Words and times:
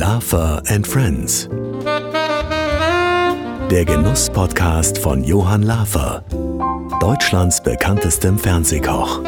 Lafer 0.00 0.62
and 0.66 0.86
Friends. 0.86 1.46
Der 3.70 3.84
Genuss-Podcast 3.84 4.96
von 4.96 5.22
Johann 5.22 5.62
Lafer, 5.62 6.24
Deutschlands 7.00 7.62
bekanntestem 7.62 8.38
Fernsehkoch. 8.38 9.22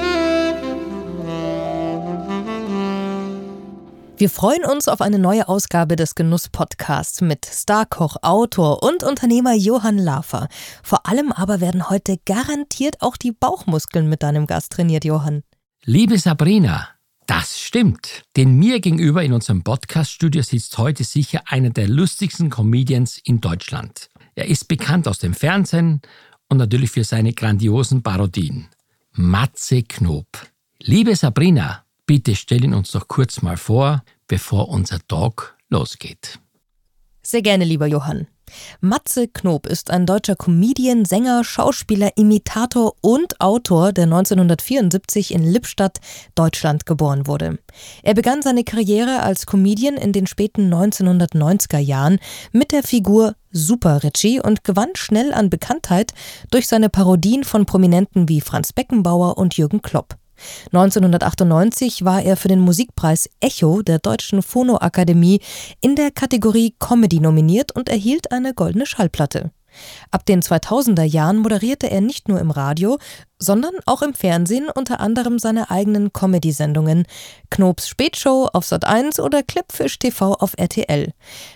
Wir 4.17 4.31
freuen 4.31 4.65
uns 4.65 4.89
auf 4.89 5.03
eine 5.03 5.19
neue 5.19 5.47
Ausgabe 5.47 5.97
des 5.97 6.15
Genuss-Podcasts 6.15 7.21
mit 7.21 7.45
Starkoch, 7.45 8.17
Autor 8.23 8.83
und 8.83 9.05
Unternehmer 9.05 9.53
Johann 9.53 9.99
Lafer. 9.99 10.49
Vor 10.83 11.07
allem 11.07 11.33
aber 11.33 11.61
werden 11.61 11.91
heute 11.91 12.17
garantiert 12.25 13.03
auch 13.03 13.19
die 13.19 13.33
Bauchmuskeln 13.33 14.09
mit 14.09 14.23
deinem 14.23 14.47
Gast 14.47 14.73
trainiert, 14.73 15.05
Johann. 15.05 15.43
Liebe 15.85 16.19
Sabrina, 16.19 16.89
das 17.27 17.61
stimmt. 17.61 18.25
Denn 18.37 18.59
mir 18.59 18.81
gegenüber 18.81 19.23
in 19.23 19.33
unserem 19.33 19.63
Podcast-Studio 19.63 20.43
sitzt 20.43 20.79
heute 20.79 21.05
sicher 21.05 21.43
einer 21.47 21.71
der 21.71 21.89
lustigsten 21.89 22.51
Comedians 22.51 23.19
in 23.25 23.41
Deutschland. 23.41 24.09
Er 24.35 24.47
ist 24.47 24.69
bekannt 24.69 25.07
aus 25.09 25.19
dem 25.19 25.35
Fernsehen 25.35 26.01
und 26.49 26.59
natürlich 26.59 26.91
für 26.91 27.05
seine 27.05 27.33
grandiosen 27.33 28.03
Parodien. 28.03 28.69
Matze 29.13 29.83
Knob. 29.83 30.27
Liebe 30.81 31.15
Sabrina, 31.17 31.85
bitte 32.07 32.35
stell 32.35 32.65
ihn 32.65 32.75
uns 32.75 32.91
doch 32.91 33.09
kurz 33.09 33.43
mal 33.43 33.57
vor, 33.57 34.03
bevor 34.27 34.69
unser 34.69 34.99
Talk 35.07 35.57
losgeht. 35.69 36.39
Sehr 37.23 37.43
gerne, 37.43 37.65
lieber 37.65 37.87
Johann. 37.87 38.27
Matze 38.81 39.29
Knob 39.29 39.67
ist 39.67 39.91
ein 39.91 40.07
deutscher 40.07 40.37
Comedian, 40.37 41.05
Sänger, 41.05 41.45
Schauspieler, 41.45 42.17
Imitator 42.17 42.95
und 43.01 43.41
Autor, 43.41 43.93
der 43.93 44.05
1974 44.05 45.35
in 45.35 45.45
Lippstadt, 45.45 45.99
Deutschland 46.35 46.87
geboren 46.87 47.27
wurde. 47.27 47.59
Er 48.03 48.15
begann 48.15 48.43
seine 48.43 48.65
Karriere 48.65 49.23
als 49.23 49.47
Comedian 49.47 49.97
in 49.97 50.13
den 50.13 50.27
späten 50.27 50.73
1990er 50.73 51.79
Jahren 51.79 52.19
mit 52.53 52.73
der 52.73 52.83
Figur 52.83 53.35
Super 53.51 54.03
Richie 54.03 54.41
und 54.41 54.65
gewann 54.65 54.91
schnell 54.95 55.33
an 55.33 55.51
Bekanntheit 55.51 56.13
durch 56.51 56.67
seine 56.67 56.89
Parodien 56.89 57.45
von 57.45 57.67
Prominenten 57.67 58.29
wie 58.29 58.41
Franz 58.41 58.73
Beckenbauer 58.73 59.37
und 59.37 59.57
Jürgen 59.57 59.83
Klopp. 59.83 60.17
1998 60.67 62.05
war 62.05 62.23
er 62.23 62.37
für 62.37 62.49
den 62.49 62.61
Musikpreis 62.61 63.29
Echo 63.41 63.83
der 63.83 63.99
Deutschen 63.99 64.43
Phonoakademie 64.43 65.41
in 65.81 65.97
der 65.97 66.11
Kategorie 66.11 66.75
Comedy 66.79 67.21
nominiert 67.21 67.73
und 67.73 67.89
erhielt 67.89 68.33
eine 68.33 68.55
goldene 68.55 68.87
Schallplatte. 68.87 69.51
Ab 70.11 70.27
den 70.27 70.43
2000er 70.43 71.05
Jahren 71.05 71.39
moderierte 71.39 71.91
er 71.91 72.01
nicht 72.01 72.29
nur 72.29 72.41
im 72.41 72.51
Radio, 72.51 72.99
sondern 73.39 73.75
auch 73.87 74.03
im 74.03 74.15
Fernsehen 74.15 74.69
unter 74.73 75.01
anderem 75.01 75.39
seine 75.39 75.71
eigenen 75.71 76.13
Comedy-Sendungen 76.13 77.05
Knobs 77.51 77.89
Spätshow 77.89 78.49
auf 78.53 78.65
Sat1 78.65 79.21
oder 79.21 79.43
Klippfisch 79.43 79.99
TV 79.99 80.35
auf 80.35 80.55
RTL. 80.57 81.13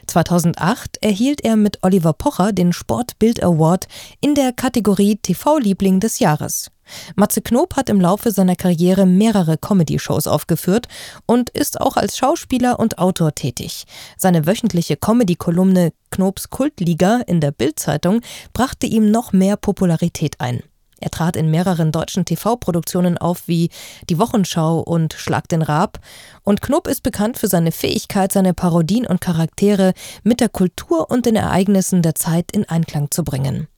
2008 0.07 0.99
erhielt 1.03 1.45
er 1.45 1.57
mit 1.57 1.79
Oliver 1.83 2.13
Pocher 2.13 2.53
den 2.53 2.73
Sportbild 2.73 3.43
Award 3.43 3.87
in 4.21 4.35
der 4.35 4.53
Kategorie 4.53 5.17
TV-Liebling 5.17 6.01
des 6.01 6.19
Jahres. 6.19 6.71
Matze 7.15 7.43
Knob 7.43 7.77
hat 7.77 7.89
im 7.89 8.01
Laufe 8.01 8.31
seiner 8.31 8.57
Karriere 8.57 9.07
mehrere 9.07 9.59
Comedy-Shows 9.59 10.27
aufgeführt 10.27 10.89
und 11.27 11.51
ist 11.51 11.81
auch 11.81 11.97
als 11.97 12.17
Schauspieler 12.17 12.79
und 12.79 12.99
Autor 12.99 13.35
tätig. 13.35 13.85
Seine 14.17 14.47
wöchentliche 14.47 14.97
Comedy-Kolumne 14.97 15.93
Knobs 16.11 16.51
Kultliga 16.51 17.21
in 17.27 17.41
der 17.41 17.51
Bild-Zeitung 17.51 18.21
brachte 18.53 18.87
ihm 18.87 19.11
noch 19.11 19.33
mehr 19.33 19.57
Popularität 19.57 20.41
ein. 20.41 20.63
Er 20.99 21.11
trat 21.11 21.37
in 21.37 21.51
mehreren 21.51 21.93
deutschen 21.93 22.25
TV-Produktionen 22.25 23.19
auf 23.19 23.49
wie 23.49 23.69
Die 24.09 24.19
Wochenschau 24.19 24.81
und 24.81 25.13
Schlag 25.13 25.47
den 25.49 25.61
Raab. 25.61 25.99
Und 26.43 26.63
Knob 26.63 26.89
ist 26.89 27.03
bekannt 27.03 27.39
für 27.39 27.49
seine 27.49 27.71
Fähigkeit, 27.71 28.33
seine 28.33 28.55
Parodien 28.55 29.07
und 29.07 29.21
Charaktere 29.21 29.93
mit 30.23 30.41
der 30.41 30.49
Kultur 30.49 31.11
und 31.11 31.27
den 31.27 31.37
Ereignissen 31.37 32.01
der 32.01 32.15
Zeit 32.15 32.51
in 32.53 32.67
Einklang 32.67 33.11
zu 33.11 33.25
bringen. 33.25 33.69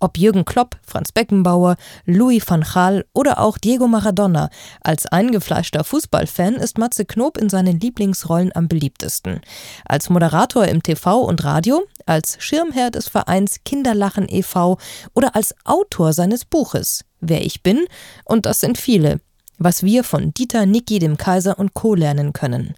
Ob 0.00 0.18
Jürgen 0.18 0.44
Klopp, 0.44 0.76
Franz 0.86 1.12
Beckenbauer, 1.12 1.76
Louis 2.04 2.42
van 2.46 2.62
Gaal 2.62 3.04
oder 3.12 3.40
auch 3.40 3.58
Diego 3.58 3.88
Maradona, 3.88 4.50
als 4.82 5.06
eingefleischter 5.06 5.84
Fußballfan 5.84 6.54
ist 6.54 6.78
Matze 6.78 7.04
Knob 7.04 7.36
in 7.38 7.48
seinen 7.48 7.80
Lieblingsrollen 7.80 8.54
am 8.54 8.68
beliebtesten. 8.68 9.40
Als 9.84 10.10
Moderator 10.10 10.66
im 10.66 10.82
TV 10.82 11.20
und 11.20 11.44
Radio, 11.44 11.84
als 12.06 12.36
Schirmherr 12.38 12.90
des 12.90 13.08
Vereins 13.08 13.60
Kinderlachen 13.64 14.26
e.V. 14.28 14.78
oder 15.14 15.34
als 15.36 15.54
Autor 15.64 16.12
seines 16.12 16.44
Buches 16.44 17.04
Wer 17.20 17.44
ich 17.44 17.62
bin, 17.62 17.86
und 18.24 18.46
das 18.46 18.60
sind 18.60 18.78
viele, 18.78 19.20
was 19.58 19.82
wir 19.82 20.04
von 20.04 20.34
Dieter, 20.34 20.66
Niki, 20.66 20.98
dem 20.98 21.16
Kaiser 21.16 21.58
und 21.58 21.74
Co. 21.74 21.94
lernen 21.94 22.32
können. 22.32 22.74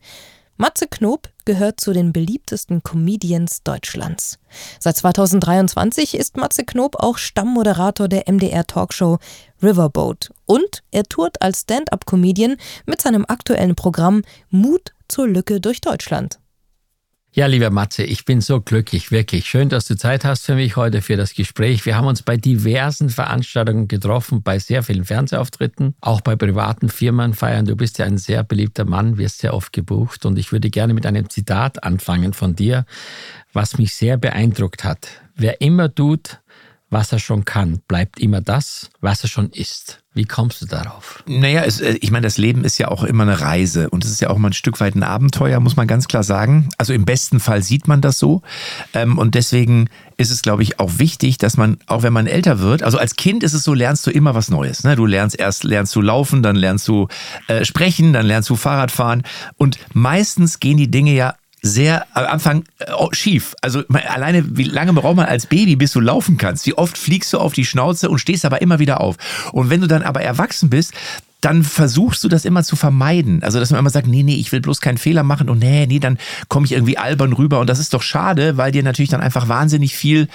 Matze 0.61 0.89
Knob 0.89 1.29
gehört 1.45 1.81
zu 1.81 1.93
den 1.93 2.13
beliebtesten 2.13 2.83
Comedians 2.83 3.63
Deutschlands. 3.63 4.41
Seit 4.81 4.97
2023 4.97 6.17
ist 6.17 6.37
Matze 6.37 6.65
Knob 6.65 6.97
auch 6.97 7.17
Stammmoderator 7.17 8.09
der 8.09 8.25
MDR 8.27 8.67
Talkshow 8.67 9.19
Riverboat 9.63 10.33
und 10.47 10.83
er 10.91 11.05
tourt 11.05 11.41
als 11.43 11.61
Stand-up-Comedian 11.61 12.57
mit 12.87 13.01
seinem 13.01 13.25
aktuellen 13.29 13.77
Programm 13.77 14.23
Mut 14.51 14.93
zur 15.07 15.29
Lücke 15.29 15.61
durch 15.61 15.81
Deutschland. 15.81 16.41
Ja, 17.39 17.47
lieber 17.47 17.71
Matze, 17.71 18.03
ich 18.03 18.25
bin 18.25 18.41
so 18.41 18.61
glücklich, 18.61 19.13
wirklich. 19.13 19.47
Schön, 19.47 19.69
dass 19.69 19.87
du 19.87 19.97
Zeit 19.97 20.25
hast 20.25 20.45
für 20.45 20.57
mich 20.57 20.75
heute 20.75 21.03
für 21.03 21.17
das 21.17 21.35
Gespräch. 21.35 21.87
Wir 21.87 21.97
haben 21.97 22.09
uns 22.09 22.21
bei 22.21 22.37
diversen 22.37 23.11
Veranstaltungen 23.11 23.87
getroffen, 23.87 24.43
bei 24.43 24.59
sehr 24.59 24.83
vielen 24.83 25.05
Fernsehauftritten, 25.05 25.95
auch 26.01 26.21
bei 26.21 26.35
privaten 26.35 26.89
Firmen 26.89 27.35
feiern. 27.35 27.65
Du 27.65 27.77
bist 27.77 27.99
ja 27.99 28.07
ein 28.07 28.19
sehr 28.19 28.43
beliebter 28.43 28.87
Mann, 28.87 29.19
wirst 29.19 29.39
sehr 29.39 29.55
oft 29.55 29.73
gebucht 29.73 30.27
und 30.27 30.37
ich 30.37 30.51
würde 30.51 30.69
gerne 30.69 30.95
mit 30.95 31.07
einem 31.07 31.31
Zitat 31.31 31.85
anfangen 31.85 32.33
von 32.33 32.57
dir, 32.57 32.87
was 33.53 33.79
mich 33.79 33.95
sehr 33.95 34.17
beeindruckt 34.17 34.83
hat. 34.83 35.09
Wer 35.37 35.61
immer 35.61 35.95
tut, 35.95 36.41
was 36.91 37.13
er 37.13 37.19
schon 37.19 37.45
kann, 37.45 37.81
bleibt 37.87 38.19
immer 38.19 38.41
das, 38.41 38.91
was 39.01 39.23
er 39.23 39.29
schon 39.29 39.51
ist. 39.51 40.01
Wie 40.15 40.25
kommst 40.25 40.61
du 40.63 40.67
darauf? 40.67 41.23
Naja, 41.27 41.63
es, 41.65 41.81
äh, 41.81 41.97
ich 42.01 42.11
meine, 42.11 42.27
das 42.27 42.39
Leben 42.39 42.65
ist 42.65 42.79
ja 42.79 42.89
auch 42.89 43.05
immer 43.05 43.23
eine 43.23 43.41
Reise 43.41 43.89
und 43.91 44.05
es 44.05 44.11
ist 44.11 44.21
ja 44.21 44.31
auch 44.31 44.37
immer 44.37 44.49
ein 44.49 44.55
Stück 44.55 44.81
weit 44.81 44.97
ein 44.97 45.03
Abenteuer, 45.03 45.61
muss 45.61 45.77
man 45.77 45.87
ganz 45.87 46.09
klar 46.09 46.25
sagen. 46.25 46.71
Also 46.77 46.93
im 46.93 47.05
besten 47.05 47.39
Fall 47.39 47.63
sieht 47.63 47.87
man 47.87 48.01
das 48.01 48.19
so. 48.19 48.43
Ähm, 48.95 49.19
und 49.19 49.35
deswegen 49.35 49.89
ist 50.17 50.31
es, 50.31 50.43
glaube 50.43 50.65
ich, 50.65 50.81
auch 50.81 50.99
wichtig, 50.99 51.39
dass 51.39 51.57
man, 51.57 51.79
auch 51.87 52.03
wenn 52.03 52.13
man 52.13 52.27
älter 52.27 52.59
wird, 52.59 52.83
also 52.83 52.99
als 52.99 53.15
Kind 53.15 53.45
ist 53.45 53.53
es 53.53 53.63
so, 53.63 53.75
lernst 53.75 54.07
du 54.07 54.11
immer 54.11 54.35
was 54.35 54.51
Neues. 54.51 54.83
Ne? 54.83 54.97
Du 54.97 55.07
lernst 55.07 55.39
erst, 55.39 55.63
lernst 55.63 55.95
du 55.95 56.01
laufen, 56.01 56.43
dann 56.43 56.57
lernst 56.57 56.89
du 56.89 57.07
äh, 57.47 57.65
sprechen, 57.65 58.13
dann 58.13 58.27
lernst 58.27 58.51
du 58.51 58.57
Fahrrad 58.57 58.91
fahren. 58.91 59.23
Und 59.57 59.79
meistens 59.93 60.59
gehen 60.59 60.79
die 60.79 60.91
Dinge 60.91 61.13
ja 61.13 61.35
sehr 61.63 62.07
am 62.15 62.27
Anfang 62.27 62.65
äh, 62.79 62.93
schief. 63.13 63.55
Also 63.63 63.83
alleine, 63.89 64.57
wie 64.57 64.65
lange 64.65 64.93
braucht 64.93 65.17
man 65.17 65.27
als 65.27 65.47
Baby, 65.47 65.77
bis 65.77 65.93
du 65.93 66.01
laufen 66.01 66.37
kannst? 66.37 66.67
Wie 66.67 66.75
oft 66.75 66.97
fliegst 66.97 67.33
du 67.33 67.39
auf 67.39 67.53
die 67.53 67.65
Schnauze 67.65 68.09
und 68.09 68.19
stehst 68.19 68.45
aber 68.45 68.63
immer 68.63 68.79
wieder 68.79 69.01
auf? 69.01 69.17
Und 69.53 69.71
wenn 69.71 69.81
du 69.81 69.87
dann 69.87 70.03
aber 70.03 70.23
erwachsen 70.23 70.71
bist, 70.71 70.93
dann 71.41 71.63
versuchst 71.63 72.25
du 72.25 72.29
das 72.29 72.45
immer 72.45 72.65
zu 72.65 72.75
vermeiden. 72.75 73.43
Also, 73.45 73.61
dass 73.61 73.71
man 73.71 73.79
immer 73.79 73.91
sagt, 73.91 74.09
nee, 74.09 74.25
nee, 74.25 74.35
ich 74.35 74.51
will 74.51 74.61
bloß 74.61 74.81
keinen 74.81 74.99
Fehler 74.99 75.23
machen 75.23 75.49
und 75.49 75.61
nee, 75.61 75.87
nee, 75.87 76.01
dann 76.01 76.19
komme 76.49 76.67
ich 76.67 76.73
irgendwie 76.73 76.99
albern 76.99 77.33
rüber. 77.33 77.61
Und 77.61 77.71
das 77.71 77.79
ist 77.79 77.95
doch 77.95 78.03
schade, 78.03 78.57
weil 78.57 78.73
dir 78.73 78.83
natürlich 78.83 79.11
dann 79.11 79.21
einfach 79.21 79.49
wahnsinnig 79.49 79.95
viel 79.95 80.29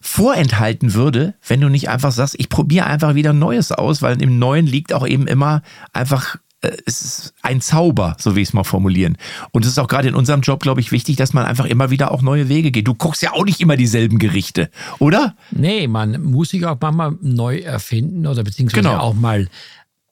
vorenthalten 0.00 0.94
würde, 0.94 1.34
wenn 1.46 1.60
du 1.60 1.68
nicht 1.68 1.88
einfach 1.88 2.10
sagst, 2.10 2.34
ich 2.38 2.48
probiere 2.48 2.86
einfach 2.86 3.14
wieder 3.14 3.32
Neues 3.32 3.70
aus, 3.70 4.02
weil 4.02 4.20
im 4.20 4.38
Neuen 4.38 4.66
liegt 4.66 4.92
auch 4.92 5.06
eben 5.06 5.28
immer 5.28 5.62
einfach 5.92 6.36
es 6.62 7.02
ist 7.02 7.34
ein 7.42 7.60
Zauber, 7.60 8.16
so 8.18 8.36
wie 8.36 8.42
ich 8.42 8.48
es 8.48 8.54
mal 8.54 8.64
formulieren. 8.64 9.16
Und 9.52 9.64
es 9.64 9.72
ist 9.72 9.78
auch 9.78 9.88
gerade 9.88 10.08
in 10.08 10.14
unserem 10.14 10.42
Job, 10.42 10.60
glaube 10.60 10.80
ich, 10.80 10.92
wichtig, 10.92 11.16
dass 11.16 11.32
man 11.32 11.44
einfach 11.44 11.64
immer 11.64 11.90
wieder 11.90 12.10
auch 12.10 12.22
neue 12.22 12.48
Wege 12.48 12.70
geht. 12.70 12.86
Du 12.86 12.94
kochst 12.94 13.22
ja 13.22 13.32
auch 13.32 13.44
nicht 13.44 13.60
immer 13.60 13.76
dieselben 13.76 14.18
Gerichte, 14.18 14.70
oder? 14.98 15.34
Nee, 15.50 15.88
man 15.88 16.22
muss 16.22 16.50
sich 16.50 16.64
auch 16.66 16.76
manchmal 16.80 17.16
neu 17.22 17.58
erfinden 17.58 18.26
oder 18.26 18.44
beziehungsweise 18.44 18.88
genau. 18.88 18.98
auch 18.98 19.14
mal 19.14 19.48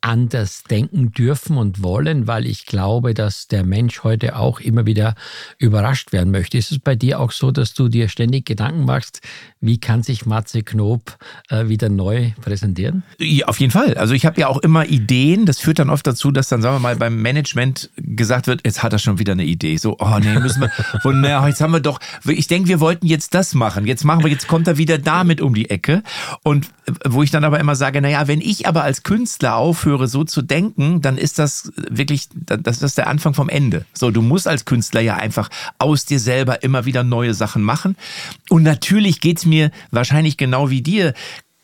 anders 0.00 0.62
denken 0.62 1.10
dürfen 1.10 1.56
und 1.56 1.82
wollen, 1.82 2.26
weil 2.26 2.47
ich 2.47 2.66
glaube, 2.66 3.14
dass 3.14 3.48
der 3.48 3.64
Mensch 3.64 4.05
heute 4.05 4.37
auch 4.37 4.61
immer 4.61 4.87
wieder 4.87 5.14
überrascht 5.58 6.12
werden 6.12 6.31
möchte. 6.31 6.56
Ist 6.56 6.70
es 6.70 6.78
bei 6.78 6.94
dir 6.94 7.19
auch 7.20 7.32
so, 7.32 7.50
dass 7.50 7.75
du 7.75 7.88
dir 7.88 8.08
ständig 8.08 8.46
Gedanken 8.46 8.84
machst, 8.84 9.20
wie 9.60 9.78
kann 9.78 10.02
sich 10.02 10.25
Matze 10.25 10.62
Knob 10.62 11.16
äh, 11.49 11.69
wieder 11.69 11.88
neu 11.88 12.31
präsentieren? 12.40 13.02
Ja, 13.19 13.46
auf 13.46 13.58
jeden 13.58 13.72
Fall. 13.72 13.94
Also 13.94 14.14
ich 14.14 14.25
habe 14.25 14.40
ja 14.40 14.46
auch 14.46 14.58
immer 14.58 14.87
Ideen. 14.87 15.46
Das 15.46 15.58
führt 15.58 15.81
dann 15.81 15.90
oft 15.90 16.06
dazu, 16.06 16.31
dass 16.31 16.49
dann, 16.49 16.62
sagen 16.62 16.76
wir 16.76 16.81
mal, 16.81 16.96
beim 16.96 17.20
Management 17.20 17.90
gesagt 17.96 18.46
wird, 18.46 18.60
jetzt 18.64 18.82
hat 18.82 18.93
er 18.93 18.99
schon 18.99 19.19
wieder 19.19 19.32
eine 19.32 19.44
Idee. 19.44 19.76
So, 19.76 19.96
oh 19.99 20.19
nee, 20.20 20.38
müssen 20.38 20.60
wir, 20.60 20.70
wo, 21.02 21.10
na, 21.10 21.46
jetzt 21.49 21.60
haben 21.60 21.72
wir 21.72 21.81
doch, 21.81 21.99
ich 22.25 22.46
denke, 22.46 22.69
wir 22.69 22.81
wollten 22.81 23.06
jetzt 23.06 23.34
das 23.34 23.55
machen. 23.55 23.87
Jetzt 23.87 24.05
machen 24.05 24.22
wir, 24.22 24.31
jetzt 24.31 24.46
kommt 24.46 24.69
er 24.69 24.78
wieder 24.78 24.99
damit 24.99 25.40
um 25.40 25.55
die 25.55 25.70
Ecke. 25.70 26.02
Und 26.44 26.66
äh, 26.87 26.93
wo 27.06 27.22
ich 27.22 27.31
dann 27.31 27.44
aber 27.44 27.58
immer 27.58 27.75
sage, 27.75 28.00
naja, 28.00 28.28
wenn 28.28 28.40
ich 28.40 28.69
aber 28.69 28.84
als 28.84 29.02
Künstler 29.02 29.56
aufhöre, 29.56 30.06
so 30.06 30.22
zu 30.22 30.43
denken, 30.43 31.02
dann 31.02 31.19
ist 31.19 31.38
das 31.38 31.72
wirklich, 31.75 32.28
das 32.34 32.82
ist 32.82 32.96
der 32.96 33.08
Anfang 33.08 33.34
vom 33.34 33.49
Ende. 33.49 33.84
So, 33.93 34.12
du 34.12 34.22
musst 34.22 34.46
als 34.46 34.64
Künstler 34.64 35.00
ja 35.00 35.16
einfach 35.16 35.49
aus 35.78 36.05
dir 36.05 36.20
selber 36.20 36.62
immer 36.62 36.84
wieder 36.84 37.02
neue 37.02 37.34
Sachen 37.34 37.62
machen. 37.62 37.96
Und 38.49 38.62
natürlich 38.62 39.20
geht's 39.20 39.47
mir 39.48 39.70
wahrscheinlich 39.90 40.36
genau 40.36 40.70
wie 40.70 40.82
dir 40.82 41.14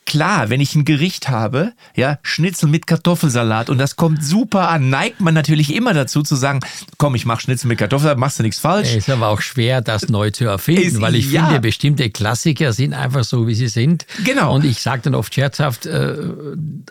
klar, 0.07 0.51
wenn 0.51 0.61
ich 0.61 0.75
ein 0.75 0.85
Gericht 0.85 1.29
habe, 1.29 1.73
ja, 1.97 2.19
Schnitzel 2.23 2.69
mit 2.69 2.87
Kartoffelsalat 2.87 3.71
und 3.71 3.79
das 3.79 3.97
kommt 3.97 4.25
super 4.25 4.69
an, 4.69 4.91
neigt 4.91 5.21
man 5.21 5.35
natürlich 5.35 5.75
immer 5.75 5.95
dazu 5.95 6.23
zu 6.23 6.37
sagen, 6.37 6.61
komm, 6.99 7.15
ich 7.15 7.25
mach 7.27 7.41
Schnitzel 7.41 7.69
mit 7.69 7.79
Kartoffelsalat, 7.79 8.19
machst 8.19 8.39
du 8.39 8.43
nichts 8.43 8.59
falsch. 8.59 8.89
Es 8.91 8.97
ist 8.97 9.11
aber 9.11 9.29
auch 9.29 9.41
schwer, 9.41 9.81
das 9.81 10.09
neu 10.09 10.31
zu 10.31 10.45
erfinden, 10.45 10.83
Ist- 10.83 11.01
weil 11.01 11.15
ich 11.15 11.31
ja. 11.33 11.47
finde, 11.47 11.61
bestimmte 11.61 12.11
Klassiker 12.11 12.73
sind 12.73 12.93
einfach 12.95 13.25
so, 13.25 13.47
wie 13.47 13.55
sie 13.55 13.69
sind. 13.69 14.07
Genau. 14.25 14.55
Und 14.55 14.65
ich 14.65 14.81
sage 14.81 15.03
dann 15.03 15.15
oft 15.15 15.35
scherzhaft, 15.35 15.87
äh, 15.87 16.17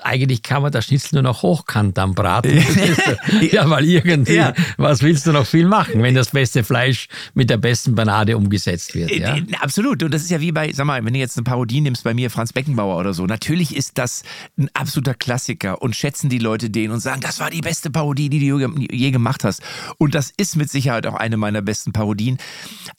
eigentlich 0.02 0.42
kann 0.44 0.62
man 0.62 0.72
das 0.72 0.86
Schnitzel 0.86 1.16
nur 1.16 1.24
noch 1.24 1.42
hochkant 1.44 1.98
am 2.00 2.14
Braten. 2.16 2.64
ja, 3.52 3.70
weil 3.70 3.86
irgendwie, 3.86 4.34
Ja. 4.36 4.54
was 4.78 5.02
willst 5.02 5.26
du 5.28 5.32
noch 5.32 5.46
viel 5.46 5.68
machen, 5.68 6.02
wenn 6.04 6.16
das 6.16 6.32
beste 6.32 6.64
Fleisch 6.64 7.08
mit 7.34 7.50
der 7.50 7.58
besten 7.58 7.96
Banade 7.96 8.38
umgesetzt 8.38 8.96
wird? 8.96 9.12
Ja? 9.12 9.36
Äh, 9.36 9.40
äh, 9.40 9.44
Absolut. 9.62 10.04
Und 10.04 10.14
das 10.14 10.24
ist 10.24 10.32
ja 10.32 10.40
wie 10.42 10.52
bei, 10.52 10.72
sag 10.74 10.86
mal, 10.86 11.04
wenn 11.06 11.14
du 11.14 11.20
jetzt 11.20 11.38
eine 11.38 11.44
Parodie 11.44 11.82
nimmst, 11.82 12.04
bei 12.04 12.14
mir 12.14 12.30
Franz 12.30 12.54
Beckenbauer 12.54 13.03
oder 13.04 13.14
so. 13.14 13.26
Natürlich 13.26 13.76
ist 13.76 13.98
das 13.98 14.24
ein 14.58 14.70
absoluter 14.74 15.14
Klassiker 15.14 15.82
und 15.82 15.96
schätzen 15.96 16.30
die 16.30 16.40
Leute 16.40 16.70
den 16.70 16.92
und 16.92 17.00
sagen, 17.00 17.22
das 17.22 17.40
war 17.40 17.50
die 17.50 17.62
beste 17.62 17.90
Parodie, 17.92 18.30
die 18.30 18.48
du 18.50 18.60
je- 18.92 19.12
gemacht 19.12 19.44
hast. 19.44 19.62
Und 19.98 20.16
das 20.16 20.32
ist 20.38 20.56
mit 20.56 20.70
Sicherheit 20.72 21.06
auch 21.06 21.16
eine 21.16 21.38
meiner 21.38 21.62
besten 21.62 21.92
Parodien. 21.94 22.38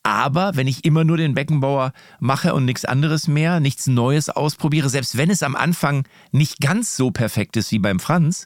Aber 0.03 0.57
wenn 0.57 0.67
ich 0.69 0.85
immer 0.85 1.05
nur 1.05 1.17
den 1.17 1.35
Beckenbauer 1.35 1.93
mache 2.21 2.55
und 2.55 2.65
nichts 2.65 2.85
anderes 2.85 3.27
mehr, 3.29 3.61
nichts 3.61 3.87
Neues 3.87 4.29
ausprobiere, 4.29 4.89
selbst 4.89 5.17
wenn 5.17 5.31
es 5.31 5.43
am 5.43 5.57
Anfang 5.57 6.05
nicht 6.33 6.61
ganz 6.61 6.97
so 6.97 7.11
perfekt 7.11 7.57
ist 7.57 7.73
wie 7.73 7.79
beim 7.79 8.01
Franz, 8.01 8.45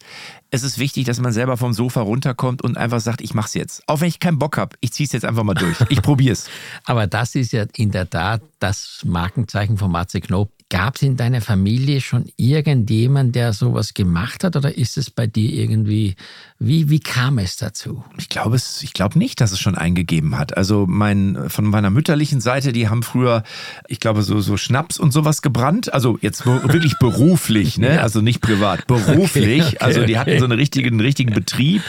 es 0.50 0.62
ist 0.62 0.78
wichtig, 0.78 1.05
dass 1.05 1.20
man 1.20 1.32
selber 1.32 1.56
vom 1.56 1.72
Sofa 1.75 2.00
runterkommt 2.00 2.62
und 2.62 2.78
einfach 2.78 3.00
sagt, 3.00 3.20
ich 3.20 3.34
mach's 3.34 3.55
jetzt. 3.55 3.82
Auch 3.87 4.00
wenn 4.00 4.08
ich 4.08 4.19
keinen 4.19 4.38
Bock 4.38 4.56
habe, 4.56 4.76
ich 4.81 4.93
zieh's 4.93 5.12
jetzt 5.12 5.25
einfach 5.25 5.43
mal 5.43 5.55
durch. 5.55 5.76
Ich 5.90 6.00
probier's. 6.00 6.49
Aber 6.84 7.06
das 7.06 7.34
ist 7.34 7.52
ja 7.52 7.66
in 7.76 7.90
der 7.90 8.08
Tat 8.08 8.40
das 8.58 9.02
Markenzeichen 9.05 9.76
von 9.76 9.90
Matze 9.90 10.20
Knob. 10.20 10.50
Gab 10.70 10.97
es 10.97 11.03
in 11.03 11.17
deiner 11.17 11.41
Familie 11.41 12.03
schon 12.03 12.26
irgendjemand, 12.37 13.35
der 13.35 13.55
sowas 13.55 13.94
gemacht 13.94 14.44
hat 14.44 14.55
oder 14.55 14.76
ist 14.76 14.99
es 14.99 15.11
bei 15.11 15.26
dir 15.26 15.50
irgendwie, 15.50 16.15
wie, 16.59 16.91
wie 16.91 17.00
kam 17.00 17.38
es 17.38 17.56
dazu? 17.56 18.05
Ich 18.19 18.29
glaube 18.29 18.56
es, 18.56 18.82
ich 18.82 18.93
glaube 18.93 19.19
nicht, 19.19 19.41
dass 19.41 19.53
es 19.53 19.61
schon 19.61 19.76
eingegeben 19.76 20.37
hat. 20.37 20.59
Also 20.59 20.85
mein, 20.87 21.49
von 21.49 21.65
meiner 21.65 21.88
mütterlichen 21.88 22.43
Seite, 22.43 22.73
die 22.73 22.91
haben 22.91 23.03
früher, 23.03 23.44
ich 23.87 23.99
glaube, 23.99 24.23
so, 24.23 24.41
so 24.41 24.59
Schnaps 24.59 24.99
und 24.99 25.11
sowas 25.11 25.41
gebrannt. 25.41 25.94
Also 25.94 26.19
jetzt 26.20 26.44
wirklich 26.47 26.99
beruflich, 26.99 27.79
ne? 27.79 28.03
Also 28.03 28.20
nicht 28.20 28.43
privat, 28.43 28.87
beruflich. 28.87 29.62
Okay, 29.62 29.76
okay, 29.76 29.79
also 29.79 30.05
die 30.05 30.19
hatten 30.19 30.31
okay. 30.31 30.38
so 30.38 30.44
einen 30.44 30.59
richtigen, 30.59 30.88
einen 30.88 31.00
richtigen 31.00 31.32
Betrieb. 31.32 31.82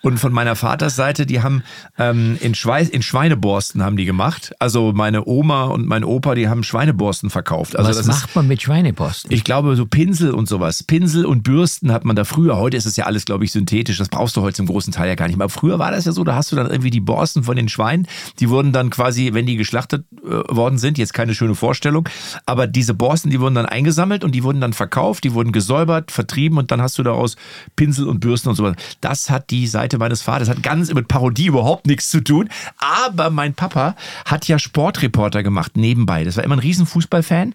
Und 0.00 0.18
von 0.18 0.32
meiner 0.32 0.56
Vaterseite, 0.56 1.26
die 1.26 1.40
haben 1.40 1.62
ähm, 1.98 2.36
in, 2.40 2.56
Schweiß, 2.56 2.88
in 2.88 3.02
Schweineborsten 3.02 3.82
haben 3.82 3.96
die 3.96 4.06
gemacht. 4.06 4.54
Also 4.58 4.92
meine 4.92 5.26
Oma 5.26 5.64
und 5.64 5.86
mein 5.86 6.02
Opa, 6.02 6.34
die 6.34 6.48
haben 6.48 6.64
Schweineborsten 6.64 7.30
verkauft. 7.30 7.76
Also 7.76 7.90
Was 7.90 7.98
das 7.98 8.06
macht 8.06 8.23
man 8.34 8.46
mit 8.48 8.62
Schweineposten? 8.62 9.32
ich 9.32 9.44
glaube, 9.44 9.76
so 9.76 9.86
Pinsel 9.86 10.30
und 10.32 10.48
sowas. 10.48 10.82
Pinsel 10.82 11.24
und 11.24 11.42
Bürsten 11.42 11.92
hat 11.92 12.04
man 12.04 12.16
da 12.16 12.24
früher. 12.24 12.56
Heute 12.56 12.76
ist 12.76 12.86
es 12.86 12.96
ja 12.96 13.04
alles, 13.04 13.24
glaube 13.24 13.44
ich, 13.44 13.52
synthetisch. 13.52 13.98
Das 13.98 14.08
brauchst 14.08 14.36
du 14.36 14.42
heute 14.42 14.56
zum 14.56 14.66
großen 14.66 14.92
Teil 14.92 15.08
ja 15.08 15.14
gar 15.14 15.26
nicht 15.26 15.36
mehr. 15.36 15.44
Aber 15.44 15.52
früher 15.52 15.78
war 15.78 15.90
das 15.90 16.04
ja 16.04 16.12
so, 16.12 16.24
da 16.24 16.34
hast 16.34 16.52
du 16.52 16.56
dann 16.56 16.70
irgendwie 16.70 16.90
die 16.90 17.00
Borsten 17.00 17.44
von 17.44 17.56
den 17.56 17.68
Schweinen. 17.68 18.06
Die 18.40 18.48
wurden 18.48 18.72
dann 18.72 18.90
quasi, 18.90 19.30
wenn 19.34 19.46
die 19.46 19.56
geschlachtet 19.56 20.04
äh, 20.24 20.54
worden 20.54 20.78
sind, 20.78 20.98
jetzt 20.98 21.14
keine 21.14 21.34
schöne 21.34 21.54
Vorstellung, 21.54 22.08
aber 22.46 22.66
diese 22.66 22.94
Borsten, 22.94 23.30
die 23.30 23.40
wurden 23.40 23.54
dann 23.54 23.66
eingesammelt 23.66 24.24
und 24.24 24.32
die 24.34 24.42
wurden 24.42 24.60
dann 24.60 24.72
verkauft, 24.72 25.24
die 25.24 25.32
wurden 25.32 25.52
gesäubert, 25.52 26.10
vertrieben 26.10 26.58
und 26.58 26.70
dann 26.70 26.80
hast 26.80 26.98
du 26.98 27.02
daraus 27.02 27.36
Pinsel 27.76 28.06
und 28.08 28.20
Bürsten 28.20 28.48
und 28.48 28.56
sowas. 28.56 28.76
Das 29.00 29.30
hat 29.30 29.50
die 29.50 29.66
Seite 29.66 29.98
meines 29.98 30.22
Vaters, 30.22 30.48
hat 30.48 30.62
ganz 30.62 30.92
mit 30.92 31.08
Parodie 31.08 31.46
überhaupt 31.46 31.86
nichts 31.86 32.10
zu 32.10 32.22
tun. 32.22 32.48
Aber 32.78 33.30
mein 33.30 33.54
Papa 33.54 33.96
hat 34.24 34.48
ja 34.48 34.58
Sportreporter 34.58 35.42
gemacht 35.42 35.76
nebenbei. 35.76 36.24
Das 36.24 36.36
war 36.36 36.44
immer 36.44 36.56
ein 36.56 36.60
riesen 36.60 36.86
Fußballfan, 36.86 37.54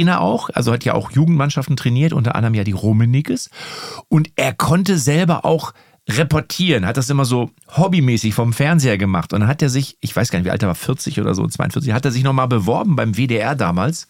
Trainer 0.00 0.22
auch, 0.22 0.48
also 0.54 0.72
hat 0.72 0.84
ja 0.86 0.94
auch 0.94 1.10
Jugendmannschaften 1.10 1.76
trainiert, 1.76 2.14
unter 2.14 2.34
anderem 2.34 2.54
ja 2.54 2.64
die 2.64 2.72
Rummenigges. 2.72 3.50
Und 4.08 4.30
er 4.36 4.54
konnte 4.54 4.96
selber 4.96 5.44
auch 5.44 5.74
reportieren, 6.08 6.86
hat 6.86 6.96
das 6.96 7.10
immer 7.10 7.26
so 7.26 7.50
hobbymäßig 7.76 8.32
vom 8.32 8.54
Fernseher 8.54 8.96
gemacht. 8.96 9.34
Und 9.34 9.40
dann 9.40 9.48
hat 9.48 9.60
er 9.60 9.68
sich, 9.68 9.98
ich 10.00 10.16
weiß 10.16 10.30
gar 10.30 10.38
nicht, 10.38 10.46
wie 10.46 10.50
alt 10.50 10.62
er 10.62 10.68
war, 10.68 10.74
40 10.74 11.20
oder 11.20 11.34
so, 11.34 11.46
42, 11.46 11.92
hat 11.92 12.06
er 12.06 12.12
sich 12.12 12.22
nochmal 12.22 12.48
beworben 12.48 12.96
beim 12.96 13.16
WDR 13.16 13.54
damals 13.54 14.08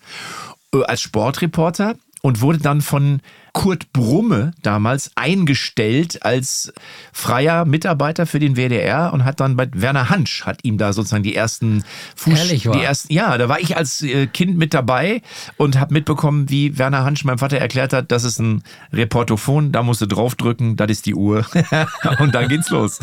äh, 0.72 0.84
als 0.84 1.00
Sportreporter 1.00 1.96
und 2.22 2.40
wurde 2.40 2.58
dann 2.58 2.82
von 2.82 3.20
Kurt 3.52 3.92
Brumme 3.92 4.52
damals 4.62 5.10
eingestellt 5.14 6.24
als 6.24 6.72
freier 7.12 7.64
Mitarbeiter 7.64 8.26
für 8.26 8.38
den 8.38 8.56
WDR 8.56 9.12
und 9.12 9.24
hat 9.24 9.40
dann 9.40 9.56
bei 9.56 9.68
Werner 9.72 10.10
Hansch 10.10 10.44
hat 10.44 10.64
ihm 10.64 10.78
da 10.78 10.92
sozusagen 10.92 11.22
die 11.22 11.34
ersten 11.34 11.84
Fuß 12.16 12.38
Ehrlich 12.38 12.62
die 12.62 12.80
ersten 12.80 13.12
ja 13.12 13.36
da 13.38 13.48
war 13.48 13.60
ich 13.60 13.76
als 13.76 14.02
äh, 14.02 14.26
Kind 14.26 14.56
mit 14.56 14.74
dabei 14.74 15.22
und 15.56 15.78
habe 15.78 15.94
mitbekommen 15.94 16.48
wie 16.50 16.78
Werner 16.78 17.04
Hansch 17.04 17.24
meinem 17.24 17.38
Vater 17.38 17.58
erklärt 17.58 17.92
hat 17.92 18.12
das 18.12 18.24
ist 18.24 18.38
ein 18.38 18.62
Reportophon 18.92 19.72
da 19.72 19.82
musst 19.82 20.00
du 20.00 20.06
draufdrücken 20.06 20.76
das 20.76 20.90
ist 20.90 21.06
die 21.06 21.14
Uhr 21.14 21.44
und 22.18 22.34
dann 22.34 22.48
geht's 22.48 22.70
los 22.70 23.00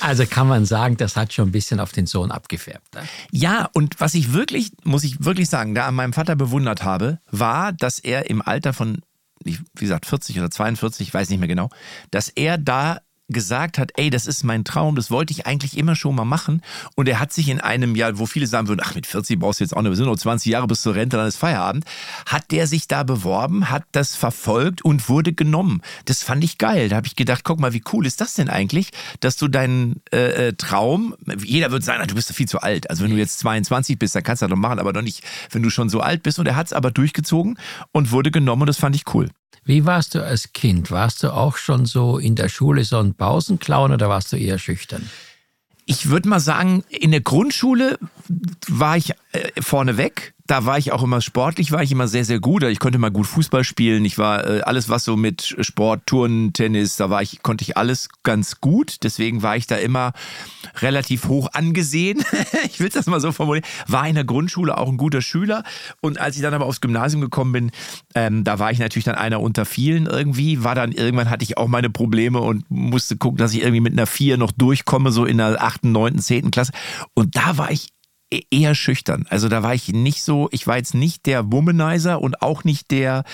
Also 0.00 0.26
kann 0.26 0.48
man 0.48 0.64
sagen, 0.64 0.96
das 0.96 1.16
hat 1.16 1.32
schon 1.32 1.48
ein 1.48 1.52
bisschen 1.52 1.80
auf 1.80 1.92
den 1.92 2.06
Sohn 2.06 2.30
abgefärbt. 2.30 2.94
ne? 2.94 3.02
Ja, 3.30 3.68
und 3.72 4.00
was 4.00 4.14
ich 4.14 4.32
wirklich, 4.32 4.72
muss 4.84 5.04
ich 5.04 5.24
wirklich 5.24 5.48
sagen, 5.48 5.74
da 5.74 5.86
an 5.86 5.94
meinem 5.94 6.12
Vater 6.12 6.36
bewundert 6.36 6.84
habe, 6.84 7.18
war, 7.30 7.72
dass 7.72 7.98
er 7.98 8.30
im 8.30 8.42
Alter 8.42 8.72
von, 8.72 9.02
wie 9.44 9.58
gesagt, 9.74 10.06
40 10.06 10.38
oder 10.38 10.50
42, 10.50 11.08
ich 11.08 11.14
weiß 11.14 11.28
nicht 11.30 11.38
mehr 11.38 11.48
genau, 11.48 11.68
dass 12.10 12.28
er 12.28 12.58
da 12.58 13.00
gesagt 13.28 13.78
hat, 13.78 13.92
ey, 13.96 14.10
das 14.10 14.26
ist 14.26 14.44
mein 14.44 14.64
Traum, 14.64 14.96
das 14.96 15.10
wollte 15.10 15.32
ich 15.32 15.46
eigentlich 15.46 15.76
immer 15.76 15.94
schon 15.94 16.14
mal 16.14 16.24
machen. 16.24 16.62
Und 16.94 17.08
er 17.08 17.20
hat 17.20 17.32
sich 17.32 17.48
in 17.48 17.60
einem 17.60 17.94
Jahr, 17.94 18.18
wo 18.18 18.26
viele 18.26 18.46
sagen 18.46 18.68
würden, 18.68 18.80
ach, 18.82 18.94
mit 18.94 19.06
40 19.06 19.38
brauchst 19.38 19.60
du 19.60 19.64
jetzt 19.64 19.76
auch 19.76 19.82
nicht, 19.82 19.90
wir 19.90 19.96
sind 19.96 20.06
noch 20.06 20.16
20 20.16 20.50
Jahre 20.50 20.66
bis 20.66 20.82
zur 20.82 20.94
Rente, 20.94 21.16
dann 21.16 21.26
ist 21.26 21.36
Feierabend, 21.36 21.84
hat 22.26 22.50
der 22.50 22.66
sich 22.66 22.88
da 22.88 23.02
beworben, 23.02 23.70
hat 23.70 23.84
das 23.92 24.16
verfolgt 24.16 24.82
und 24.82 25.08
wurde 25.08 25.32
genommen. 25.32 25.82
Das 26.06 26.22
fand 26.22 26.42
ich 26.42 26.58
geil. 26.58 26.88
Da 26.88 26.96
habe 26.96 27.06
ich 27.06 27.16
gedacht, 27.16 27.44
guck 27.44 27.60
mal, 27.60 27.72
wie 27.72 27.82
cool 27.92 28.06
ist 28.06 28.20
das 28.20 28.34
denn 28.34 28.48
eigentlich, 28.48 28.90
dass 29.20 29.36
du 29.36 29.48
deinen 29.48 30.00
äh, 30.12 30.48
äh, 30.48 30.52
Traum, 30.54 31.14
jeder 31.44 31.70
würde 31.70 31.84
sagen, 31.84 32.06
du 32.06 32.14
bist 32.14 32.30
doch 32.30 32.34
viel 32.34 32.48
zu 32.48 32.60
alt. 32.60 32.88
Also 32.90 33.04
wenn 33.04 33.10
du 33.10 33.16
jetzt 33.16 33.38
22 33.40 33.98
bist, 33.98 34.14
dann 34.14 34.22
kannst 34.22 34.42
du 34.42 34.46
das 34.46 34.50
doch 34.50 34.58
machen, 34.58 34.78
aber 34.78 34.92
doch 34.92 35.02
nicht, 35.02 35.22
wenn 35.50 35.62
du 35.62 35.70
schon 35.70 35.88
so 35.88 36.00
alt 36.00 36.22
bist. 36.22 36.38
Und 36.38 36.46
er 36.46 36.56
hat 36.56 36.66
es 36.66 36.72
aber 36.72 36.90
durchgezogen 36.90 37.58
und 37.92 38.10
wurde 38.10 38.30
genommen 38.30 38.62
und 38.62 38.66
das 38.66 38.78
fand 38.78 38.96
ich 38.96 39.04
cool. 39.14 39.28
Wie 39.64 39.84
warst 39.84 40.14
du 40.14 40.24
als 40.24 40.52
Kind? 40.52 40.90
Warst 40.90 41.22
du 41.22 41.32
auch 41.32 41.56
schon 41.56 41.84
so 41.84 42.18
in 42.18 42.34
der 42.34 42.48
Schule 42.48 42.84
so 42.84 42.98
ein 42.98 43.14
Pausenclown 43.14 43.92
oder 43.92 44.08
warst 44.08 44.32
du 44.32 44.36
eher 44.36 44.58
schüchtern? 44.58 45.08
Ich 45.84 46.08
würde 46.08 46.28
mal 46.28 46.40
sagen, 46.40 46.84
in 46.90 47.10
der 47.10 47.20
Grundschule 47.20 47.98
war 48.68 48.96
ich 48.96 49.12
äh, 49.32 49.60
vorneweg. 49.60 50.34
Da 50.46 50.64
war 50.64 50.78
ich 50.78 50.92
auch 50.92 51.02
immer 51.02 51.20
sportlich, 51.20 51.72
war 51.72 51.82
ich 51.82 51.92
immer 51.92 52.08
sehr, 52.08 52.24
sehr 52.24 52.40
gut. 52.40 52.62
Ich 52.62 52.78
konnte 52.78 52.98
mal 52.98 53.10
gut 53.10 53.26
Fußball 53.26 53.64
spielen. 53.64 54.06
Ich 54.06 54.16
war 54.16 54.46
äh, 54.46 54.60
alles, 54.62 54.88
was 54.88 55.04
so 55.04 55.14
mit 55.14 55.54
Sport, 55.60 56.06
Turnen, 56.06 56.54
Tennis, 56.54 56.96
da 56.96 57.10
war 57.10 57.20
ich, 57.20 57.42
konnte 57.42 57.64
ich 57.64 57.76
alles 57.76 58.08
ganz 58.22 58.62
gut. 58.62 58.96
Deswegen 59.02 59.42
war 59.42 59.58
ich 59.58 59.66
da 59.66 59.76
immer 59.76 60.14
relativ 60.80 61.28
hoch 61.28 61.50
angesehen. 61.52 62.24
ich 62.64 62.80
will 62.80 62.88
das 62.88 63.06
mal 63.06 63.20
so 63.20 63.30
formulieren. 63.30 63.66
War 63.88 64.08
in 64.08 64.14
der 64.14 64.24
Grundschule 64.24 64.78
auch 64.78 64.88
ein 64.88 64.96
guter 64.96 65.20
Schüler. 65.20 65.64
Und 66.00 66.18
als 66.18 66.36
ich 66.36 66.42
dann 66.42 66.54
aber 66.54 66.64
aufs 66.64 66.80
Gymnasium 66.80 67.20
gekommen 67.20 67.52
bin, 67.52 67.70
ähm, 68.14 68.42
da 68.42 68.58
war 68.58 68.72
ich 68.72 68.78
natürlich 68.78 69.04
dann 69.04 69.16
einer 69.16 69.42
unter 69.42 69.66
vielen 69.66 70.06
irgendwie. 70.06 70.64
War 70.64 70.74
dann 70.74 70.92
irgendwann 70.92 71.28
hatte 71.28 71.42
ich 71.42 71.58
auch 71.58 71.68
meine 71.68 71.90
Probleme 71.90 72.40
und 72.40 72.70
musste 72.70 73.18
gucken, 73.18 73.36
dass 73.36 73.52
ich 73.52 73.60
irgendwie 73.60 73.80
mit 73.80 73.92
einer 73.92 74.06
vier 74.06 74.38
noch 74.38 74.52
durchkomme, 74.52 75.12
so 75.12 75.26
in 75.26 75.36
der 75.36 75.62
achten, 75.62 75.92
neunten, 75.92 76.20
zehnten 76.20 76.50
Klasse. 76.50 76.72
Und 77.12 77.36
da 77.36 77.58
war 77.58 77.70
ich 77.70 77.88
eher 78.30 78.74
schüchtern. 78.74 79.26
Also 79.30 79.48
da 79.48 79.62
war 79.62 79.74
ich 79.74 79.88
nicht 79.88 80.22
so, 80.22 80.48
ich 80.52 80.66
war 80.66 80.76
jetzt 80.76 80.94
nicht 80.94 81.26
der 81.26 81.50
Womanizer 81.50 82.20
und 82.20 82.42
auch 82.42 82.64
nicht 82.64 82.90
der, 82.90 83.24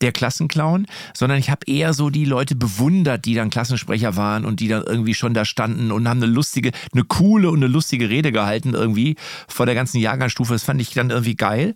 der 0.00 0.12
Klassenclown, 0.12 0.86
sondern 1.14 1.38
ich 1.38 1.50
habe 1.50 1.66
eher 1.66 1.94
so 1.94 2.10
die 2.10 2.24
Leute 2.24 2.54
bewundert, 2.54 3.24
die 3.24 3.34
dann 3.34 3.50
Klassensprecher 3.50 4.16
waren 4.16 4.44
und 4.44 4.60
die 4.60 4.68
dann 4.68 4.82
irgendwie 4.82 5.14
schon 5.14 5.34
da 5.34 5.44
standen 5.44 5.90
und 5.90 6.08
haben 6.08 6.22
eine 6.22 6.32
lustige, 6.32 6.72
eine 6.92 7.04
coole 7.04 7.50
und 7.50 7.58
eine 7.58 7.68
lustige 7.68 8.10
Rede 8.10 8.32
gehalten 8.32 8.74
irgendwie 8.74 9.16
vor 9.48 9.66
der 9.66 9.74
ganzen 9.74 9.98
Jahrgangsstufe. 9.98 10.52
Das 10.52 10.64
fand 10.64 10.80
ich 10.80 10.90
dann 10.90 11.10
irgendwie 11.10 11.36
geil. 11.36 11.74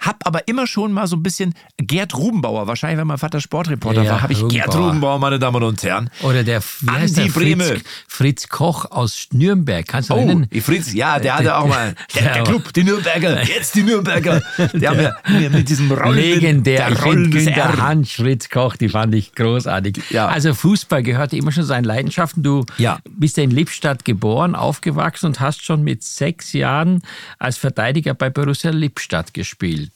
Hab 0.00 0.26
aber 0.26 0.48
immer 0.48 0.66
schon 0.66 0.92
mal 0.92 1.06
so 1.06 1.16
ein 1.16 1.22
bisschen 1.22 1.54
Gerd 1.76 2.14
Rubenbauer, 2.16 2.66
wahrscheinlich, 2.66 2.98
wenn 2.98 3.06
mein 3.06 3.18
Vater 3.18 3.40
Sportreporter 3.40 4.02
Ja, 4.02 4.12
war, 4.12 4.22
habe 4.22 4.32
ich 4.32 4.40
Gerd 4.48 4.68
Rubenbauer. 4.68 4.86
Rubenbauer, 4.86 5.18
meine 5.18 5.38
Damen 5.38 5.62
und 5.62 5.82
Herren. 5.82 6.10
Oder 6.22 6.42
der, 6.42 6.62
wie 6.80 6.90
heißt 6.90 7.16
der. 7.18 7.28
Fritz, 7.28 7.82
Fritz 8.08 8.48
Koch 8.48 8.86
aus 8.90 9.28
Nürnberg. 9.32 9.86
Kannst 9.86 10.10
du 10.10 10.14
Oh, 10.14 10.16
erinnern? 10.16 10.48
Fritz, 10.62 10.92
ja, 10.92 11.18
der 11.18 11.36
hatte 11.38 11.56
auch 11.56 11.66
mal. 11.68 11.94
Der, 12.14 12.32
der. 12.34 12.44
Club, 12.44 12.72
die 12.72 12.84
Nürnberger, 12.84 13.42
jetzt 13.44 13.74
die 13.74 13.82
Nürnberger. 13.82 14.40
Der 14.72 14.90
haben 14.90 15.42
ja 15.42 15.48
mit 15.50 15.68
diesem 15.68 15.90
rollenden, 15.92 16.14
Legendär. 16.40 16.76
der 16.78 16.88
Ich 16.92 16.98
finde 16.98 17.06
rollendes 17.08 17.44
Günther 17.44 17.62
R. 17.64 17.76
Hansch, 17.78 18.16
Fritz 18.16 18.48
Koch, 18.48 18.76
die 18.76 18.88
fand 18.88 19.14
ich 19.14 19.34
großartig. 19.34 20.00
Ja. 20.10 20.26
Also 20.28 20.54
Fußball 20.54 21.02
gehörte 21.02 21.36
immer 21.36 21.52
schon 21.52 21.64
seinen 21.64 21.84
Leidenschaften. 21.84 22.42
Du 22.42 22.64
Ja. 22.78 22.98
bist 23.08 23.36
ja 23.36 23.42
in 23.42 23.50
Lippstadt 23.50 24.04
geboren, 24.04 24.54
aufgewachsen 24.54 25.26
und 25.26 25.40
hast 25.40 25.62
schon 25.64 25.82
mit 25.82 26.02
sechs 26.02 26.52
Jahren 26.52 27.02
als 27.38 27.58
Verteidiger 27.58 28.14
bei 28.14 28.30
Borussia 28.30 28.70
Lippstadt 28.70 29.34
gespielt. 29.34 29.89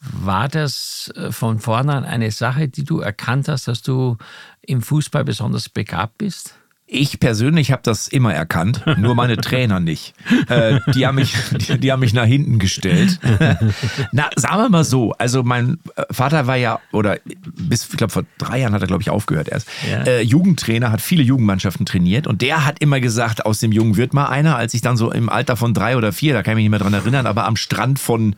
War 0.00 0.48
das 0.48 1.12
äh, 1.14 1.30
von 1.30 1.58
vornherein 1.58 2.04
eine 2.04 2.30
Sache, 2.30 2.68
die 2.68 2.84
du 2.84 3.00
erkannt 3.00 3.48
hast, 3.48 3.68
dass 3.68 3.82
du 3.82 4.16
im 4.62 4.80
Fußball 4.80 5.24
besonders 5.24 5.68
begabt 5.68 6.18
bist? 6.18 6.54
Ich 6.92 7.20
persönlich 7.20 7.70
habe 7.70 7.82
das 7.84 8.08
immer 8.08 8.34
erkannt, 8.34 8.82
nur 8.98 9.14
meine 9.14 9.36
Trainer 9.40 9.78
nicht. 9.78 10.12
Äh, 10.48 10.80
die, 10.92 11.06
haben 11.06 11.14
mich, 11.14 11.36
die, 11.52 11.78
die, 11.78 11.92
haben 11.92 12.00
mich 12.00 12.14
nach 12.14 12.24
hinten 12.24 12.58
gestellt. 12.58 13.20
Na, 14.12 14.28
sagen 14.34 14.56
wir 14.56 14.68
mal 14.70 14.82
so, 14.82 15.12
also 15.12 15.44
mein 15.44 15.78
Vater 16.10 16.48
war 16.48 16.56
ja, 16.56 16.80
oder 16.90 17.18
bis, 17.44 17.86
ich 17.88 17.96
glaube, 17.96 18.12
vor 18.12 18.24
drei 18.38 18.58
Jahren 18.58 18.72
hat 18.72 18.80
er, 18.80 18.88
glaube 18.88 19.02
ich, 19.02 19.10
aufgehört 19.10 19.48
erst. 19.48 19.68
Ja. 19.88 20.02
Äh, 20.02 20.22
Jugendtrainer, 20.22 20.90
hat 20.90 21.00
viele 21.00 21.22
Jugendmannschaften 21.22 21.86
trainiert 21.86 22.26
und 22.26 22.42
der 22.42 22.66
hat 22.66 22.80
immer 22.80 22.98
gesagt, 22.98 23.46
aus 23.46 23.60
dem 23.60 23.70
Jungen 23.70 23.96
wird 23.96 24.12
mal 24.12 24.26
einer, 24.26 24.56
als 24.56 24.74
ich 24.74 24.80
dann 24.80 24.96
so 24.96 25.12
im 25.12 25.28
Alter 25.28 25.54
von 25.54 25.72
drei 25.74 25.96
oder 25.96 26.12
vier, 26.12 26.34
da 26.34 26.42
kann 26.42 26.52
ich 26.52 26.56
mich 26.56 26.64
nicht 26.64 26.70
mehr 26.70 26.80
dran 26.80 26.94
erinnern, 26.94 27.26
aber 27.26 27.46
am 27.46 27.54
Strand 27.54 28.00
von 28.00 28.34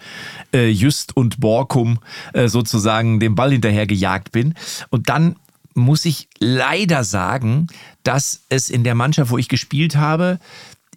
äh, 0.53 0.69
Just 0.69 1.17
und 1.17 1.41
Borkum 1.41 2.01
äh, 2.35 2.49
sozusagen 2.49 3.19
dem 3.19 3.35
Ball 3.35 3.53
hinterher 3.53 3.87
gejagt 3.87 4.31
bin. 4.31 4.53
Und 4.91 5.09
dann 5.09 5.37
muss 5.75 6.05
ich 6.05 6.29
leider 6.39 7.05
sagen, 7.05 7.67
dass 8.03 8.45
es 8.49 8.71
in 8.71 8.85
der 8.85 8.95
Mannschaft, 8.95 9.31
wo 9.31 9.39
ich 9.39 9.49
gespielt 9.49 9.97
habe, 9.97 10.39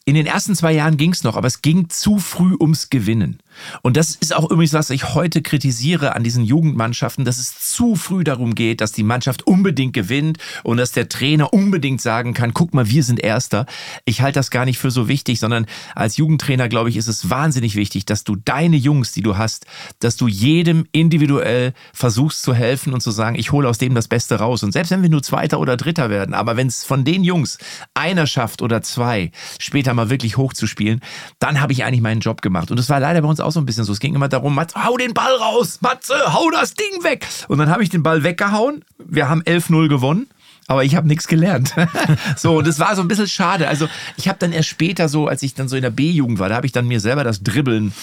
in 0.06 0.16
den 0.16 0.28
ersten 0.28 0.56
zwei 0.56 0.72
Jahren 0.74 0.98
ging 0.98 1.12
es 1.12 1.24
noch, 1.24 1.36
aber 1.36 1.48
es 1.48 1.62
ging 1.62 1.90
zu 1.90 2.20
früh 2.20 2.56
ums 2.60 2.90
Gewinnen. 2.90 3.40
Und 3.82 3.98
das 3.98 4.16
ist 4.16 4.36
auch 4.36 4.50
übrigens, 4.50 4.74
was 4.74 4.90
ich 4.90 5.14
heute 5.14 5.42
kritisiere 5.42 6.16
an 6.16 6.24
diesen 6.24 6.44
Jugendmannschaften, 6.44 7.26
dass 7.26 7.38
es 7.38 7.60
zu 7.72 7.96
früh 7.96 8.24
darum 8.24 8.56
geht, 8.56 8.82
dass 8.82 8.92
die 8.92 9.04
Mannschaft 9.04 9.48
unbedingt 9.48 9.94
gewinnt 9.94 10.38
und 10.64 10.78
dass 10.78 10.92
der 10.92 11.10
Trainer 11.10 11.54
unbedingt 11.54 12.02
sagen 12.02 12.34
kann, 12.34 12.54
guck 12.54 12.74
mal, 12.74 12.90
wir 12.90 13.04
sind 13.04 13.20
Erster. 13.20 13.66
Ich 14.06 14.22
halte 14.22 14.40
das 14.40 14.52
gar 14.52 14.66
nicht 14.66 14.78
für 14.78 14.92
so 14.92 15.08
wichtig, 15.08 15.40
sondern 15.40 15.66
als 15.96 16.18
Jugendtrainer, 16.18 16.70
glaube 16.70 16.90
ich, 16.90 16.98
ist 16.98 17.08
es 17.08 17.30
wahnsinnig 17.30 17.76
wichtig, 17.76 18.06
dass 18.06 18.24
du 18.24 18.36
deine 18.36 18.78
Jungs, 18.78 19.12
die 19.12 19.22
du 19.22 19.38
hast, 19.38 19.66
dass 20.00 20.18
du 20.18 20.28
jedem 20.28 20.86
individuell 20.92 21.74
versuchst 21.94 22.44
zu 22.44 22.54
helfen 22.54 22.94
und 22.94 23.02
zu 23.02 23.12
sagen, 23.12 23.36
ich 23.36 23.52
hole 23.52 23.68
aus 23.68 23.78
dem 23.78 23.96
das 23.96 24.08
Beste 24.08 24.36
raus. 24.36 24.64
Und 24.64 24.72
selbst 24.72 24.92
wenn 24.92 25.02
wir 25.02 25.10
nur 25.10 25.24
Zweiter 25.24 25.60
oder 25.60 25.78
Dritter 25.78 26.10
werden, 26.10 26.34
aber 26.34 26.58
wenn 26.58 26.68
es 26.68 26.84
von 26.84 27.04
den 27.04 27.24
Jungs 27.24 27.58
einer 27.94 28.28
schafft 28.28 28.62
oder 28.62 28.82
zwei, 28.82 29.32
später 29.60 29.94
mal 29.94 30.10
wirklich 30.10 30.38
hochzuspielen, 30.38 31.02
dann 31.40 31.62
habe 31.62 31.74
ich 31.74 31.84
eigentlich 31.84 32.02
meinen 32.02 32.22
Job 32.22 32.42
gemacht. 32.42 32.72
Und 32.72 32.80
es 32.80 32.90
war 32.90 33.00
leider 33.00 33.22
bei 33.22 33.28
uns 33.28 33.40
auch 33.46 33.52
so 33.52 33.60
ein 33.60 33.66
bisschen 33.66 33.84
so. 33.84 33.94
Es 33.94 34.00
ging 34.00 34.16
immer 34.16 34.28
darum, 34.28 34.56
Matze, 34.56 34.84
hau 34.84 34.98
den 34.98 35.14
Ball 35.14 35.34
raus, 35.36 35.80
Matze, 35.82 36.16
hau 36.34 36.50
das 36.52 36.74
Ding 36.74 37.04
weg. 37.04 37.26
Und 37.48 37.58
dann 37.58 37.70
habe 37.70 37.84
ich 37.84 37.90
den 37.90 38.04
Ball 38.04 38.24
weggehauen. 38.24 38.84
Wir 38.98 39.30
haben 39.30 39.42
11-0 39.44 39.88
gewonnen. 39.88 40.28
Aber 40.68 40.84
ich 40.84 40.96
habe 40.96 41.08
nichts 41.08 41.28
gelernt. 41.28 41.76
so, 42.36 42.58
und 42.58 42.68
das 42.68 42.80
war 42.80 42.96
so 42.96 43.02
ein 43.04 43.08
bisschen 43.08 43.28
schade. 43.28 43.68
Also, 43.68 43.88
ich 44.18 44.28
habe 44.28 44.40
dann 44.40 44.52
erst 44.52 44.70
später 44.70 45.10
so, 45.10 45.28
als 45.28 45.44
ich 45.44 45.54
dann 45.54 45.68
so 45.68 45.76
in 45.76 45.84
der 45.84 45.92
B-Jugend 45.92 46.40
war, 46.40 46.50
da 46.50 46.56
habe 46.56 46.66
ich 46.66 46.72
dann 46.72 46.88
mir 46.88 47.00
selber 47.00 47.24
das 47.24 47.44
Dribbeln 47.44 47.94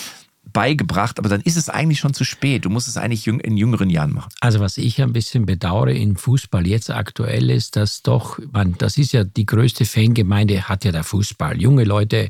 beigebracht, 0.45 1.19
aber 1.19 1.29
dann 1.29 1.41
ist 1.41 1.57
es 1.57 1.69
eigentlich 1.69 2.01
schon 2.01 2.15
zu 2.15 2.25
spät. 2.25 2.65
Du 2.65 2.71
musst 2.71 2.89
es 2.89 2.97
eigentlich 2.97 3.27
in 3.27 3.57
jüngeren 3.57 3.91
Jahren 3.91 4.13
machen. 4.13 4.31
Also 4.41 4.61
was 4.61 4.77
ich 4.77 5.01
ein 5.01 5.13
bisschen 5.13 5.47
bedauere 5.47 5.93
im 5.93 6.17
Fußball 6.17 6.67
jetzt 6.67 6.91
aktuell 6.91 7.51
ist, 7.51 7.77
dass 7.77 8.03
doch, 8.03 8.39
man, 8.53 8.75
das 8.79 8.99
ist 8.99 9.13
ja 9.13 9.25
die 9.25 9.47
größte 9.47 9.85
Fangemeinde, 9.85 10.69
hat 10.69 10.85
ja 10.85 10.93
der 10.93 11.05
Fußball. 11.05 11.61
Junge 11.61 11.85
Leute, 11.85 12.29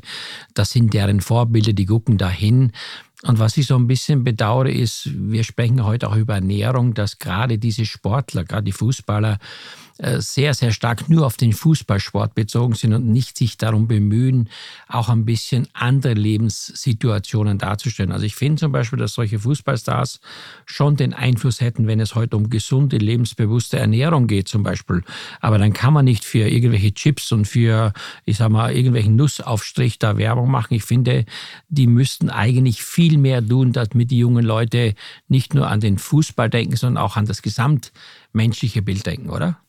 das 0.53 0.71
sind 0.71 0.93
deren 0.93 1.21
Vorbilder, 1.21 1.73
die 1.73 1.85
gucken 1.85 2.17
dahin. 2.17 2.71
Und 3.23 3.39
was 3.39 3.57
ich 3.57 3.67
so 3.67 3.75
ein 3.75 3.87
bisschen 3.87 4.23
bedauere, 4.23 4.69
ist, 4.69 5.09
wir 5.13 5.43
sprechen 5.43 5.83
heute 5.83 6.09
auch 6.09 6.15
über 6.15 6.35
Ernährung, 6.35 6.93
dass 6.93 7.19
gerade 7.19 7.57
diese 7.57 7.85
Sportler, 7.85 8.43
gerade 8.43 8.63
die 8.63 8.73
Fußballer, 8.73 9.39
sehr, 10.17 10.53
sehr 10.53 10.71
stark 10.71 11.09
nur 11.09 11.25
auf 11.25 11.37
den 11.37 11.53
Fußballsport 11.53 12.35
bezogen 12.35 12.75
sind 12.75 12.93
und 12.93 13.07
nicht 13.07 13.37
sich 13.37 13.57
darum 13.57 13.87
bemühen, 13.87 14.49
auch 14.87 15.09
ein 15.09 15.25
bisschen 15.25 15.67
andere 15.73 16.13
Lebenssituationen 16.13 17.57
darzustellen. 17.57 18.11
Also 18.11 18.25
ich 18.25 18.35
finde 18.35 18.59
zum 18.59 18.71
Beispiel, 18.71 18.99
dass 18.99 19.13
solche 19.13 19.39
Fußballstars 19.39 20.19
schon 20.65 20.95
den 20.95 21.13
Einfluss 21.13 21.61
hätten, 21.61 21.87
wenn 21.87 21.99
es 21.99 22.15
heute 22.15 22.37
um 22.37 22.49
gesunde, 22.49 22.97
lebensbewusste 22.97 23.79
Ernährung 23.79 24.27
geht 24.27 24.47
zum 24.47 24.63
Beispiel. 24.63 25.03
Aber 25.39 25.57
dann 25.57 25.73
kann 25.73 25.93
man 25.93 26.05
nicht 26.05 26.25
für 26.25 26.47
irgendwelche 26.47 26.93
Chips 26.93 27.31
und 27.31 27.45
für, 27.45 27.93
ich 28.25 28.37
sag 28.37 28.49
mal, 28.49 28.73
irgendwelchen 28.73 29.15
Nussaufstrich 29.15 29.99
da 29.99 30.17
Werbung 30.17 30.51
machen. 30.51 30.73
Ich 30.73 30.83
finde, 30.83 31.25
die 31.69 31.87
müssten 31.87 32.29
eigentlich 32.29 32.83
viel 32.83 33.17
mehr 33.17 33.45
tun, 33.45 33.71
damit 33.71 34.11
die 34.11 34.17
jungen 34.17 34.43
Leute 34.43 34.95
nicht 35.27 35.53
nur 35.53 35.67
an 35.67 35.79
den 35.79 35.97
Fußball 35.97 36.49
denken, 36.49 36.75
sondern 36.75 37.03
auch 37.03 37.15
an 37.15 37.25
das 37.25 37.41
gesamtmenschliche 37.41 38.81
Bild 38.81 39.05
denken, 39.05 39.29
oder? 39.29 39.62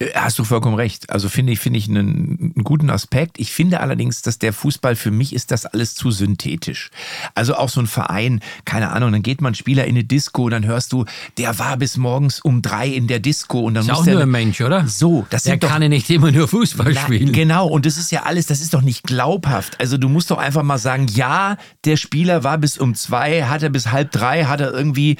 Äh, 0.00 0.10
hast 0.14 0.38
du 0.38 0.44
vollkommen 0.44 0.74
recht. 0.74 1.10
Also 1.10 1.28
finde 1.28 1.52
ich, 1.52 1.60
finde 1.60 1.78
ich 1.78 1.88
einen, 1.88 2.52
einen, 2.56 2.64
guten 2.64 2.90
Aspekt. 2.90 3.38
Ich 3.38 3.52
finde 3.52 3.80
allerdings, 3.80 4.22
dass 4.22 4.38
der 4.38 4.52
Fußball 4.52 4.96
für 4.96 5.10
mich 5.10 5.34
ist 5.34 5.50
das 5.50 5.66
alles 5.66 5.94
zu 5.94 6.10
synthetisch. 6.10 6.90
Also 7.34 7.54
auch 7.54 7.68
so 7.68 7.80
ein 7.80 7.86
Verein, 7.86 8.40
keine 8.64 8.90
Ahnung, 8.90 9.12
dann 9.12 9.22
geht 9.22 9.40
man 9.40 9.54
Spieler 9.54 9.84
in 9.84 9.90
eine 9.90 10.04
Disco, 10.04 10.48
dann 10.48 10.66
hörst 10.66 10.92
du, 10.92 11.04
der 11.38 11.58
war 11.58 11.76
bis 11.76 11.96
morgens 11.96 12.40
um 12.40 12.62
drei 12.62 12.88
in 12.88 13.06
der 13.06 13.20
Disco 13.20 13.60
und 13.60 13.74
dann 13.74 13.82
ist 13.82 13.88
muss 13.88 13.98
auch 13.98 14.04
der, 14.04 14.14
nur 14.14 14.22
ein 14.22 14.30
Mensch, 14.30 14.60
oder? 14.60 14.86
So, 14.86 15.26
das 15.30 15.44
der 15.44 15.58
kann 15.58 15.82
ja 15.82 15.88
nicht 15.88 16.08
immer 16.10 16.32
nur 16.32 16.48
Fußball 16.48 16.92
na, 16.94 17.00
spielen. 17.00 17.32
Genau, 17.32 17.66
und 17.66 17.86
das 17.86 17.96
ist 17.96 18.10
ja 18.10 18.22
alles, 18.22 18.46
das 18.46 18.60
ist 18.60 18.74
doch 18.74 18.82
nicht 18.82 19.04
glaubhaft. 19.04 19.78
Also 19.80 19.98
du 19.98 20.08
musst 20.08 20.30
doch 20.30 20.38
einfach 20.38 20.62
mal 20.62 20.78
sagen, 20.78 21.06
ja, 21.08 21.56
der 21.84 21.96
Spieler 21.96 22.44
war 22.44 22.58
bis 22.58 22.78
um 22.78 22.94
zwei, 22.94 23.44
hat 23.44 23.62
er 23.62 23.70
bis 23.70 23.90
halb 23.92 24.12
drei, 24.12 24.44
hat 24.44 24.60
er 24.60 24.72
irgendwie 24.72 25.16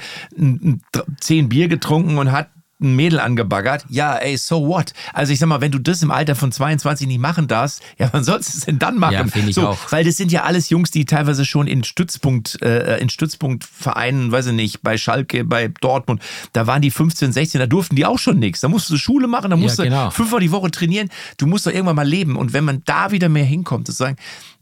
zehn 1.19 1.49
Bier 1.49 1.67
getrunken 1.67 2.17
und 2.17 2.31
hat 2.31 2.49
ein 2.81 2.95
Mädel 2.95 3.19
angebaggert. 3.19 3.85
Ja, 3.89 4.15
ey, 4.15 4.37
so 4.37 4.67
what? 4.67 4.93
Also 5.13 5.33
ich 5.33 5.39
sag 5.39 5.47
mal, 5.47 5.61
wenn 5.61 5.71
du 5.71 5.79
das 5.79 6.01
im 6.01 6.11
Alter 6.11 6.35
von 6.35 6.51
22 6.51 7.07
nicht 7.07 7.19
machen 7.19 7.47
darfst, 7.47 7.81
ja, 7.97 8.09
wann 8.11 8.23
sollst 8.23 8.53
du 8.53 8.57
es 8.57 8.65
denn 8.65 8.79
dann 8.79 8.97
machen? 8.97 9.13
Ja, 9.13 9.27
finde 9.27 9.49
ich 9.49 9.55
so, 9.55 9.67
auch. 9.67 9.77
Weil 9.91 10.03
das 10.03 10.17
sind 10.17 10.31
ja 10.31 10.43
alles 10.43 10.69
Jungs, 10.69 10.91
die 10.91 11.05
teilweise 11.05 11.45
schon 11.45 11.67
in 11.67 11.83
Stützpunkt, 11.83 12.61
äh, 12.61 12.97
in 12.97 13.09
Stützpunktvereinen, 13.09 14.31
weiß 14.31 14.47
ich 14.47 14.53
nicht, 14.53 14.81
bei 14.81 14.97
Schalke, 14.97 15.43
bei 15.43 15.67
Dortmund, 15.67 16.21
da 16.53 16.67
waren 16.67 16.81
die 16.81 16.91
15, 16.91 17.31
16, 17.31 17.59
da 17.59 17.67
durften 17.67 17.95
die 17.95 18.05
auch 18.05 18.19
schon 18.19 18.39
nichts. 18.39 18.61
Da 18.61 18.67
musst 18.67 18.89
du 18.89 18.97
Schule 18.97 19.27
machen, 19.27 19.51
da 19.51 19.57
musst 19.57 19.77
ja, 19.79 19.85
genau. 19.85 20.05
du 20.05 20.11
fünfmal 20.11 20.39
die 20.39 20.51
Woche 20.51 20.71
trainieren. 20.71 21.09
Du 21.37 21.47
musst 21.47 21.65
doch 21.65 21.71
irgendwann 21.71 21.95
mal 21.95 22.07
leben. 22.07 22.35
Und 22.35 22.53
wenn 22.53 22.63
man 22.63 22.81
da 22.85 23.11
wieder 23.11 23.29
mehr 23.29 23.45
hinkommt, 23.45 23.87
zu 23.87 23.93
sagen, 23.93 24.17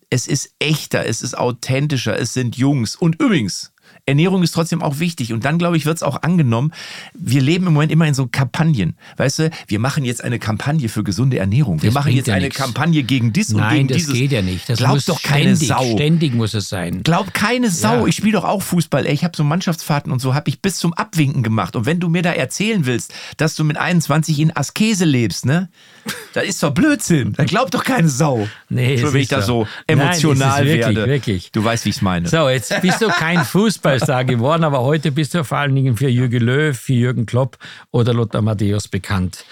es 0.09 0.27
ist 0.27 0.53
echter, 0.59 1.05
es 1.05 1.21
ist 1.21 1.37
authentischer, 1.37 2.17
es 2.17 2.33
sind 2.33 2.57
Jungs. 2.57 2.95
Und 2.95 3.21
übrigens, 3.21 3.71
Ernährung 4.09 4.43
ist 4.43 4.51
trotzdem 4.51 4.81
auch 4.81 4.99
wichtig. 4.99 5.33
Und 5.33 5.45
dann, 5.45 5.57
glaube 5.57 5.77
ich, 5.77 5.85
wird 5.85 5.97
es 5.97 6.03
auch 6.03 6.21
angenommen. 6.21 6.71
Wir 7.13 7.41
leben 7.41 7.67
im 7.67 7.73
Moment 7.73 7.91
immer 7.91 8.07
in 8.07 8.13
so 8.13 8.27
Kampagnen. 8.27 8.95
Weißt 9.17 9.39
du, 9.39 9.49
wir 9.67 9.79
machen 9.79 10.05
jetzt 10.05 10.23
eine 10.23 10.39
Kampagne 10.39 10.89
für 10.89 11.03
gesunde 11.03 11.39
Ernährung. 11.39 11.81
Wir 11.81 11.89
das 11.89 11.95
machen 11.95 12.13
jetzt 12.13 12.27
ja 12.27 12.33
eine 12.35 12.45
nix. 12.45 12.57
Kampagne 12.57 13.03
gegen 13.03 13.33
dies 13.33 13.49
Nein, 13.49 13.63
und 13.63 13.73
gegen 13.75 13.87
das 13.87 13.97
dieses. 13.97 14.13
geht 14.13 14.31
ja 14.31 14.41
nicht. 14.41 14.69
Das 14.69 14.79
Glaubt 14.79 15.07
doch 15.07 15.21
keine 15.21 15.55
ständig, 15.55 15.67
Sau. 15.67 15.95
Ständig 15.95 16.33
muss 16.33 16.53
es 16.53 16.69
sein. 16.69 17.03
Glaubt 17.03 17.33
keine 17.33 17.69
Sau. 17.69 18.01
Ja. 18.01 18.05
Ich 18.07 18.15
spiele 18.15 18.33
doch 18.33 18.43
auch 18.43 18.61
Fußball. 18.61 19.05
Ey, 19.05 19.13
ich 19.13 19.23
habe 19.23 19.35
so 19.35 19.43
Mannschaftsfahrten 19.43 20.11
und 20.11 20.19
so 20.19 20.33
habe 20.33 20.49
ich 20.49 20.61
bis 20.61 20.77
zum 20.77 20.93
Abwinken 20.93 21.43
gemacht. 21.43 21.75
Und 21.75 21.85
wenn 21.85 21.99
du 21.99 22.09
mir 22.09 22.21
da 22.21 22.31
erzählen 22.31 22.85
willst, 22.85 23.13
dass 23.37 23.55
du 23.55 23.63
mit 23.63 23.77
21 23.77 24.39
in 24.39 24.55
Askese 24.55 25.05
lebst, 25.05 25.45
ne? 25.45 25.69
Das 26.33 26.45
ist 26.45 26.61
doch 26.63 26.71
Blödsinn. 26.71 27.33
Da 27.33 27.43
glaubt 27.45 27.73
doch 27.73 27.83
keine 27.83 28.09
Sau. 28.09 28.47
Nee, 28.69 28.97
so, 28.97 29.13
wenn 29.13 29.21
ich 29.21 29.27
da 29.27 29.41
so 29.41 29.67
emotional 29.87 30.63
Nein, 30.63 30.65
wirklich, 30.65 30.95
werde. 30.95 31.11
Wirklich. 31.11 31.51
Du 31.51 31.63
weißt, 31.63 31.85
wie 31.85 31.89
ich 31.89 31.97
es 31.97 32.01
meine. 32.01 32.27
So, 32.27 32.49
jetzt 32.49 32.81
bist 32.81 33.01
du 33.01 33.07
kein 33.07 33.43
Fußballstar 33.99 34.25
geworden, 34.25 34.63
aber 34.63 34.81
heute 34.81 35.11
bist 35.11 35.33
du 35.33 35.43
vor 35.43 35.57
allen 35.57 35.75
Dingen 35.75 35.97
für 35.97 36.07
Jürgen 36.07 36.41
Löw, 36.41 36.77
für 36.77 36.93
Jürgen 36.93 37.25
Klopp 37.25 37.57
oder 37.91 38.13
Lothar 38.13 38.41
Matthäus 38.41 38.87
bekannt. 38.87 39.45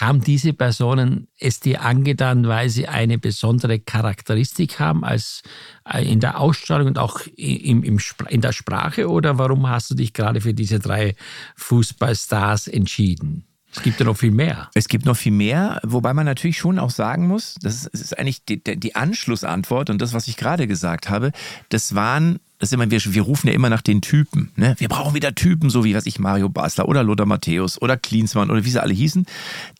Haben 0.00 0.22
diese 0.22 0.54
Personen 0.54 1.28
es 1.38 1.60
dir 1.60 1.82
angetan, 1.82 2.48
weil 2.48 2.70
sie 2.70 2.88
eine 2.88 3.18
besondere 3.18 3.78
Charakteristik 3.78 4.80
haben 4.80 5.04
als 5.04 5.42
äh, 5.84 6.10
in 6.10 6.20
der 6.20 6.40
Ausstrahlung 6.40 6.88
und 6.88 6.98
auch 6.98 7.20
im, 7.36 7.82
im, 7.82 7.98
in 8.28 8.40
der 8.40 8.52
Sprache? 8.52 9.10
Oder 9.10 9.36
warum 9.36 9.68
hast 9.68 9.90
du 9.90 9.94
dich 9.94 10.14
gerade 10.14 10.40
für 10.40 10.54
diese 10.54 10.78
drei 10.78 11.14
Fußballstars 11.56 12.68
entschieden? 12.68 13.44
Es 13.70 13.82
gibt 13.82 14.00
ja 14.00 14.06
noch 14.06 14.16
viel 14.16 14.30
mehr. 14.30 14.70
Es 14.72 14.88
gibt 14.88 15.04
noch 15.04 15.16
viel 15.16 15.32
mehr, 15.32 15.80
wobei 15.84 16.14
man 16.14 16.24
natürlich 16.24 16.56
schon 16.56 16.78
auch 16.78 16.88
sagen 16.88 17.28
muss, 17.28 17.56
das 17.60 17.74
ist, 17.74 17.90
das 17.92 18.00
ist 18.00 18.18
eigentlich 18.18 18.46
die, 18.46 18.62
die 18.62 18.94
Anschlussantwort 18.94 19.90
und 19.90 20.00
das, 20.00 20.14
was 20.14 20.28
ich 20.28 20.38
gerade 20.38 20.66
gesagt 20.66 21.10
habe, 21.10 21.32
das 21.68 21.94
waren 21.94 22.38
das 22.58 22.70
ist 22.70 22.72
immer, 22.72 22.90
wir, 22.90 23.00
wir 23.04 23.22
rufen 23.22 23.48
ja 23.48 23.52
immer 23.52 23.68
nach 23.68 23.82
den 23.82 24.00
Typen. 24.00 24.50
Ne? 24.56 24.74
Wir 24.78 24.88
brauchen 24.88 25.14
wieder 25.14 25.34
Typen, 25.34 25.68
so 25.68 25.84
wie, 25.84 25.94
was 25.94 26.06
ich, 26.06 26.18
Mario 26.18 26.48
Basler 26.48 26.88
oder 26.88 27.02
Lothar 27.02 27.26
Matthäus 27.26 27.80
oder 27.80 27.96
Klinsmann 27.98 28.50
oder 28.50 28.64
wie 28.64 28.70
sie 28.70 28.82
alle 28.82 28.94
hießen. 28.94 29.26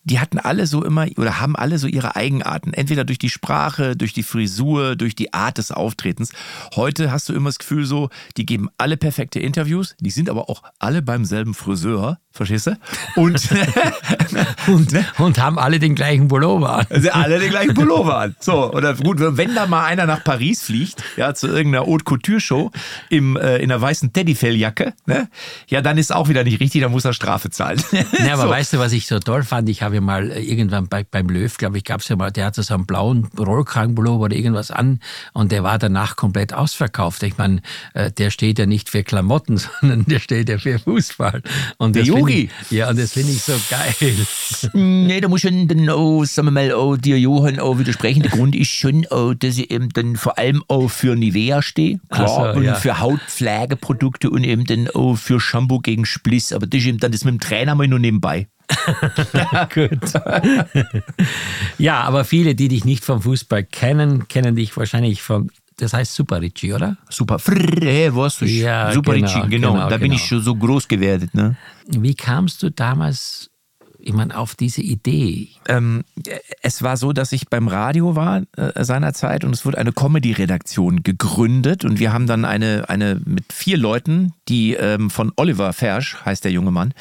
Die 0.04 0.21
hatten 0.21 0.38
alle 0.38 0.66
so 0.66 0.85
immer 0.85 1.06
oder 1.16 1.40
haben 1.40 1.56
alle 1.56 1.78
so 1.78 1.87
ihre 1.87 2.16
Eigenarten. 2.16 2.75
Entweder 2.75 3.04
durch 3.04 3.18
die 3.18 3.30
Sprache, 3.30 3.97
durch 3.97 4.12
die 4.12 4.23
Frisur, 4.23 4.95
durch 4.95 5.14
die 5.14 5.33
Art 5.33 5.56
des 5.59 5.73
Auftretens. 5.73 6.33
Heute 6.75 7.11
hast 7.11 7.28
du 7.28 7.33
immer 7.33 7.49
das 7.49 7.59
Gefühl 7.59 7.87
so, 7.87 8.11
die 8.37 8.45
geben 8.45 8.68
alle 8.76 8.97
perfekte 8.97 9.40
Interviews, 9.40 9.97
die 10.00 10.11
sind 10.11 10.28
aber 10.28 10.50
auch 10.50 10.62
alle 10.78 11.00
beim 11.00 11.25
selben 11.25 11.54
Friseur. 11.54 12.18
Verstehst 12.30 12.66
du? 12.66 12.76
Und, 13.16 13.49
und, 14.66 14.92
ne? 14.92 15.06
und, 15.16 15.38
haben 15.38 15.59
alle 15.59 15.78
den 15.78 15.95
gleichen 15.95 16.28
Pullover 16.28 16.80
an. 16.80 16.87
Also 16.90 17.11
alle 17.11 17.38
den 17.38 17.49
gleichen 17.49 17.73
Pullover 17.73 18.18
an. 18.18 18.37
So, 18.40 18.73
oder 18.75 18.92
gut, 18.92 19.16
wenn 19.18 19.54
da 19.54 19.66
mal 19.66 19.87
einer 19.87 20.04
nach 20.04 20.23
Paris 20.23 20.62
fliegt, 20.62 21.02
ja, 21.16 21.33
zu 21.33 21.47
irgendeiner 21.47 21.87
Haute 21.87 22.04
Couture 22.04 22.40
Show, 22.40 22.65
Im, 23.11 23.37
äh, 23.37 23.56
in 23.58 23.70
einer 23.70 23.80
weißen 23.80 24.12
Teddyfelljacke, 24.12 24.92
ne? 25.06 25.28
ja, 25.68 25.80
dann 25.82 25.99
ist 25.99 26.14
auch 26.14 26.28
wieder 26.28 26.44
nicht 26.44 26.61
richtig, 26.61 26.82
dann 26.82 26.92
muss 26.92 27.04
er 27.04 27.12
Strafe 27.12 27.50
zahlen. 27.50 27.82
Ja, 28.26 28.35
aber 28.35 28.44
So. 28.44 28.49
weißt 28.50 28.73
du, 28.73 28.78
was 28.78 28.92
ich 28.92 29.06
so 29.06 29.18
toll 29.18 29.42
fand? 29.42 29.68
Ich 29.68 29.82
habe 29.82 29.96
ja 29.96 30.00
mal 30.00 30.30
äh, 30.30 30.40
irgendwann 30.42 30.88
bei, 30.88 31.04
beim 31.04 31.28
Löw, 31.28 31.54
glaube 31.56 31.78
ich, 31.78 31.85
gab 31.85 32.00
es 32.00 32.08
ja 32.08 32.16
mal, 32.16 32.30
der 32.30 32.46
hatte 32.46 32.62
so 32.62 32.75
einen 32.75 32.87
blauen 32.87 33.28
Rollkragenpullover 33.38 34.25
oder 34.25 34.37
irgendwas 34.37 34.70
an 34.70 35.00
und 35.32 35.52
der 35.52 35.62
war 35.62 35.78
danach 35.78 36.16
komplett 36.16 36.52
ausverkauft. 36.52 37.23
Ich 37.23 37.37
meine, 37.38 37.61
äh, 37.94 38.11
der 38.11 38.30
steht 38.30 38.58
ja 38.58 38.66
nicht 38.66 38.88
für 38.90 39.02
Klamotten, 39.02 39.58
sondern 39.80 40.04
der 40.06 40.18
steht 40.20 40.49
ja 40.49 40.58
für 40.58 40.78
Fußball. 40.78 41.42
Und 41.78 41.96
Der 41.96 42.04
Yogi. 42.04 42.50
Ja, 42.70 42.90
und 42.90 42.99
das 42.99 43.12
finde 43.12 43.32
ich 43.32 43.42
so 43.42 43.52
geil. 43.70 44.14
Nee, 44.73 45.20
da 45.20 45.28
muss 45.28 45.40
schon 45.42 45.68
dann 45.68 45.88
auch, 45.90 46.25
sagen 46.25 46.46
wir 46.49 46.52
mal, 46.52 46.73
auch 46.73 46.96
dir 46.96 47.18
Johann 47.18 47.58
auch 47.58 47.78
widersprechen. 47.78 48.23
Der 48.23 48.30
Grund 48.30 48.54
ist 48.54 48.70
schon 48.70 49.06
auch, 49.11 49.35
dass 49.35 49.58
ich 49.58 49.70
eben 49.70 49.88
dann 49.90 50.16
vor 50.16 50.38
allem 50.38 50.62
auch 50.68 50.88
für 50.88 51.14
Nivea 51.16 51.62
stehe, 51.62 51.99
klar, 52.11 52.26
Ach 52.28 52.54
so, 52.54 52.56
und 52.57 52.65
ja. 52.65 52.75
für 52.75 52.99
Hautpflegeprodukte 52.99 54.31
und 54.31 54.45
eben 54.45 54.65
dann 54.65 54.89
auch 54.89 55.17
für 55.17 55.41
Shampoo 55.41 55.79
gegen 55.79 56.05
Spliss. 56.07 56.53
Aber 56.53 56.67
das 56.67 56.81
ist 56.81 56.87
eben 56.87 56.99
dann 56.99 57.13
das 57.13 57.25
mit 57.25 57.35
dem 57.35 57.41
Trainer 57.41 57.75
mal 57.75 57.87
nur 57.89 57.99
nebenbei. 57.99 58.49
Gut. 59.75 60.13
ja, 61.79 62.01
aber 62.01 62.25
viele, 62.25 62.55
die 62.55 62.69
dich 62.69 62.85
nicht 62.85 63.05
vom 63.05 63.23
Fußball 63.23 63.65
kennen, 63.65 64.29
kennen 64.29 64.57
dich 64.57 64.77
wahrscheinlich 64.77 65.23
von, 65.23 65.51
das 65.79 65.93
heißt 65.93 66.15
Super 66.15 66.41
Ricci, 66.41 66.73
oder? 66.73 66.97
Super, 67.09 67.39
hey, 67.47 68.15
weißt 68.15 68.41
du, 68.41 68.47
Ja, 68.47 68.93
super 68.93 69.15
genau, 69.15 69.27
Richie, 69.27 69.49
genau. 69.49 69.73
genau, 69.75 69.89
Da 69.89 69.99
bin 69.99 70.13
ich 70.13 70.19
genau. 70.19 70.29
schon 70.29 70.43
so 70.43 70.55
groß 70.55 70.89
gewerdet, 70.89 71.35
ne? 71.35 71.57
Wie 71.87 72.15
kamst 72.15 72.63
du 72.63 72.71
damals, 72.71 73.51
meine, 74.15 74.37
auf 74.37 74.55
diese 74.55 74.83
Idee? 74.83 75.49
Ähm, 75.69 76.05
es 76.63 76.83
war 76.83 76.97
so, 76.97 77.13
dass 77.13 77.33
ich 77.33 77.49
beim 77.49 77.69
Radio 77.69 78.17
war 78.17 78.43
äh, 78.57 78.85
seinerzeit 78.85 79.45
und 79.45 79.53
es 79.53 79.65
wurde 79.65 79.79
eine 79.79 79.93
Comedy-Redaktion 79.93 81.03
gegründet 81.03 81.85
und 81.85 81.99
wir 81.99 82.13
haben 82.13 82.27
dann 82.27 82.45
eine, 82.45 82.89
eine 82.89 83.21
mit 83.25 83.53
vier 83.53 83.77
Leuten, 83.77 84.33
die 84.49 84.75
ähm, 84.75 85.11
von 85.11 85.33
Oliver 85.37 85.73
Fersch, 85.73 86.17
heißt 86.25 86.45
der 86.45 86.53
junge 86.53 86.71
Mann, 86.71 86.95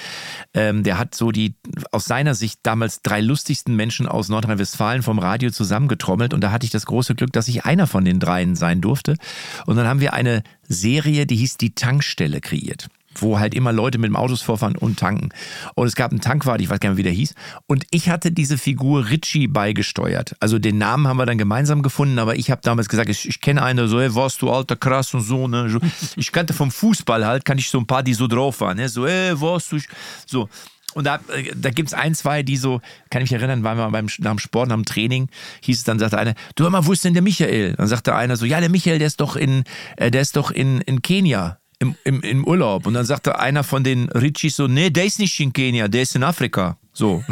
ähm, 0.54 0.84
der 0.84 0.98
hat 0.98 1.16
so 1.16 1.32
die 1.32 1.56
aus 1.92 2.06
seiner 2.06 2.36
Sicht 2.36 2.60
damals 2.64 3.02
drei 3.02 3.22
lustigsten 3.22 3.76
Menschen 3.76 4.08
aus 4.08 4.30
Nordrhein-Westfalen 4.30 5.04
vom 5.04 5.20
Radio 5.20 5.52
zusammengetrommelt 5.52 6.34
und 6.34 6.42
da 6.42 6.52
hatte 6.52 6.66
ich 6.66 6.72
das 6.72 6.86
große 6.86 7.16
Glück, 7.16 7.34
dass 7.34 7.48
ich 7.48 7.66
einer 7.66 7.88
von 7.88 8.06
den 8.06 8.20
dreien 8.20 8.56
sein 8.56 8.82
durfte 8.82 9.18
und 9.66 9.76
dann 9.76 9.88
haben 9.88 10.00
wir 10.00 10.14
eine 10.14 10.44
Serie, 10.68 11.26
die 11.26 11.36
hieß 11.36 11.58
Die 11.58 11.76
Tankstelle 11.76 12.42
kreiert 12.42 12.88
wo 13.22 13.40
halt 13.40 13.54
immer 13.54 13.72
Leute 13.72 13.98
mit 13.98 14.10
dem 14.10 14.16
Autos 14.16 14.42
vorfahren 14.42 14.76
und 14.76 15.00
tanken. 15.00 15.30
Und 15.76 15.88
es 15.88 15.96
gab 15.96 16.12
einen 16.12 16.22
Tankwart, 16.22 16.62
ich 16.62 16.70
weiß 16.70 16.80
gar 16.80 16.90
nicht, 16.90 16.98
wie 16.98 17.04
der 17.04 17.12
hieß. 17.12 17.36
Und 17.68 17.86
ich 17.92 18.10
hatte 18.10 18.32
diese 18.32 18.58
Figur 18.58 19.10
Richie 19.10 19.48
beigesteuert. 19.48 20.36
Also 20.40 20.60
den 20.60 20.78
Namen 20.78 21.08
haben 21.08 21.18
wir 21.18 21.26
dann 21.26 21.38
gemeinsam 21.38 21.82
gefunden, 21.82 22.20
aber 22.20 22.36
ich 22.36 22.52
habe 22.52 22.62
damals 22.64 22.90
gesagt, 22.90 23.10
ich, 23.10 23.28
ich 23.28 23.42
kenne 23.42 23.64
einen, 23.64 23.88
so, 23.88 24.00
hey, 24.00 24.14
warst 24.16 24.42
du 24.42 24.52
alter 24.52 24.76
krass 24.76 25.14
und 25.14 25.22
so. 25.22 25.48
Ne? 25.48 25.80
Ich 26.16 26.32
kannte 26.32 26.54
vom 26.54 26.72
Fußball 26.72 27.26
halt, 27.26 27.46
kann 27.46 27.58
ich 27.58 27.70
so 27.70 27.80
ein 27.80 27.88
paar, 27.88 28.04
die 28.04 28.14
so 28.14 28.28
drauf 28.28 28.62
waren. 28.62 28.78
Ne? 28.78 28.90
So, 28.90 29.08
hey, 29.08 29.40
warst 29.40 29.72
du, 29.72 29.80
so. 30.26 30.50
Und 30.96 31.04
da, 31.04 31.20
da 31.56 31.72
gibt 31.72 31.90
es 31.90 31.94
ein, 31.94 32.16
zwei, 32.16 32.42
die 32.42 32.56
so, 32.56 32.80
kann 33.10 33.22
ich 33.22 33.30
mich 33.30 33.40
erinnern, 33.40 33.64
waren 33.64 33.78
wir 33.78 33.92
beim, 33.92 34.08
nach 34.20 34.32
dem 34.32 34.40
Sport, 34.40 34.70
nach 34.70 34.76
dem 34.76 34.86
Training, 34.86 35.28
hieß 35.62 35.80
es 35.80 35.84
dann, 35.84 36.00
sagte 36.00 36.18
einer, 36.18 36.36
du 36.56 36.64
hör 36.64 36.72
mal, 36.72 36.86
wo 36.86 36.94
ist 36.94 37.04
denn 37.04 37.14
der 37.14 37.22
Michael? 37.22 37.74
Dann 37.74 37.88
sagte 37.88 38.16
einer 38.16 38.38
so, 38.38 38.46
ja, 38.46 38.62
der 38.62 38.70
Michael, 38.70 38.98
der 38.98 39.08
ist 39.08 39.20
doch 39.20 39.36
in, 39.36 39.66
äh, 39.98 40.10
der 40.10 40.22
ist 40.22 40.38
doch 40.38 40.52
in, 40.52 40.80
in 40.82 41.02
Kenia. 41.02 41.60
Im, 41.80 41.96
im, 42.06 42.22
Im 42.22 42.46
Urlaub. 42.46 42.88
Und 42.88 42.94
dann 42.94 43.06
sagte 43.06 43.40
einer 43.40 43.64
von 43.64 43.84
den 43.84 44.10
Richies 44.10 44.56
so, 44.56 44.68
nee, 44.68 44.90
der 44.90 45.06
ist 45.06 45.20
nicht 45.20 45.40
in 45.40 45.52
Kenia, 45.52 45.88
der 45.88 46.04
ist 46.04 46.16
in 46.16 46.24
Afrika. 46.24 46.78
So. 46.94 47.24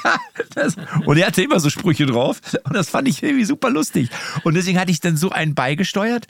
das, 0.54 0.74
und 1.06 1.16
er 1.16 1.28
hatte 1.28 1.42
immer 1.42 1.60
so 1.60 1.70
Sprüche 1.70 2.04
drauf. 2.04 2.40
Und 2.64 2.74
das 2.74 2.90
fand 2.90 3.06
ich 3.06 3.22
irgendwie 3.22 3.44
super 3.44 3.70
lustig. 3.70 4.10
Und 4.42 4.54
deswegen 4.54 4.78
hatte 4.80 4.90
ich 4.90 5.00
dann 5.00 5.16
so 5.16 5.30
einen 5.30 5.54
beigesteuert. 5.54 6.26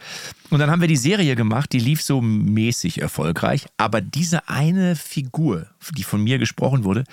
Und 0.51 0.59
dann 0.59 0.71
haben 0.71 0.83
wir 0.83 0.89
die 0.89 0.97
Serie 0.97 1.37
gemacht, 1.37 1.73
die 1.73 1.79
lief 1.79 2.03
so 2.03 2.21
mäßig 2.21 3.01
erfolgreich. 3.01 3.67
Aber 3.79 4.01
diese 4.01 4.49
eine 4.49 4.95
Figur, 4.95 5.67
die 5.97 6.03
von 6.03 6.23
mir 6.23 6.39
gesprochen 6.39 6.85
wurde, 6.85 7.05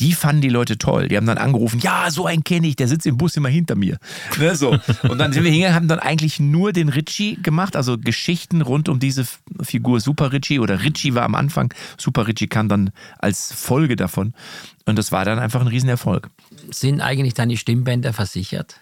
die 0.00 0.12
fanden 0.12 0.42
die 0.42 0.48
Leute 0.48 0.76
toll. 0.76 1.08
Die 1.08 1.16
haben 1.16 1.26
dann 1.26 1.38
angerufen, 1.38 1.78
ja, 1.80 2.10
so 2.10 2.26
einen 2.26 2.42
kenne 2.42 2.66
ich, 2.66 2.76
der 2.76 2.88
sitzt 2.88 3.06
im 3.06 3.16
Bus 3.16 3.36
immer 3.36 3.48
hinter 3.48 3.76
mir. 3.76 3.98
Ne, 4.38 4.56
so. 4.56 4.76
Und 5.08 5.18
dann 5.18 5.32
sind 5.32 5.44
wir 5.44 5.50
hingegangen, 5.50 5.76
haben 5.76 5.88
dann 5.88 6.00
eigentlich 6.00 6.40
nur 6.40 6.72
den 6.72 6.88
Ritchie 6.88 7.40
gemacht, 7.40 7.76
also 7.76 7.96
Geschichten 7.96 8.60
rund 8.60 8.88
um 8.88 8.98
diese 8.98 9.26
Figur 9.62 10.00
Super 10.00 10.32
Ritchie 10.32 10.58
oder 10.58 10.82
Ritchie 10.82 11.14
war 11.14 11.22
am 11.22 11.36
Anfang, 11.36 11.72
Super 11.96 12.26
Ritchie 12.26 12.48
kam 12.48 12.68
dann 12.68 12.90
als 13.18 13.52
Folge 13.52 13.94
davon. 13.94 14.34
Und 14.84 14.98
das 14.98 15.12
war 15.12 15.24
dann 15.24 15.38
einfach 15.38 15.60
ein 15.60 15.68
Riesenerfolg. 15.68 16.28
Sind 16.70 17.00
eigentlich 17.00 17.34
deine 17.34 17.56
Stimmbänder 17.56 18.12
versichert? 18.12 18.80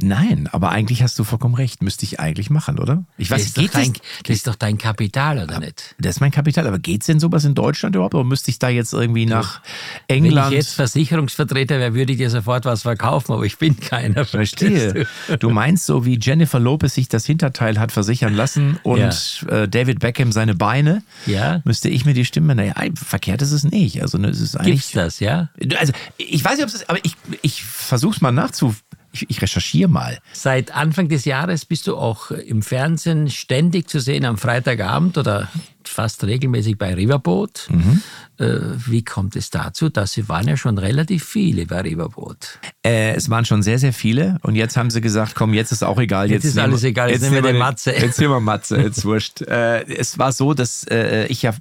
Nein, 0.00 0.48
aber 0.52 0.70
eigentlich 0.70 1.02
hast 1.02 1.18
du 1.18 1.24
vollkommen 1.24 1.54
recht. 1.54 1.82
Müsste 1.82 2.04
ich 2.04 2.20
eigentlich 2.20 2.50
machen, 2.50 2.78
oder? 2.78 3.04
Ich 3.16 3.28
Das 3.28 3.38
weiß, 3.40 3.46
ist, 3.46 3.58
doch 3.58 3.62
das? 3.64 3.72
dein, 3.72 3.92
das 4.24 4.36
ist 4.36 4.46
doch 4.46 4.54
dein 4.54 4.78
Kapital, 4.78 5.42
oder 5.42 5.58
nicht? 5.60 5.94
Das 5.98 6.16
ist 6.16 6.20
mein 6.20 6.30
Kapital. 6.30 6.66
Aber 6.66 6.78
geht's 6.78 7.06
denn 7.06 7.20
sowas 7.20 7.44
in 7.44 7.54
Deutschland 7.54 7.94
überhaupt? 7.96 8.14
Oder 8.14 8.24
müsste 8.24 8.50
ich 8.50 8.58
da 8.58 8.68
jetzt 8.68 8.92
irgendwie 8.92 9.26
nach 9.26 9.60
Wenn 10.08 10.24
England? 10.24 10.52
ich 10.52 10.58
jetzt 10.58 10.74
Versicherungsvertreter 10.74 11.78
wäre, 11.78 11.94
würde 11.94 12.12
ich 12.12 12.18
dir 12.18 12.30
sofort 12.30 12.64
was 12.64 12.82
verkaufen, 12.82 13.32
aber 13.32 13.44
ich 13.44 13.58
bin 13.58 13.78
keiner. 13.80 14.24
Verstehe. 14.24 15.06
Du 15.40 15.50
meinst 15.50 15.86
so, 15.86 16.04
wie 16.04 16.18
Jennifer 16.20 16.60
Lopez 16.60 16.94
sich 16.94 17.08
das 17.08 17.26
Hinterteil 17.26 17.78
hat 17.78 17.92
versichern 17.92 18.34
lassen 18.34 18.78
und 18.82 19.44
äh, 19.48 19.68
David 19.68 20.00
Beckham 20.00 20.32
seine 20.32 20.54
Beine, 20.54 21.02
Ja. 21.26 21.60
müsste 21.64 21.88
ich 21.88 22.04
mir 22.04 22.14
die 22.14 22.24
Stimme, 22.24 22.54
naja, 22.54 22.74
verkehrt 22.94 23.42
ist 23.42 23.52
es 23.52 23.64
nicht. 23.64 24.02
Also 24.02 24.18
ne, 24.18 24.28
es 24.28 24.40
ist 24.40 24.56
eigentlich. 24.56 24.74
Gibt's 24.76 24.92
das, 24.92 25.20
ja? 25.20 25.48
Also 25.78 25.92
ich 26.16 26.44
weiß 26.44 26.54
nicht, 26.56 26.62
ob 26.62 26.68
es 26.68 26.74
ist, 26.74 26.90
aber 26.90 26.98
ich, 27.04 27.14
ich 27.42 27.62
versuch's 27.64 28.20
mal 28.20 28.32
nachzu. 28.32 28.74
Ich, 29.12 29.28
ich 29.28 29.42
recherchiere 29.42 29.88
mal. 29.88 30.18
Seit 30.32 30.74
Anfang 30.74 31.08
des 31.08 31.24
Jahres 31.24 31.64
bist 31.64 31.86
du 31.86 31.96
auch 31.96 32.30
im 32.30 32.62
Fernsehen 32.62 33.30
ständig 33.30 33.88
zu 33.88 34.00
sehen 34.00 34.24
am 34.24 34.38
Freitagabend 34.38 35.18
oder 35.18 35.48
fast 35.88 36.24
regelmäßig 36.24 36.78
bei 36.78 36.94
Riverboat. 36.94 37.68
Mhm. 37.70 38.02
Äh, 38.38 38.58
wie 38.86 39.04
kommt 39.04 39.34
es 39.34 39.50
dazu? 39.50 39.88
Das 39.88 40.16
waren 40.28 40.46
ja 40.46 40.56
schon 40.56 40.78
relativ 40.78 41.24
viele 41.24 41.66
bei 41.66 41.80
Riverboat. 41.80 42.60
Äh, 42.86 43.14
es 43.14 43.28
waren 43.30 43.44
schon 43.44 43.62
sehr, 43.62 43.78
sehr 43.80 43.92
viele 43.92 44.38
und 44.42 44.54
jetzt 44.54 44.76
haben 44.76 44.90
sie 44.90 45.00
gesagt, 45.00 45.34
komm, 45.34 45.54
jetzt 45.54 45.72
ist 45.72 45.82
auch 45.82 45.98
egal. 45.98 46.30
Jetzt 46.30 46.44
ist 46.44 46.54
nehmen 46.54 46.70
alles 46.70 46.84
egal, 46.84 47.10
jetzt 47.10 47.22
nehmen 47.22 47.34
wir 47.34 47.42
den 47.42 47.58
Matze. 47.58 47.92
Jetzt 47.92 48.20
nehmen 48.20 48.32
wir 48.32 48.40
Matze, 48.40 48.76
jetzt 48.82 49.04
wurscht. 49.04 49.42
Äh, 49.42 49.84
es 49.92 50.18
war 50.18 50.30
so, 50.32 50.54
dass 50.54 50.84
äh, 50.84 51.26
ich 51.26 51.42
ja 51.42 51.52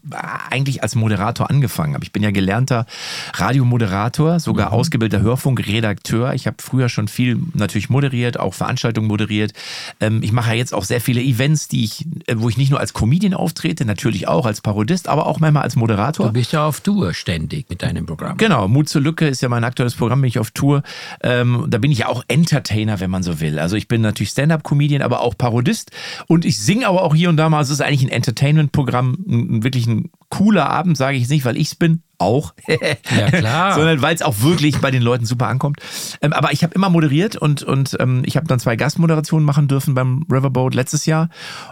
eigentlich 0.52 0.84
als 0.84 0.94
Moderator 0.96 1.50
angefangen 1.50 1.96
habe. 1.96 2.04
Ich 2.04 2.12
bin 2.12 2.22
ja 2.22 2.32
gelernter 2.32 2.86
Radiomoderator, 3.34 4.40
sogar 4.40 4.68
Mhm. 4.68 4.74
ausgebildeter 4.74 5.24
Hörfunkredakteur. 5.24 6.34
Ich 6.34 6.48
habe 6.48 6.58
früher 6.60 6.90
schon 6.90 7.08
viel 7.08 7.40
natürlich 7.54 7.90
moderiert, 7.90 8.40
auch 8.40 8.54
Veranstaltungen 8.54 9.08
moderiert. 9.08 9.54
Ähm, 10.00 10.22
ich 10.22 10.32
mache 10.32 10.50
ja 10.52 10.56
jetzt 10.56 10.74
auch 10.74 10.84
sehr 10.84 11.02
viele 11.02 11.22
Events, 11.22 11.68
die 11.68 11.84
ich, 11.84 12.06
äh, 12.28 12.36
wo 12.38 12.50
ich 12.50 12.58
nicht 12.58 12.70
nur 12.70 12.80
als 12.80 12.94
Comedian 12.94 13.34
auftrete, 13.34 13.86
natürlich 13.86 14.17
auch 14.26 14.46
als 14.46 14.62
Parodist, 14.62 15.10
aber 15.10 15.28
auch 15.28 15.40
manchmal 15.40 15.64
als 15.64 15.76
Moderator. 15.76 16.28
Du 16.28 16.32
bist 16.32 16.54
ja 16.54 16.66
auf 16.66 16.80
Tour 16.80 17.14
ständig 17.14 17.70
mit 17.70 17.84
deinem 17.84 18.06
Programm. 18.06 18.38
Genau, 18.38 18.68
Mut 18.70 18.88
zur 18.88 19.02
Lücke 19.02 19.28
ist 19.28 19.42
ja 19.42 19.50
mein 19.50 19.66
aktuelles 19.66 19.96
Programm, 19.96 20.22
bin 20.22 20.30
ich 20.30 20.40
auf 20.40 20.52
Tour. 20.52 20.82
Ähm, 21.22 21.66
da 21.68 21.78
bin 21.78 21.92
ich 21.92 22.00
ja 22.00 22.08
auch 22.08 22.24
Entertainer, 22.28 23.00
wenn 23.02 23.12
man 23.12 23.22
so 23.22 23.42
will. 23.42 23.60
Also 23.60 23.76
ich 23.76 23.88
bin 23.88 24.02
natürlich 24.02 24.30
Stand-up-Comedian, 24.30 25.02
aber 25.02 25.20
auch 25.22 25.38
Parodist. 25.38 25.92
Und 26.28 26.46
ich 26.46 26.58
singe 26.58 26.88
aber 26.88 27.04
auch 27.04 27.14
hier 27.14 27.30
und 27.30 27.38
da 27.38 27.50
mal. 27.50 27.62
Es 27.62 27.70
ist 27.70 27.82
eigentlich 27.82 28.04
ein 28.04 28.10
Entertainment-Programm, 28.10 29.18
wirklich 29.62 29.86
ein 29.86 30.10
cooler 30.30 30.70
Abend, 30.70 30.98
sage 30.98 31.18
ich 31.18 31.28
nicht, 31.30 31.46
weil 31.46 31.58
ich 31.58 31.68
es 31.68 31.76
bin. 31.76 32.02
Auch. 32.20 32.54
Ja, 32.68 33.30
klar. 33.30 33.74
Sondern 33.76 34.02
weil 34.02 34.16
es 34.16 34.22
auch 34.22 34.42
wirklich 34.42 34.80
bei 34.80 34.90
den 34.90 35.04
Leuten 35.04 35.26
super 35.26 35.48
ankommt. 35.48 35.80
Ähm, 36.22 36.34
aber 36.34 36.52
ich 36.52 36.64
habe 36.64 36.74
immer 36.74 36.90
moderiert 36.90 37.36
und, 37.36 37.62
und 37.64 37.96
ähm, 38.00 38.24
ich 38.26 38.38
habe 38.38 38.48
dann 38.48 38.60
zwei 38.60 38.76
Gastmoderationen 38.76 39.46
machen 39.46 39.68
dürfen 39.68 39.94
beim 39.94 40.26
Riverboat 40.32 40.74
letztes 40.74 41.06
Jahr. 41.06 41.30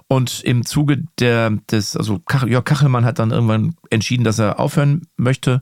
Und 0.08 0.42
im 0.44 0.66
Zuge 0.66 1.04
der, 1.20 1.52
des, 1.72 1.98
also 1.98 2.20
Kach, 2.20 2.46
Jörg 2.46 2.64
Kachelmann 2.64 3.06
hat 3.06 3.18
dann 3.18 3.32
irgendwann 3.32 3.76
entschieden, 3.90 4.24
dass 4.24 4.38
er 4.38 4.60
aufhören 4.60 5.08
möchte. 5.18 5.62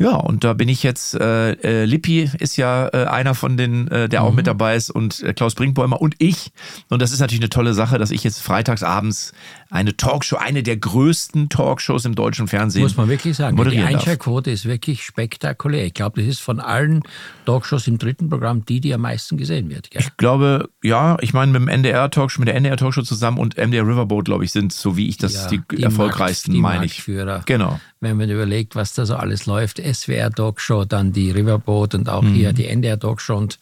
Ja, 0.00 0.16
und 0.16 0.44
da 0.44 0.54
bin 0.54 0.70
ich 0.70 0.82
jetzt, 0.82 1.14
äh, 1.14 1.52
äh, 1.52 1.84
Lippi 1.84 2.30
ist 2.38 2.56
ja 2.56 2.88
äh, 2.88 3.04
einer 3.04 3.34
von 3.34 3.58
den, 3.58 3.86
äh, 3.88 4.08
der 4.08 4.22
auch 4.22 4.32
mit 4.32 4.46
dabei 4.46 4.74
ist 4.74 4.88
und 4.90 5.22
äh, 5.22 5.34
Klaus 5.34 5.54
Brinkbäumer 5.54 6.00
und 6.00 6.14
ich. 6.16 6.52
Und 6.88 7.02
das 7.02 7.12
ist 7.12 7.20
natürlich 7.20 7.42
eine 7.42 7.50
tolle 7.50 7.74
Sache, 7.74 7.98
dass 7.98 8.10
ich 8.10 8.24
jetzt 8.24 8.40
freitags 8.40 8.82
abends 8.82 9.34
eine 9.68 9.96
Talkshow, 9.98 10.36
eine 10.36 10.62
der 10.62 10.78
größten 10.78 11.50
Talkshows 11.50 12.06
im 12.06 12.14
deutschen 12.14 12.48
Fernsehen 12.48 12.82
Muss 12.82 12.96
man 12.96 13.10
wirklich 13.10 13.36
sagen. 13.36 13.56
Die 13.56 13.76
darf. 13.76 13.86
Einschaltquote 13.86 14.50
ist 14.50 14.64
wirklich 14.64 15.04
spektakulär. 15.04 15.84
Ich 15.84 15.92
glaube, 15.92 16.20
das 16.22 16.30
ist 16.30 16.40
von 16.40 16.60
allen 16.60 17.02
Talkshows 17.44 17.86
im 17.86 17.98
dritten 17.98 18.30
Programm 18.30 18.64
die, 18.64 18.80
die 18.80 18.94
am 18.94 19.02
meisten 19.02 19.36
gesehen 19.36 19.68
wird. 19.68 19.90
Gell? 19.90 20.00
Ich 20.00 20.16
glaube, 20.16 20.70
ja, 20.82 21.18
ich 21.20 21.34
meine 21.34 21.52
mit 21.52 21.60
dem 21.60 21.68
NDR 21.68 22.10
Talkshow, 22.10 22.40
mit 22.40 22.48
der 22.48 22.54
NDR 22.56 22.78
Talkshow 22.78 23.02
zusammen 23.02 23.36
und 23.38 23.58
MDR 23.58 23.86
Riverboat, 23.86 24.24
glaube 24.24 24.44
ich, 24.44 24.52
sind 24.52 24.72
so 24.72 24.96
wie 24.96 25.08
ich 25.08 25.18
das 25.18 25.34
Ja, 25.34 25.48
die, 25.48 25.60
die 25.76 25.82
erfolgreichsten, 25.82 26.52
Markt- 26.52 26.56
die 26.56 26.78
meine 26.78 26.86
ich. 26.86 27.44
Genau. 27.44 27.78
Wenn 28.02 28.16
man 28.16 28.30
überlegt, 28.30 28.74
was 28.76 28.94
da 28.94 29.04
so 29.04 29.14
alles 29.16 29.44
läuft, 29.44 29.78
SWR 29.78 30.30
Talkshow, 30.30 30.86
dann 30.86 31.12
die 31.12 31.30
Riverboat 31.30 31.94
und 31.94 32.08
auch 32.08 32.22
Mhm. 32.22 32.34
hier 32.34 32.52
die 32.54 32.66
NDR 32.66 32.98
Talkshow 32.98 33.36
und 33.36 33.58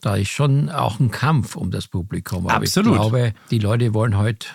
da 0.00 0.14
ist 0.16 0.28
schon 0.28 0.68
auch 0.70 1.00
ein 1.00 1.10
Kampf 1.10 1.56
um 1.56 1.70
das 1.72 1.88
Publikum. 1.88 2.46
Aber 2.46 2.54
Absolut. 2.56 2.92
ich 2.94 3.00
glaube, 3.00 3.34
die 3.50 3.58
Leute 3.58 3.92
wollen 3.94 4.16
heute 4.16 4.46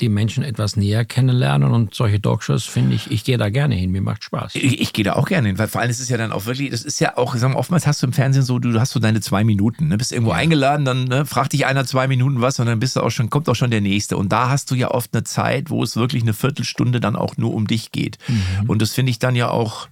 die 0.00 0.08
Menschen 0.08 0.42
etwas 0.42 0.76
näher 0.76 1.04
kennenlernen 1.04 1.72
und 1.72 1.94
solche 1.94 2.20
Talkshows 2.20 2.64
finde 2.64 2.94
ich, 2.94 3.10
ich 3.10 3.24
gehe 3.24 3.38
da 3.38 3.50
gerne 3.50 3.74
hin, 3.74 3.90
mir 3.90 4.02
macht 4.02 4.24
Spaß. 4.24 4.54
Ich, 4.54 4.80
ich 4.80 4.92
gehe 4.92 5.04
da 5.04 5.14
auch 5.14 5.26
gerne 5.26 5.48
hin, 5.48 5.58
weil 5.58 5.68
vor 5.68 5.80
allem 5.80 5.90
ist 5.90 6.00
es 6.00 6.08
ja 6.08 6.16
dann 6.16 6.32
auch 6.32 6.46
wirklich, 6.46 6.70
das 6.70 6.82
ist 6.82 7.00
ja 7.00 7.16
auch, 7.16 7.36
sagen 7.36 7.54
wir, 7.54 7.58
oftmals 7.58 7.86
hast 7.86 8.02
du 8.02 8.06
im 8.06 8.12
Fernsehen 8.12 8.42
so, 8.42 8.58
du, 8.58 8.78
hast 8.80 8.92
so 8.92 9.00
deine 9.00 9.20
zwei 9.20 9.44
Minuten, 9.44 9.88
ne? 9.88 9.98
bist 9.98 10.12
irgendwo 10.12 10.32
ja. 10.32 10.38
eingeladen, 10.38 10.84
dann 10.84 11.04
ne, 11.04 11.26
fragt 11.26 11.52
dich 11.52 11.66
einer 11.66 11.84
zwei 11.84 12.08
Minuten 12.08 12.40
was 12.40 12.58
und 12.58 12.66
dann 12.66 12.80
bist 12.80 12.96
du 12.96 13.00
auch 13.00 13.10
schon, 13.10 13.30
kommt 13.30 13.48
auch 13.48 13.56
schon 13.56 13.70
der 13.70 13.80
nächste. 13.80 14.16
Und 14.16 14.32
da 14.32 14.48
hast 14.48 14.70
du 14.70 14.74
ja 14.74 14.90
oft 14.90 15.14
eine 15.14 15.24
Zeit, 15.24 15.70
wo 15.70 15.82
es 15.82 15.96
wirklich 15.96 16.22
eine 16.22 16.34
Viertelstunde 16.34 17.00
dann 17.00 17.16
auch 17.16 17.36
nur 17.36 17.54
um 17.54 17.66
dich 17.66 17.92
geht. 17.92 18.18
Mhm. 18.28 18.68
Und 18.68 18.82
das 18.82 18.92
finde 18.92 19.10
ich 19.10 19.18
dann 19.18 19.36
ja 19.36 19.50
auch, 19.50 19.88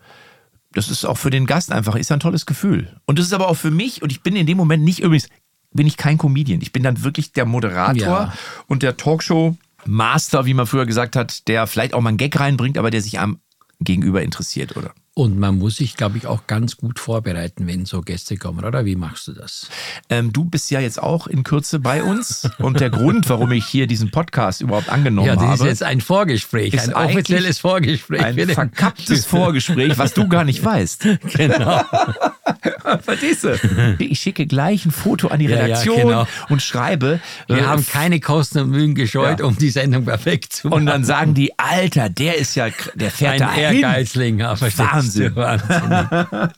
das 0.72 0.88
ist 0.88 1.04
auch 1.04 1.18
für 1.18 1.30
den 1.30 1.46
Gast 1.46 1.72
einfach, 1.72 1.96
ist 1.96 2.10
ein 2.12 2.20
tolles 2.20 2.46
Gefühl. 2.46 2.88
Und 3.04 3.18
das 3.18 3.26
ist 3.26 3.32
aber 3.32 3.48
auch 3.48 3.56
für 3.56 3.70
mich, 3.70 4.02
und 4.02 4.10
ich 4.10 4.22
bin 4.22 4.36
in 4.36 4.46
dem 4.46 4.56
Moment 4.56 4.82
nicht 4.82 5.00
übrigens, 5.00 5.28
bin 5.74 5.86
ich 5.86 5.96
kein 5.96 6.18
Comedian. 6.18 6.60
Ich 6.60 6.72
bin 6.72 6.82
dann 6.82 7.02
wirklich 7.02 7.32
der 7.32 7.46
Moderator 7.46 8.02
ja. 8.02 8.32
und 8.66 8.82
der 8.82 8.96
Talkshow 8.96 9.56
Master, 9.86 10.46
wie 10.46 10.54
man 10.54 10.66
früher 10.66 10.86
gesagt 10.86 11.16
hat, 11.16 11.48
der 11.48 11.66
vielleicht 11.66 11.94
auch 11.94 12.00
mal 12.00 12.10
einen 12.10 12.18
Gag 12.18 12.38
reinbringt, 12.38 12.78
aber 12.78 12.90
der 12.90 13.02
sich 13.02 13.18
am 13.18 13.40
Gegenüber 13.80 14.22
interessiert, 14.22 14.76
oder? 14.76 14.92
Und 15.14 15.38
man 15.38 15.58
muss 15.58 15.76
sich, 15.76 15.98
glaube 15.98 16.16
ich, 16.16 16.26
auch 16.26 16.46
ganz 16.46 16.78
gut 16.78 16.98
vorbereiten, 16.98 17.66
wenn 17.66 17.84
so 17.84 18.00
Gäste 18.00 18.38
kommen, 18.38 18.64
oder? 18.64 18.86
Wie 18.86 18.96
machst 18.96 19.28
du 19.28 19.34
das? 19.34 19.68
Ähm, 20.08 20.32
du 20.32 20.46
bist 20.46 20.70
ja 20.70 20.80
jetzt 20.80 21.02
auch 21.02 21.26
in 21.26 21.42
Kürze 21.42 21.80
bei 21.80 22.02
uns. 22.02 22.48
Und 22.58 22.80
der 22.80 22.88
Grund, 22.88 23.28
warum 23.28 23.52
ich 23.52 23.66
hier 23.66 23.86
diesen 23.86 24.10
Podcast 24.10 24.62
überhaupt 24.62 24.88
angenommen 24.88 25.28
habe. 25.30 25.44
Ja, 25.44 25.50
das 25.50 25.60
ist 25.60 25.66
jetzt 25.66 25.82
ein 25.82 26.00
Vorgespräch, 26.00 26.80
ein 26.80 26.94
offizielles 26.94 27.58
Vorgespräch. 27.58 28.24
Ein 28.24 28.48
verkapptes 28.48 29.26
Vorgespräch, 29.26 29.98
was 29.98 30.14
du 30.14 30.28
gar 30.28 30.44
nicht 30.44 30.64
weißt. 30.64 31.06
Genau. 31.32 31.80
Verstehst 33.02 33.44
du? 33.44 33.96
Ich 33.98 34.18
schicke 34.18 34.46
gleich 34.46 34.84
ein 34.84 34.90
Foto 34.90 35.28
an 35.28 35.38
die 35.38 35.46
Redaktion 35.46 35.98
ja, 35.98 36.02
ja, 36.02 36.24
genau. 36.24 36.26
und 36.48 36.62
schreibe. 36.62 37.20
Wir 37.46 37.58
äh, 37.58 37.62
haben 37.62 37.86
keine 37.86 38.20
Kosten 38.20 38.58
und 38.58 38.70
Mühen 38.70 38.94
gescheut, 38.94 39.40
ja. 39.40 39.46
um 39.46 39.56
die 39.56 39.70
Sendung 39.70 40.04
perfekt 40.04 40.52
zu 40.52 40.68
machen. 40.68 40.80
Und 40.80 40.86
dann 40.86 41.04
sagen 41.04 41.34
die, 41.34 41.58
Alter, 41.58 42.08
der 42.08 42.38
ist 42.38 42.54
ja, 42.54 42.68
der 42.94 43.10
fährt 43.10 43.34
ein 43.34 43.38
da 43.38 43.54
Ehrgeizling, 43.54 44.38
hin. 44.38 44.46
Wahnsinn. 45.02 45.36
Wahnsinn. 46.30 46.50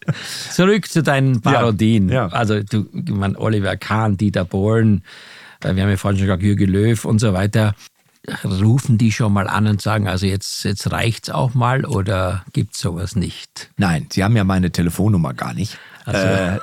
Zurück 0.51 0.89
zu 0.89 1.03
deinen 1.03 1.41
Parodien. 1.41 2.09
Ja, 2.09 2.27
ja. 2.27 2.29
Also 2.29 2.63
du, 2.63 2.87
man, 2.93 3.37
Oliver 3.37 3.77
Kahn, 3.77 4.17
Dieter 4.17 4.45
Bohlen, 4.45 5.03
äh, 5.63 5.75
wir 5.75 5.83
haben 5.83 5.91
ja 5.91 5.97
vorhin 5.97 6.19
schon 6.19 6.27
gesagt, 6.27 6.43
Jürgen 6.43 6.71
Löw 6.71 7.05
und 7.05 7.19
so 7.19 7.33
weiter. 7.33 7.75
Rufen 8.43 8.97
die 8.97 9.13
schon 9.13 9.35
mal 9.35 9.49
an 9.49 9.67
und 9.67 9.83
sagen, 9.83 10.09
also 10.09 10.25
jetzt, 10.25 10.65
jetzt 10.65 10.91
es 10.91 11.31
auch 11.31 11.53
mal 11.53 11.85
oder 11.85 12.43
gibt 12.55 12.75
es 12.75 12.81
sowas 12.81 13.17
nicht? 13.17 13.69
Nein, 13.77 14.07
sie 14.11 14.25
haben 14.25 14.35
ja 14.35 14.45
meine 14.45 14.71
Telefonnummer 14.71 15.35
gar 15.35 15.53
nicht. 15.53 15.79
Also. 16.05 16.27
Äh, 16.27 16.59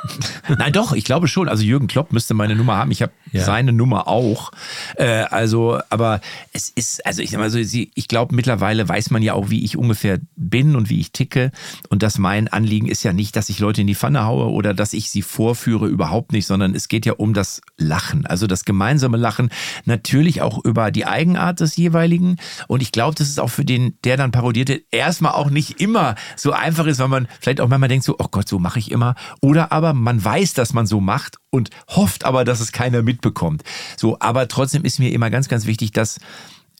nein, 0.57 0.71
doch, 0.71 0.93
ich 0.93 1.03
glaube 1.03 1.27
schon. 1.27 1.49
Also 1.49 1.63
Jürgen 1.63 1.87
Klopp 1.87 2.13
müsste 2.13 2.33
meine 2.33 2.55
Nummer 2.55 2.77
haben. 2.77 2.91
Ich 2.91 3.01
habe 3.01 3.11
ja. 3.31 3.43
seine 3.43 3.73
Nummer 3.73 4.07
auch. 4.07 4.51
Äh, 4.95 5.23
also, 5.23 5.79
aber 5.89 6.21
es 6.53 6.69
ist, 6.69 7.05
also 7.05 7.21
ich, 7.21 7.37
also 7.37 7.57
ich 7.57 8.07
glaube, 8.07 8.35
mittlerweile 8.35 8.87
weiß 8.87 9.09
man 9.09 9.23
ja 9.23 9.33
auch, 9.33 9.49
wie 9.49 9.63
ich 9.63 9.77
ungefähr 9.77 10.19
bin 10.35 10.75
und 10.75 10.89
wie 10.89 10.99
ich 10.99 11.11
ticke. 11.11 11.51
Und 11.89 12.03
dass 12.03 12.17
mein 12.17 12.47
Anliegen 12.47 12.87
ist 12.87 13.03
ja 13.03 13.13
nicht, 13.13 13.35
dass 13.35 13.49
ich 13.49 13.59
Leute 13.59 13.81
in 13.81 13.87
die 13.87 13.95
Pfanne 13.95 14.25
haue 14.25 14.51
oder 14.51 14.73
dass 14.73 14.93
ich 14.93 15.09
sie 15.09 15.21
vorführe, 15.21 15.87
überhaupt 15.87 16.31
nicht, 16.31 16.45
sondern 16.45 16.75
es 16.75 16.87
geht 16.87 17.05
ja 17.05 17.13
um 17.13 17.33
das 17.33 17.61
Lachen. 17.77 18.25
Also 18.25 18.47
das 18.47 18.65
gemeinsame 18.65 19.17
Lachen. 19.17 19.49
Natürlich 19.85 20.41
auch 20.41 20.63
über 20.63 20.91
die 20.91 21.05
Eigenart 21.05 21.59
des 21.59 21.75
jeweiligen. 21.77 22.37
Und 22.67 22.81
ich 22.81 22.91
glaube, 22.91 23.15
das 23.15 23.27
ist 23.27 23.39
auch 23.39 23.49
für 23.49 23.65
den, 23.65 23.97
der 24.03 24.17
dann 24.17 24.31
parodierte, 24.31 24.83
erstmal 24.91 25.33
auch 25.33 25.49
nicht 25.49 25.81
immer 25.81 26.15
so 26.35 26.51
einfach 26.51 26.85
ist, 26.85 26.99
weil 26.99 27.07
man 27.07 27.27
vielleicht 27.39 27.61
auch 27.61 27.67
manchmal 27.67 27.89
denkt 27.89 28.05
so, 28.05 28.15
oh 28.19 28.27
Gott, 28.29 28.47
so 28.47 28.59
mache 28.59 28.79
ich 28.79 28.91
immer. 28.91 29.15
Oder 29.41 29.71
aber 29.71 29.93
man 29.93 30.23
weiß, 30.23 30.53
dass 30.53 30.73
man 30.73 30.85
so 30.85 30.99
macht 30.99 31.37
und 31.49 31.69
hofft 31.87 32.25
aber, 32.25 32.43
dass 32.43 32.59
es 32.59 32.71
keiner 32.71 33.01
mitbekommt. 33.01 33.63
So, 33.97 34.17
aber 34.19 34.47
trotzdem 34.47 34.83
ist 34.83 34.99
mir 34.99 35.11
immer 35.11 35.29
ganz, 35.29 35.47
ganz 35.47 35.65
wichtig, 35.65 35.91
dass 35.91 36.19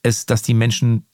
es, 0.03 0.25
dass 0.25 0.41
die 0.41 0.53
Menschen 0.53 1.05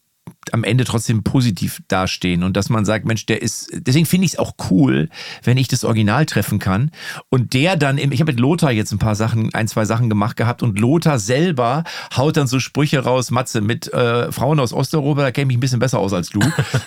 am 0.53 0.63
Ende 0.63 0.83
trotzdem 0.83 1.23
positiv 1.23 1.81
dastehen. 1.87 2.43
Und 2.43 2.57
dass 2.57 2.69
man 2.69 2.85
sagt, 2.85 3.05
Mensch, 3.05 3.25
der 3.25 3.41
ist, 3.41 3.69
deswegen 3.73 4.05
finde 4.05 4.25
ich 4.25 4.33
es 4.33 4.39
auch 4.39 4.53
cool, 4.69 5.09
wenn 5.43 5.57
ich 5.57 5.67
das 5.67 5.83
Original 5.83 6.25
treffen 6.25 6.59
kann. 6.59 6.91
Und 7.29 7.53
der 7.53 7.75
dann, 7.75 7.97
im, 7.97 8.11
ich 8.11 8.19
habe 8.19 8.31
mit 8.31 8.39
Lothar 8.39 8.71
jetzt 8.71 8.91
ein 8.91 8.99
paar 8.99 9.15
Sachen, 9.15 9.53
ein, 9.53 9.67
zwei 9.67 9.85
Sachen 9.85 10.09
gemacht 10.09 10.37
gehabt. 10.37 10.63
Und 10.63 10.79
Lothar 10.79 11.19
selber 11.19 11.83
haut 12.15 12.37
dann 12.37 12.47
so 12.47 12.59
Sprüche 12.59 12.99
raus, 12.99 13.31
Matze, 13.31 13.61
mit 13.61 13.91
äh, 13.93 14.31
Frauen 14.31 14.59
aus 14.59 14.73
Osteuropa, 14.73 15.21
da 15.21 15.31
kenne 15.31 15.51
ich 15.51 15.57
ein 15.57 15.61
bisschen 15.61 15.79
besser 15.79 15.99
aus 15.99 16.13
als 16.13 16.29
du. 16.29 16.39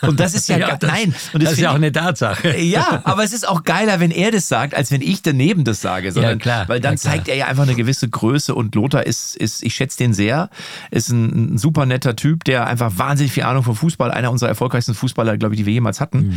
Und 0.03 0.21
das 0.21 0.35
ist 0.35 0.49
ja, 0.49 0.59
ja 0.59 0.77
das, 0.77 0.91
nein. 0.91 1.15
Und 1.33 1.43
das, 1.43 1.51
das 1.51 1.53
ist 1.53 1.61
ja 1.61 1.71
auch 1.71 1.75
eine 1.75 1.93
Tatsache. 1.93 2.57
Ja, 2.71 3.01
aber 3.05 3.25
es 3.25 3.33
ist 3.33 3.49
auch 3.49 3.65
geiler, 3.65 4.01
wenn 4.01 4.11
er 4.11 4.31
das 4.31 4.47
sagt, 4.47 4.75
als 4.75 4.93
wenn 4.93 5.01
ich 5.01 5.23
daneben 5.23 5.65
das 5.65 5.81
sage, 5.81 6.13
sondern, 6.13 6.39
ja, 6.39 6.43
klar, 6.43 6.69
weil 6.69 6.79
dann 6.79 6.95
ja, 6.95 6.99
zeigt 6.99 7.27
er 7.27 7.35
ja 7.35 7.47
einfach 7.47 7.65
eine 7.65 7.75
gewisse 7.75 8.09
Größe. 8.09 8.55
Und 8.55 8.75
Lothar 8.75 9.07
ist, 9.07 9.35
ist 9.35 9.63
ich 9.63 9.75
schätze 9.75 9.99
den 9.99 10.13
sehr, 10.13 10.51
ist 10.91 11.09
ein, 11.09 11.55
ein 11.55 11.59
super 11.59 11.87
netter 11.87 12.17
Typ, 12.17 12.45
der 12.45 12.67
einfach 12.67 12.93
wahnsinnig 12.97 13.33
viel 13.33 13.45
Ahnung 13.51 13.63
vom 13.63 13.77
Fußball, 13.77 14.11
einer 14.11 14.31
unserer 14.31 14.49
erfolgreichsten 14.49 14.95
Fußballer, 14.95 15.37
glaube 15.39 15.55
ich, 15.55 15.61
die 15.61 15.67
wir 15.67 15.73
jemals 15.73 16.01
hatten. 16.01 16.29
Mhm. 16.29 16.37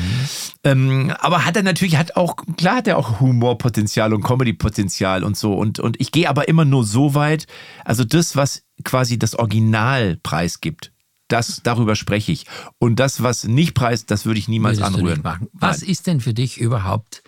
Ähm, 0.63 1.13
aber 1.19 1.45
hat 1.45 1.55
er 1.55 1.63
natürlich, 1.63 1.97
hat 1.97 2.15
auch, 2.15 2.35
klar 2.57 2.77
hat 2.77 2.87
er 2.87 2.97
auch 2.97 3.19
Humorpotenzial 3.19 4.13
und 4.13 4.21
Comedypotenzial 4.21 5.23
und 5.23 5.37
so. 5.37 5.53
Und, 5.53 5.79
und 5.79 5.99
ich 6.01 6.11
gehe 6.11 6.29
aber 6.29 6.47
immer 6.47 6.65
nur 6.65 6.83
so 6.83 7.15
weit, 7.15 7.47
also 7.85 8.03
das, 8.03 8.35
was 8.35 8.63
quasi 8.83 9.17
das 9.17 9.35
Original 9.35 10.17
preisgibt, 10.23 10.91
das, 11.27 11.61
darüber 11.63 11.95
spreche 11.95 12.31
ich. 12.31 12.45
Und 12.79 12.99
das, 12.99 13.23
was 13.23 13.45
nicht 13.45 13.73
preist, 13.73 14.11
das 14.11 14.25
würde 14.25 14.39
ich 14.39 14.47
niemals 14.47 14.79
Würdest 14.79 14.95
anrühren. 14.95 15.23
Was 15.53 15.81
Nein. 15.81 15.89
ist 15.89 16.07
denn 16.07 16.19
für 16.19 16.33
dich 16.33 16.59
überhaupt 16.59 17.23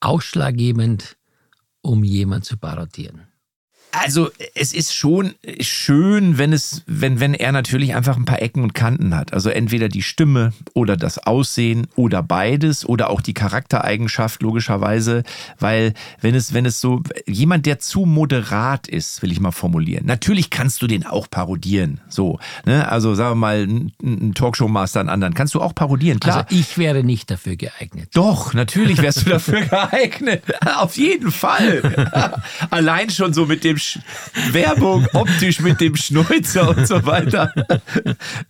ausschlaggebend, 0.00 1.16
um 1.80 2.04
jemanden 2.04 2.44
zu 2.44 2.56
parodieren? 2.56 3.27
Also 3.90 4.30
es 4.54 4.72
ist 4.72 4.94
schon 4.94 5.34
schön, 5.60 6.38
wenn 6.38 6.52
es, 6.52 6.82
wenn, 6.86 7.20
wenn 7.20 7.34
er 7.34 7.52
natürlich 7.52 7.94
einfach 7.94 8.16
ein 8.16 8.26
paar 8.26 8.42
Ecken 8.42 8.62
und 8.62 8.74
Kanten 8.74 9.16
hat. 9.16 9.32
Also 9.32 9.48
entweder 9.50 9.88
die 9.88 10.02
Stimme 10.02 10.52
oder 10.74 10.96
das 10.96 11.18
Aussehen 11.18 11.86
oder 11.96 12.22
beides 12.22 12.86
oder 12.86 13.08
auch 13.10 13.20
die 13.20 13.34
Charaktereigenschaft 13.34 14.42
logischerweise, 14.42 15.22
weil 15.58 15.94
wenn 16.20 16.34
es, 16.34 16.52
wenn 16.52 16.66
es 16.66 16.80
so 16.80 17.02
jemand, 17.26 17.66
der 17.66 17.78
zu 17.78 18.04
moderat 18.04 18.88
ist, 18.88 19.22
will 19.22 19.32
ich 19.32 19.40
mal 19.40 19.52
formulieren. 19.52 20.04
Natürlich 20.06 20.50
kannst 20.50 20.82
du 20.82 20.86
den 20.86 21.06
auch 21.06 21.28
parodieren. 21.30 22.00
So, 22.08 22.38
ne? 22.66 22.90
Also 22.90 23.14
sagen 23.14 23.30
wir 23.30 23.36
mal, 23.36 23.66
ein 24.02 24.34
Talkshow-Master, 24.34 25.00
einen 25.00 25.08
anderen 25.08 25.34
kannst 25.34 25.54
du 25.54 25.60
auch 25.60 25.74
parodieren. 25.74 26.20
Klar. 26.20 26.46
Also 26.48 26.58
ich 26.58 26.76
wäre 26.76 27.04
nicht 27.04 27.30
dafür 27.30 27.56
geeignet. 27.56 28.10
Doch, 28.14 28.52
natürlich 28.52 29.00
wärst 29.00 29.24
du 29.24 29.30
dafür 29.30 29.60
geeignet. 29.66 30.42
Auf 30.76 30.96
jeden 30.96 31.30
Fall. 31.30 32.42
Allein 32.70 33.10
schon 33.10 33.32
so 33.32 33.46
mit 33.46 33.64
dem 33.64 33.77
Sch 33.78 33.98
Werbung 34.50 35.06
optisch 35.12 35.60
mit 35.60 35.80
dem 35.80 35.96
Schnäuzer 35.96 36.68
und 36.68 36.86
so 36.86 37.04
weiter. 37.06 37.52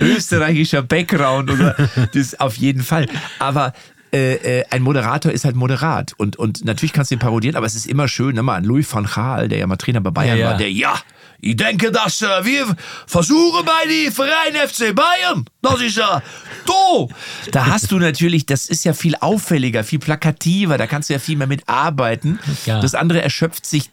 Österreichischer 0.01 0.83
Background 0.83 1.51
oder 1.51 1.77
das 2.15 2.39
auf 2.39 2.57
jeden 2.57 2.83
Fall. 2.83 3.07
Aber 3.39 3.73
äh, 4.13 4.61
äh, 4.61 4.65
ein 4.71 4.83
Moderator 4.83 5.31
ist 5.33 5.45
halt 5.45 5.57
moderat 5.57 6.15
und, 6.17 6.37
und 6.37 6.65
natürlich 6.65 6.93
kannst 6.93 7.11
du 7.11 7.17
ihn 7.17 7.19
parodieren, 7.19 7.57
aber 7.57 7.67
es 7.67 7.75
ist 7.75 7.87
immer 7.87 8.09
schön, 8.09 8.35
ne, 8.35 8.43
mal 8.43 8.57
an 8.57 8.65
Louis 8.65 8.87
van 8.91 9.05
Gaal, 9.05 9.49
der 9.49 9.59
ja 9.59 9.67
mal 9.67 9.77
Trainer 9.77 10.01
bei 10.01 10.11
Bayern 10.11 10.39
ja, 10.39 10.45
ja. 10.45 10.51
war, 10.51 10.57
der 10.57 10.73
ja, 10.73 10.95
ich 11.41 11.57
denke, 11.57 11.93
dass 11.93 12.21
äh, 12.23 12.27
wir 12.45 12.77
versuchen 13.07 13.65
bei 13.65 13.87
die 13.89 14.11
Verein 14.11 14.55
FC 14.55 14.95
Bayern. 14.95 15.45
Das 15.63 15.81
ist 15.81 15.97
ja 15.97 16.21
do. 16.67 17.11
Da 17.53 17.67
hast 17.67 17.93
du 17.93 17.99
natürlich, 17.99 18.45
das 18.47 18.67
ist 18.67 18.85
ja 18.85 18.93
viel 18.93 19.15
auffälliger, 19.15 19.85
viel 19.85 20.01
plakativer, 20.01 20.79
da 20.79 20.87
kannst 20.87 21.11
du 21.11 21.13
ja 21.13 21.21
viel 21.21 21.37
mehr 21.37 21.47
mitarbeiten. 21.47 22.41
Ja. 22.67 22.81
Das 22.81 22.95
andere 22.95 23.23
erschöpft 23.23 23.67
sich 23.67 23.91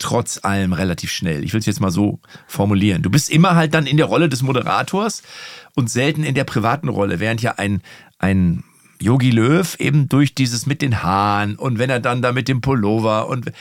trotz 0.00 0.40
allem 0.42 0.72
relativ 0.72 1.12
schnell. 1.12 1.44
Ich 1.44 1.52
will 1.52 1.60
es 1.60 1.66
jetzt 1.66 1.80
mal 1.80 1.90
so 1.90 2.18
formulieren. 2.48 3.02
Du 3.02 3.10
bist 3.10 3.30
immer 3.30 3.54
halt 3.54 3.74
dann 3.74 3.86
in 3.86 3.96
der 3.96 4.06
Rolle 4.06 4.28
des 4.28 4.42
Moderators 4.42 5.22
und 5.76 5.90
selten 5.90 6.24
in 6.24 6.34
der 6.34 6.44
privaten 6.44 6.88
Rolle, 6.88 7.20
während 7.20 7.42
ja 7.42 7.54
ein, 7.56 7.82
ein 8.18 8.64
Yogi 9.00 9.30
Löw 9.30 9.76
eben 9.78 10.08
durch 10.08 10.34
dieses 10.34 10.66
mit 10.66 10.82
den 10.82 11.02
Haaren 11.02 11.56
und 11.56 11.78
wenn 11.78 11.90
er 11.90 12.00
dann 12.00 12.22
da 12.22 12.32
mit 12.32 12.48
dem 12.48 12.60
Pullover 12.60 13.28
und 13.28 13.52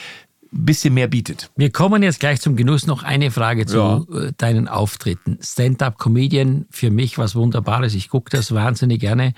ein 0.52 0.65
bisschen 0.65 0.93
mehr 0.93 1.08
bietet. 1.08 1.52
Wir 1.56 1.71
kommen 1.71 2.02
jetzt 2.02 2.19
gleich 2.19 2.41
zum 2.41 2.56
Genuss. 2.56 2.88
Noch 2.88 3.04
eine 3.04 3.30
Frage 3.30 3.65
zu 3.65 3.78
ja. 3.78 4.19
Äh, 4.19 4.34
deinen 4.36 4.67
Auftritten. 4.67 5.38
Stand-up-Comedian, 5.41 6.65
für 6.71 6.89
mich 6.89 7.17
was 7.17 7.36
Wunderbares. 7.36 7.93
Ich 7.93 8.10
gucke 8.10 8.32
das 8.32 8.52
wahnsinnig 8.54 8.99
gerne. 8.99 9.34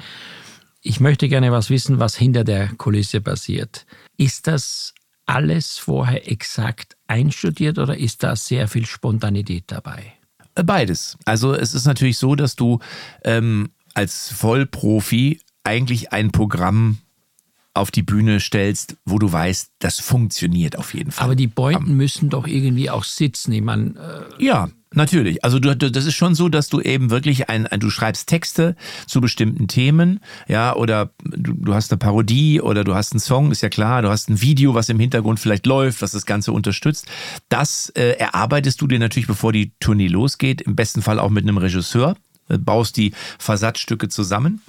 Ich 0.81 0.99
möchte 0.99 1.27
gerne 1.27 1.51
was 1.51 1.69
wissen, 1.69 1.99
was 1.99 2.15
hinter 2.15 2.43
der 2.43 2.69
Kulisse 2.69 3.21
passiert. 3.21 3.85
Ist 4.17 4.47
das 4.47 4.93
alles 5.25 5.77
vorher 5.77 6.29
exakt 6.31 6.97
einstudiert 7.07 7.79
oder 7.79 7.97
ist 7.97 8.23
da 8.23 8.35
sehr 8.35 8.67
viel 8.67 8.85
Spontanität 8.85 9.65
dabei? 9.67 10.13
Beides. 10.55 11.17
Also 11.25 11.53
es 11.53 11.73
ist 11.73 11.85
natürlich 11.85 12.17
so, 12.17 12.35
dass 12.35 12.55
du 12.55 12.79
ähm, 13.23 13.71
als 13.93 14.31
Vollprofi 14.33 15.39
eigentlich 15.63 16.11
ein 16.11 16.31
Programm 16.31 16.97
auf 17.73 17.91
die 17.91 18.03
Bühne 18.03 18.39
stellst, 18.39 18.97
wo 19.05 19.17
du 19.17 19.31
weißt, 19.31 19.71
das 19.79 19.99
funktioniert 19.99 20.77
auf 20.77 20.93
jeden 20.93 21.11
Fall. 21.11 21.25
Aber 21.25 21.35
die 21.35 21.47
um, 21.55 21.95
müssen 21.95 22.29
doch 22.29 22.47
irgendwie 22.47 22.89
auch 22.89 23.05
sitzen. 23.05 23.53
Ich 23.53 23.61
meine, 23.61 24.27
äh 24.39 24.43
ja, 24.43 24.69
Natürlich. 24.93 25.41
Also 25.43 25.59
du, 25.59 25.73
das 25.73 26.05
ist 26.05 26.15
schon 26.15 26.35
so, 26.35 26.49
dass 26.49 26.67
du 26.67 26.81
eben 26.81 27.11
wirklich 27.11 27.49
ein, 27.49 27.65
ein 27.65 27.79
du 27.79 27.89
schreibst 27.89 28.27
Texte 28.27 28.75
zu 29.07 29.21
bestimmten 29.21 29.69
Themen, 29.69 30.19
ja, 30.49 30.75
oder 30.75 31.11
du, 31.23 31.53
du 31.53 31.73
hast 31.73 31.91
eine 31.91 31.97
Parodie 31.97 32.59
oder 32.59 32.83
du 32.83 32.93
hast 32.93 33.13
einen 33.13 33.21
Song, 33.21 33.51
ist 33.51 33.61
ja 33.61 33.69
klar, 33.69 34.01
du 34.01 34.09
hast 34.09 34.29
ein 34.29 34.41
Video, 34.41 34.73
was 34.73 34.89
im 34.89 34.99
Hintergrund 34.99 35.39
vielleicht 35.39 35.65
läuft, 35.65 36.01
was 36.01 36.11
das 36.11 36.25
Ganze 36.25 36.51
unterstützt. 36.51 37.07
Das 37.47 37.89
äh, 37.95 38.17
erarbeitest 38.17 38.81
du 38.81 38.87
dir 38.87 38.99
natürlich, 38.99 39.27
bevor 39.27 39.53
die 39.53 39.71
Tournee 39.79 40.07
losgeht, 40.07 40.59
im 40.59 40.75
besten 40.75 41.01
Fall 41.01 41.19
auch 41.19 41.29
mit 41.29 41.45
einem 41.45 41.57
Regisseur, 41.57 42.17
äh, 42.49 42.57
baust 42.57 42.97
die 42.97 43.13
Versatzstücke 43.39 44.09
zusammen. 44.09 44.61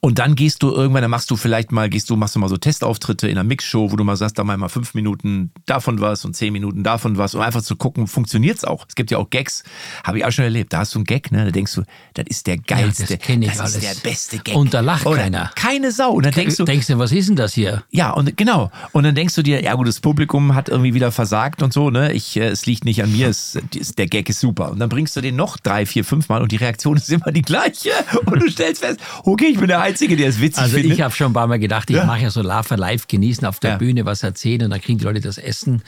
Und 0.00 0.18
dann 0.18 0.34
gehst 0.34 0.62
du 0.62 0.72
irgendwann, 0.72 1.02
dann 1.02 1.10
machst 1.10 1.30
du 1.30 1.36
vielleicht 1.36 1.72
mal, 1.72 1.90
gehst 1.90 2.08
du, 2.08 2.16
machst 2.16 2.34
du 2.34 2.38
mal 2.38 2.48
so 2.48 2.56
Testauftritte 2.56 3.28
in 3.28 3.36
einer 3.36 3.44
Mixshow, 3.44 3.92
wo 3.92 3.96
du 3.96 4.04
mal 4.04 4.16
sagst, 4.16 4.38
da 4.38 4.44
mal 4.44 4.56
mal 4.56 4.68
fünf 4.68 4.94
Minuten 4.94 5.52
davon 5.66 6.00
was 6.00 6.24
und 6.24 6.34
zehn 6.34 6.52
Minuten 6.54 6.82
davon 6.82 7.18
was, 7.18 7.34
um 7.34 7.42
einfach 7.42 7.60
zu 7.60 7.76
gucken, 7.76 8.06
funktioniert's 8.06 8.64
auch. 8.64 8.86
Es 8.88 8.94
gibt 8.94 9.10
ja 9.10 9.18
auch 9.18 9.28
Gags, 9.28 9.62
habe 10.02 10.18
ich 10.18 10.24
auch 10.24 10.32
schon 10.32 10.44
erlebt. 10.44 10.72
Da 10.72 10.78
hast 10.78 10.94
du 10.94 11.00
einen 11.00 11.04
Gag, 11.04 11.30
ne? 11.32 11.44
Da 11.44 11.50
denkst 11.50 11.74
du, 11.74 11.82
das 12.14 12.24
ist 12.28 12.46
der 12.46 12.56
geilste, 12.56 13.02
ja, 13.02 13.18
das, 13.18 13.28
ich 13.28 13.56
das 13.56 13.74
ist 13.74 13.82
der 13.82 14.08
beste 14.08 14.38
Gag. 14.38 14.56
Und 14.56 14.72
da 14.72 14.80
lacht 14.80 15.04
Oder 15.04 15.22
keiner. 15.22 15.50
Keine 15.54 15.92
Sau. 15.92 16.12
Und 16.12 16.24
dann 16.24 16.32
denkst 16.32 16.56
du, 16.56 16.64
Denkst 16.64 16.86
du, 16.86 16.98
was 16.98 17.12
ist 17.12 17.28
denn 17.28 17.36
das 17.36 17.52
hier? 17.52 17.84
ja, 17.90 18.10
und 18.10 18.36
genau. 18.36 18.70
Und 18.92 19.04
dann 19.04 19.14
denkst 19.14 19.34
du 19.34 19.42
dir, 19.42 19.62
ja 19.62 19.74
gut, 19.74 19.86
das 19.86 20.00
Publikum 20.00 20.54
hat 20.54 20.70
irgendwie 20.70 20.94
wieder 20.94 21.12
versagt 21.12 21.62
und 21.62 21.74
so, 21.74 21.90
ne? 21.90 22.12
Ich, 22.12 22.38
äh, 22.38 22.48
es 22.48 22.64
liegt 22.64 22.86
nicht 22.86 23.02
an 23.02 23.12
mir, 23.12 23.28
es, 23.28 23.58
es, 23.78 23.94
der 23.94 24.06
Gag 24.06 24.30
ist 24.30 24.40
super. 24.40 24.70
Und 24.70 24.78
dann 24.78 24.88
bringst 24.88 25.14
du 25.14 25.20
den 25.20 25.36
noch 25.36 25.58
drei, 25.58 25.84
vier, 25.84 26.04
fünf 26.04 26.30
Mal 26.30 26.40
und 26.40 26.52
die 26.52 26.56
Reaktion 26.56 26.96
ist 26.96 27.10
immer 27.10 27.32
die 27.32 27.42
gleiche. 27.42 27.90
Und 28.30 28.42
du 28.42 28.50
stellst 28.50 28.82
fest, 28.82 29.00
okay, 29.24 29.46
ich 29.46 29.58
bin 29.58 29.68
der 29.68 29.80
Einzige, 29.90 30.16
der 30.16 30.28
es 30.28 30.40
witzig 30.40 30.62
Also 30.62 30.76
findet. 30.76 30.92
ich 30.92 31.00
habe 31.02 31.14
schon 31.14 31.28
ein 31.30 31.32
paar 31.34 31.46
Mal 31.46 31.58
gedacht, 31.58 31.90
ich 31.90 31.96
Ja. 31.96 32.04
mache 32.04 32.22
ja 32.22 32.30
so 32.30 32.42
Lava 32.42 32.74
live, 32.74 33.06
genießen 33.08 33.46
auf 33.46 33.60
der 33.60 33.72
Ja. 33.72 33.76
Bühne, 33.76 34.04
was 34.06 34.22
erzählen 34.22 34.62
und 34.64 34.70
dann 34.70 34.80
kriegen 34.80 34.98
die 34.98 35.04
Leute 35.04 35.20
das 35.20 35.38
Essen. 35.38 35.82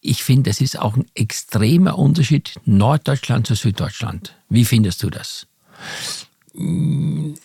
Ich 0.00 0.22
finde, 0.22 0.50
es 0.50 0.60
ist 0.60 0.78
auch 0.78 0.96
ein 0.96 1.06
extremer 1.14 1.98
Unterschied 1.98 2.54
Norddeutschland 2.66 3.46
zu 3.46 3.54
Süddeutschland. 3.54 4.34
Wie 4.50 4.64
findest 4.66 5.02
du 5.02 5.08
das? 5.10 5.46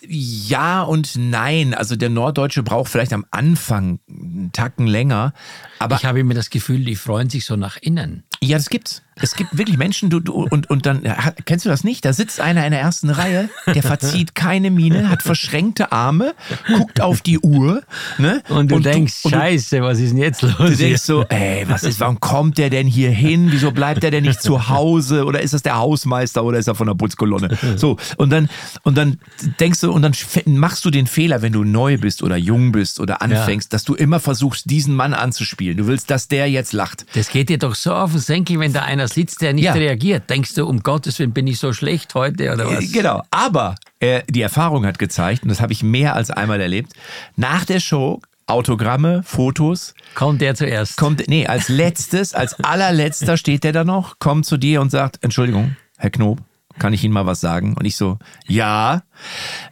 Ja 0.06 0.82
und 0.82 1.16
nein. 1.16 1.74
Also 1.74 1.96
der 1.96 2.10
Norddeutsche 2.10 2.62
braucht 2.62 2.90
vielleicht 2.90 3.12
am 3.12 3.26
Anfang 3.30 3.98
einen 4.08 4.50
Tacken 4.52 4.86
länger. 4.86 5.32
Aber 5.78 5.96
ich 5.96 6.04
habe 6.04 6.20
immer 6.20 6.34
das 6.34 6.50
Gefühl, 6.50 6.84
die 6.84 6.96
freuen 6.96 7.28
sich 7.30 7.44
so 7.44 7.56
nach 7.56 7.76
innen. 7.76 8.22
ja, 8.42 8.56
das 8.56 8.70
gibt's. 8.70 9.02
Es 9.22 9.34
gibt 9.34 9.56
wirklich 9.56 9.76
Menschen, 9.76 10.10
du, 10.10 10.20
du 10.20 10.32
und, 10.32 10.70
und 10.70 10.86
dann, 10.86 11.02
ja, 11.04 11.16
kennst 11.44 11.64
du 11.64 11.68
das 11.68 11.84
nicht? 11.84 12.04
Da 12.04 12.12
sitzt 12.12 12.40
einer 12.40 12.64
in 12.64 12.70
der 12.72 12.80
ersten 12.80 13.10
Reihe, 13.10 13.48
der 13.66 13.82
verzieht 13.82 14.34
keine 14.34 14.70
Miene, 14.70 15.08
hat 15.10 15.22
verschränkte 15.22 15.92
Arme, 15.92 16.34
guckt 16.66 17.00
auf 17.00 17.20
die 17.20 17.38
Uhr. 17.38 17.82
Ne? 18.18 18.42
Und 18.48 18.70
du 18.70 18.78
denkst, 18.78 19.24
und 19.24 19.32
du- 19.32 19.38
scheiße, 19.38 19.82
was 19.82 19.98
ist 19.98 20.10
denn 20.10 20.18
jetzt 20.18 20.42
los? 20.42 20.56
Du 20.56 20.66
hier? 20.68 20.76
denkst 20.76 21.02
so, 21.02 21.24
ey, 21.28 21.64
was 21.68 21.82
ist, 21.82 22.00
warum 22.00 22.20
kommt 22.20 22.58
der 22.58 22.70
denn 22.70 22.86
hier 22.86 23.10
hin? 23.10 23.48
Wieso 23.50 23.70
bleibt 23.72 24.02
der 24.02 24.10
denn 24.10 24.24
nicht 24.24 24.42
zu 24.42 24.68
Hause? 24.68 25.24
Oder 25.24 25.40
ist 25.42 25.54
das 25.54 25.62
der 25.62 25.76
Hausmeister 25.76 26.44
oder 26.44 26.58
ist 26.58 26.66
er 26.68 26.74
von 26.74 26.86
der 26.86 26.94
Putzkolonne? 26.94 27.56
So, 27.76 27.96
und 28.16 28.30
dann, 28.30 28.48
und 28.82 28.96
dann 28.96 29.18
denkst 29.60 29.80
du, 29.80 29.92
und 29.92 30.02
dann 30.02 30.12
machst 30.46 30.84
du 30.84 30.90
den 30.90 31.06
Fehler, 31.06 31.42
wenn 31.42 31.52
du 31.52 31.64
neu 31.64 31.98
bist 31.98 32.22
oder 32.22 32.36
jung 32.36 32.72
bist 32.72 33.00
oder 33.00 33.22
anfängst, 33.22 33.72
dass 33.72 33.84
du 33.84 33.94
immer 33.94 34.20
versuchst, 34.20 34.70
diesen 34.70 34.94
Mann 34.94 35.14
anzuspielen. 35.14 35.76
Du 35.76 35.86
willst, 35.86 36.10
dass 36.10 36.28
der 36.28 36.50
jetzt 36.50 36.72
lacht. 36.72 37.04
Das 37.14 37.28
geht 37.28 37.48
dir 37.48 37.58
doch 37.58 37.74
so 37.74 37.92
auf 37.92 38.12
den 38.12 38.20
Senkel, 38.20 38.58
wenn 38.60 38.72
da 38.72 38.82
einer 38.82 39.08
sitzt, 39.12 39.42
der 39.42 39.52
nicht 39.52 39.64
Ja. 39.64 39.72
reagiert. 39.72 40.28
Denkst 40.30 40.54
du, 40.54 40.66
um 40.66 40.80
Gottes 40.82 41.18
Willen, 41.18 41.32
bin 41.32 41.46
ich 41.46 41.58
so 41.58 41.72
schlecht 41.72 42.14
heute 42.14 42.52
oder 42.52 42.66
was? 42.66 42.90
Genau. 42.92 43.22
Aber 43.30 43.74
äh, 44.00 44.22
die 44.28 44.42
Erfahrung 44.42 44.86
hat 44.86 44.98
gezeigt, 44.98 45.42
und 45.42 45.48
das 45.48 45.60
habe 45.60 45.72
ich 45.72 45.82
mehr 45.82 46.14
als 46.14 46.30
einmal 46.30 46.60
erlebt, 46.60 46.92
nach 47.36 47.64
der 47.64 47.80
Show 47.80 48.20
Autogramme, 48.46 49.22
Fotos, 49.22 49.94
Kommt 50.16 50.40
der 50.40 50.56
zuerst? 50.56 50.96
kommt, 50.96 51.22
nee, 51.28 51.46
als 51.46 51.68
letztes, 51.68 52.34
als 52.34 52.54
allerletzter 52.64 53.36
steht 53.36 53.62
der 53.62 53.72
da 53.72 53.84
noch, 53.84 54.18
kommt 54.18 54.44
zu 54.44 54.56
dir 54.56 54.80
und 54.80 54.90
sagt, 54.90 55.18
Entschuldigung, 55.22 55.76
Herr 55.98 56.10
Knob, 56.10 56.40
kann 56.80 56.92
ich 56.92 57.04
Ihnen 57.04 57.14
mal 57.14 57.26
was 57.26 57.40
sagen? 57.40 57.74
Und 57.78 57.84
ich 57.84 57.94
so, 57.96 58.18
ja, 58.48 59.02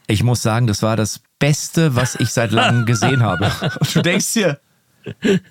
ich 0.07 0.23
muss 0.23 0.43
sagen, 0.43 0.69
das 0.69 0.83
war 0.83 0.95
das 0.97 1.21
Beste, 1.41 1.97
was 1.97 2.15
ich 2.17 2.31
seit 2.31 2.53
langem 2.53 2.87
gesehen 2.87 3.23
habe. 3.23 3.51
Und 3.81 3.95
du 3.97 4.03
denkst 4.03 4.33
dir, 4.35 4.61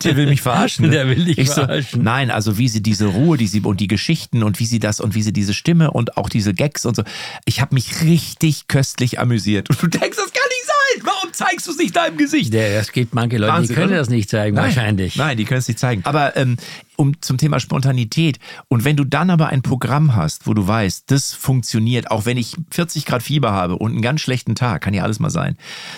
der 0.04 0.16
will 0.16 0.28
mich 0.28 0.42
verarschen. 0.42 0.86
ne? 0.86 0.92
Der 0.92 1.08
will 1.08 1.26
dich 1.26 1.38
ich 1.38 1.50
so, 1.50 1.56
verarschen. 1.56 2.04
Nein, 2.04 2.32
also 2.32 2.58
wie 2.58 2.68
sie 2.68 2.82
diese 2.82 3.08
Ruhe, 3.08 3.38
die 3.38 3.48
sie 3.48 3.62
und 3.62 3.80
die 3.80 3.88
Geschichten 3.88 4.44
und 4.44 4.60
wie 4.60 4.66
sie 4.66 4.80
das 4.80 5.00
und 5.00 5.16
wie 5.16 5.22
sie 5.22 5.34
diese 5.34 5.54
Stimme 5.54 5.92
und 5.92 6.18
auch 6.18 6.30
diese 6.30 6.54
Gags 6.54 6.86
und 6.86 6.96
so. 6.96 7.04
Ich 7.46 7.62
habe 7.62 7.74
mich 7.76 8.02
richtig 8.02 8.68
köstlich 8.68 9.20
amüsiert. 9.20 9.70
Und 9.70 9.82
du 9.82 9.88
denkst, 9.88 10.18
das 10.18 10.34
kann 10.34 10.44
nicht. 10.50 10.57
Warum 11.04 11.34
zeigst 11.34 11.68
du 11.68 11.72
es 11.72 11.78
nicht 11.78 11.96
deinem 11.96 12.18
Gesicht? 12.18 12.54
Der, 12.54 12.80
es 12.80 12.92
gibt 12.92 13.14
manche 13.14 13.38
Leute, 13.38 13.54
Wahnsinn, 13.54 13.68
die 13.68 13.74
können 13.76 13.90
oder? 13.90 14.00
das 14.00 14.10
nicht 14.10 14.30
zeigen, 14.30 14.56
wahrscheinlich. 14.58 15.16
Nein, 15.16 15.38
die 15.38 15.46
können 15.46 15.60
es 15.60 15.68
nicht 15.68 15.80
zeigen. 15.80 16.02
Aber 16.06 16.36
ähm, 16.36 16.58
um 16.98 17.22
zum 17.22 17.38
Thema 17.38 17.60
Spontanität 17.60 18.40
und 18.68 18.84
wenn 18.84 18.98
du 18.98 19.06
dann 19.06 19.30
aber 19.30 19.48
ein 19.48 19.62
Programm 19.62 20.16
hast, 20.16 20.48
wo 20.48 20.54
du 20.54 20.68
weißt, 20.68 21.10
das 21.10 21.34
funktioniert, 21.34 22.12
auch 22.12 22.26
wenn 22.26 22.38
ich 22.38 22.56
40 22.72 23.06
Grad 23.06 23.24
Fieber 23.24 23.52
habe 23.52 23.78
und 23.78 23.92
einen 23.92 24.02
ganz 24.02 24.22
schlechten 24.22 24.56
Tag, 24.56 24.82
kann 24.82 24.94
ja 24.94 25.04
alles 25.04 25.20
mal 25.20 25.30
sein, 25.30 25.58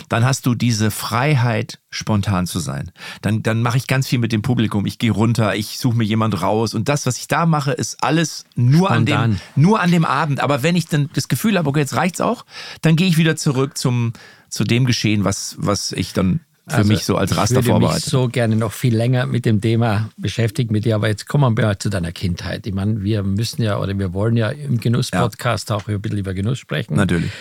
dann 0.10 0.26
hast 0.26 0.46
du 0.46 0.54
diese 0.56 0.92
Freiheit, 0.92 1.80
spontan 1.90 2.46
zu 2.46 2.60
sein. 2.60 2.92
Dann, 3.22 3.42
dann 3.42 3.64
mache 3.64 3.78
ich 3.78 3.88
ganz 3.88 4.08
viel 4.08 4.20
mit 4.20 4.32
dem 4.32 4.42
Publikum. 4.42 4.86
Ich 4.86 5.00
gehe 5.00 5.12
runter, 5.12 5.56
ich 5.56 5.80
suche 5.80 5.98
mir 5.98 6.04
jemand 6.04 6.42
raus 6.42 6.74
und 6.74 6.88
das, 6.88 7.06
was 7.06 7.18
ich 7.18 7.28
da 7.28 7.46
mache, 7.46 7.72
ist 7.72 8.04
alles 8.04 8.46
nur 8.56 8.92
an 8.92 9.06
dem, 9.06 9.40
nur 9.56 9.80
an 9.80 9.90
dem 9.92 10.06
Abend. 10.06 10.40
Aber 10.42 10.62
wenn 10.62 10.76
ich 10.76 10.88
dann 10.88 11.10
das 11.14 11.28
Gefühl 11.28 11.58
habe, 11.58 11.68
okay, 11.70 11.80
jetzt 11.80 11.96
reicht's 11.96 12.22
auch, 12.22 12.46
dann 12.82 12.96
gehe 12.96 13.08
ich 13.08 13.18
wieder 13.18 13.36
zurück 13.36 13.78
zum 13.78 14.14
zu 14.50 14.64
dem 14.64 14.86
Geschehen, 14.86 15.24
was 15.24 15.56
was 15.60 15.92
ich 15.92 16.14
dann 16.14 16.42
für 16.70 16.84
mich 16.84 17.04
so 17.04 17.16
als 17.18 17.36
Raster 17.36 17.58
Also, 17.58 17.70
ich 17.70 17.82
würde 17.82 17.94
mich 17.94 18.04
so 18.04 18.28
gerne 18.28 18.56
noch 18.56 18.72
viel 18.72 18.96
länger 18.96 19.26
mit 19.26 19.46
dem 19.46 19.62
Thema 19.62 20.10
beschäftigen 20.18 20.72
mit 20.72 20.86
dir, 20.86 20.96
aber 20.96 21.08
jetzt 21.08 21.28
kommen 21.28 21.58
wir 21.58 21.64
mal 21.64 21.80
zu 21.80 21.90
deiner 21.90 22.12
Kindheit. 22.12 22.68
Ich 22.68 22.74
meine, 22.74 23.02
wir 23.02 23.24
müssen 23.24 23.62
ja 23.62 23.80
oder 23.80 23.98
wir 23.98 24.14
wollen 24.14 24.38
ja 24.38 24.50
im 24.50 24.80
Genuss-Podcast 24.80 25.72
auch 25.72 25.88
ein 25.88 26.02
bisschen 26.02 26.20
über 26.20 26.34
Genuss 26.34 26.60
sprechen. 26.60 26.96
Natürlich. 26.96 27.32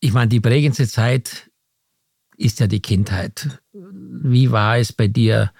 Ich 0.00 0.12
meine, 0.12 0.28
die 0.28 0.40
prägendste 0.40 0.88
Zeit 0.88 1.50
ist 2.36 2.60
ja 2.60 2.66
die 2.66 2.80
Kindheit. 2.80 3.60
Wie 3.72 4.50
war 4.50 4.78
es 4.78 4.92
bei 4.92 5.06
dir 5.06 5.52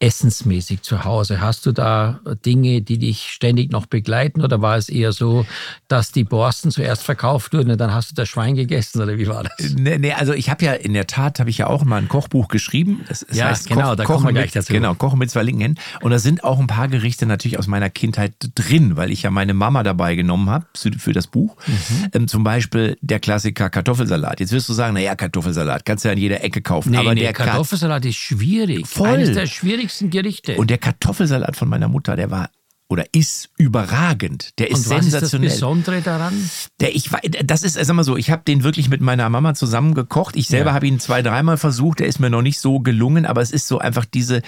essensmäßig 0.00 0.82
zu 0.82 1.04
Hause? 1.04 1.40
Hast 1.40 1.66
du 1.66 1.72
da 1.72 2.20
Dinge, 2.44 2.82
die 2.82 2.98
dich 2.98 3.28
ständig 3.30 3.70
noch 3.72 3.86
begleiten 3.86 4.42
oder 4.42 4.60
war 4.60 4.76
es 4.76 4.88
eher 4.88 5.12
so, 5.12 5.46
dass 5.88 6.12
die 6.12 6.24
Borsten 6.24 6.70
zuerst 6.70 7.02
verkauft 7.02 7.52
wurden 7.52 7.70
und 7.70 7.80
dann 7.80 7.94
hast 7.94 8.10
du 8.10 8.14
das 8.14 8.28
Schwein 8.28 8.54
gegessen 8.54 9.00
oder 9.00 9.16
wie 9.18 9.26
war 9.28 9.44
das? 9.44 9.74
Nee, 9.76 9.98
nee, 9.98 10.12
also 10.12 10.32
ich 10.32 10.50
habe 10.50 10.64
ja 10.64 10.72
in 10.72 10.92
der 10.94 11.06
Tat 11.06 11.40
habe 11.40 11.48
ich 11.50 11.58
ja 11.58 11.68
auch 11.68 11.84
mal 11.84 11.96
ein 11.96 12.08
Kochbuch 12.08 12.48
geschrieben. 12.48 13.04
Es, 13.08 13.22
es 13.22 13.36
Ja, 13.36 13.54
genau, 13.66 13.94
da 13.94 14.04
kommen 14.04 14.24
wir 14.26 14.32
gleich 14.32 14.52
dazu. 14.52 14.72
Genau, 14.72 14.94
Kochen 14.94 15.18
mit 15.18 15.30
zwei 15.30 15.42
linken 15.42 15.62
Händen. 15.62 15.80
Und 16.02 16.10
da 16.10 16.18
sind 16.18 16.44
auch 16.44 16.58
ein 16.58 16.66
paar 16.66 16.88
Gerichte 16.88 17.24
natürlich 17.26 17.58
aus 17.58 17.66
meiner 17.66 17.88
Kindheit 17.88 18.34
drin, 18.54 18.96
weil 18.96 19.10
ich 19.10 19.22
ja 19.22 19.30
meine 19.30 19.54
Mama 19.54 19.82
dabei 19.82 20.16
genommen 20.16 20.50
habe 20.50 20.66
für, 20.74 21.12
das 21.12 21.26
Buch. 21.28 21.56
Mhm. 21.66 22.08
Ähm, 22.12 22.28
zum 22.28 22.44
Beispiel 22.44 22.98
der 23.00 23.20
Klassiker 23.20 23.70
Kartoffelsalat. 23.70 24.40
Jetzt 24.40 24.52
wirst 24.52 24.68
du 24.68 24.72
sagen, 24.72 24.94
naja, 24.94 25.14
Kartoffelsalat 25.14 25.84
kannst 25.84 26.04
du 26.04 26.08
ja 26.08 26.12
in 26.12 26.18
jeder 26.18 26.42
Ecke 26.42 26.60
kaufen. 26.60 26.90
Nee, 26.90 26.98
aber 26.98 27.14
nee, 27.14 27.20
der 27.20 27.32
Ka- 27.32 27.44
Kartoffelsalat 27.44 28.04
ist 28.04 28.16
schwierig. 28.16 28.86
Voll. 28.86 29.08
Eines 29.08 29.32
der 29.32 29.46
schwierigsten 29.46 29.93
Gerichte. 30.02 30.56
und 30.56 30.70
der 30.70 30.78
Kartoffelsalat 30.78 31.56
von 31.56 31.68
meiner 31.68 31.88
Mutter, 31.88 32.16
der 32.16 32.30
war 32.30 32.50
oder 32.88 33.06
ist 33.12 33.48
überragend. 33.56 34.50
Der 34.58 34.70
ist 34.70 34.86
Und 34.86 34.90
was 34.90 35.04
ist 35.06 35.14
das 35.14 35.20
sensationell. 35.30 35.50
Besondere 35.50 36.00
daran? 36.02 36.50
Der, 36.80 36.94
ich, 36.94 37.10
das 37.44 37.62
ist, 37.62 37.74
sag 37.82 37.94
mal 37.96 38.04
so, 38.04 38.16
ich 38.16 38.30
habe 38.30 38.42
den 38.46 38.62
wirklich 38.62 38.88
mit 38.90 39.00
meiner 39.00 39.28
Mama 39.30 39.54
zusammen 39.54 39.94
gekocht. 39.94 40.36
Ich 40.36 40.48
selber 40.48 40.70
Ja. 40.70 40.74
habe 40.74 40.86
ihn 40.86 41.00
zwei, 41.00 41.22
dreimal 41.22 41.56
versucht. 41.56 42.00
Der 42.00 42.06
ist 42.06 42.20
mir 42.20 42.28
noch 42.30 42.42
nicht 42.42 42.60
so 42.60 42.80
gelungen, 42.80 43.24
aber 43.24 43.40
es 43.40 43.52
ist 43.52 43.68
so 43.68 43.78
einfach 43.78 44.04
diese, 44.04 44.42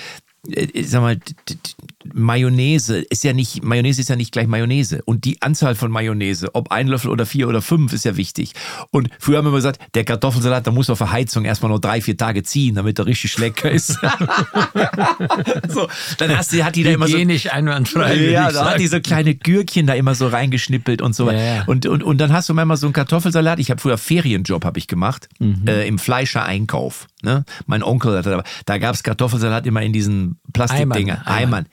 äh, 0.50 0.66
ich 0.74 0.90
sag 0.90 1.00
mal, 1.00 1.18
Mayonnaise 2.14 2.98
ist 2.98 3.24
ja 3.24 3.32
nicht, 3.32 3.62
Mayonnaise 3.64 4.00
ist 4.00 4.08
ja 4.08 4.16
nicht 4.16 4.32
gleich 4.32 4.46
Mayonnaise. 4.46 5.02
Und 5.04 5.24
die 5.24 5.40
Anzahl 5.42 5.74
von 5.74 5.90
Mayonnaise, 5.90 6.54
ob 6.54 6.70
ein 6.70 6.88
Löffel 6.88 7.10
oder 7.10 7.26
vier 7.26 7.48
oder 7.48 7.62
fünf, 7.62 7.92
ist 7.92 8.04
ja 8.04 8.16
wichtig. 8.16 8.52
Und 8.90 9.08
früher 9.18 9.38
haben 9.38 9.44
wir 9.44 9.48
immer 9.50 9.58
gesagt, 9.58 9.80
der 9.94 10.04
Kartoffelsalat, 10.04 10.66
der 10.66 10.72
muss 10.72 10.90
auf 10.90 10.98
der 10.98 11.12
Heizung 11.12 11.44
erstmal 11.44 11.70
noch 11.72 11.78
drei, 11.78 12.00
vier 12.00 12.16
Tage 12.16 12.42
ziehen, 12.42 12.74
damit 12.76 12.98
er 12.98 13.06
richtig 13.06 13.36
lecker 13.38 13.70
ist. 13.70 13.98
so, 15.68 15.88
dann 16.18 16.36
hast 16.36 16.52
du, 16.52 16.64
hat 16.64 16.76
die 16.76 16.82
da 16.82 16.90
immer 16.90 17.06
so, 17.06 17.14
Hygienisch 17.14 17.52
einwandfrei. 17.52 18.14
ja, 18.30 18.50
da 18.52 18.70
hat 18.72 18.80
die 18.80 18.86
so 18.86 19.00
kleine 19.00 19.34
Gürkchen 19.34 19.86
da 19.86 19.94
immer 19.94 20.14
so 20.14 20.28
reingeschnippelt 20.28 21.02
und 21.02 21.14
so. 21.14 21.30
Ja, 21.30 21.38
ja. 21.56 21.64
Und, 21.66 21.86
und, 21.86 22.02
und 22.02 22.18
dann 22.18 22.32
hast 22.32 22.48
du 22.48 22.54
manchmal 22.54 22.76
so 22.76 22.86
einen 22.86 22.92
Kartoffelsalat. 22.94 23.58
Ich 23.58 23.70
habe 23.70 23.80
früher 23.80 23.98
Ferienjob 23.98 24.64
habe 24.64 24.78
ich 24.78 24.86
gemacht 24.88 25.28
Mhm. 25.38 25.62
äh, 25.66 25.86
im 25.86 25.98
Fleischereinkauf. 25.98 27.06
Ne? 27.22 27.44
Mein 27.66 27.82
Onkel 27.82 28.16
hatte 28.16 28.30
da, 28.30 28.42
da 28.64 28.78
gab 28.78 28.94
es 28.94 29.02
Kartoffelsalat 29.02 29.66
immer 29.66 29.82
in 29.82 29.92
diesen 29.92 30.38
Plastikdinger. 30.52 31.22
Eimern, 31.26 31.26
Eimern. 31.26 31.66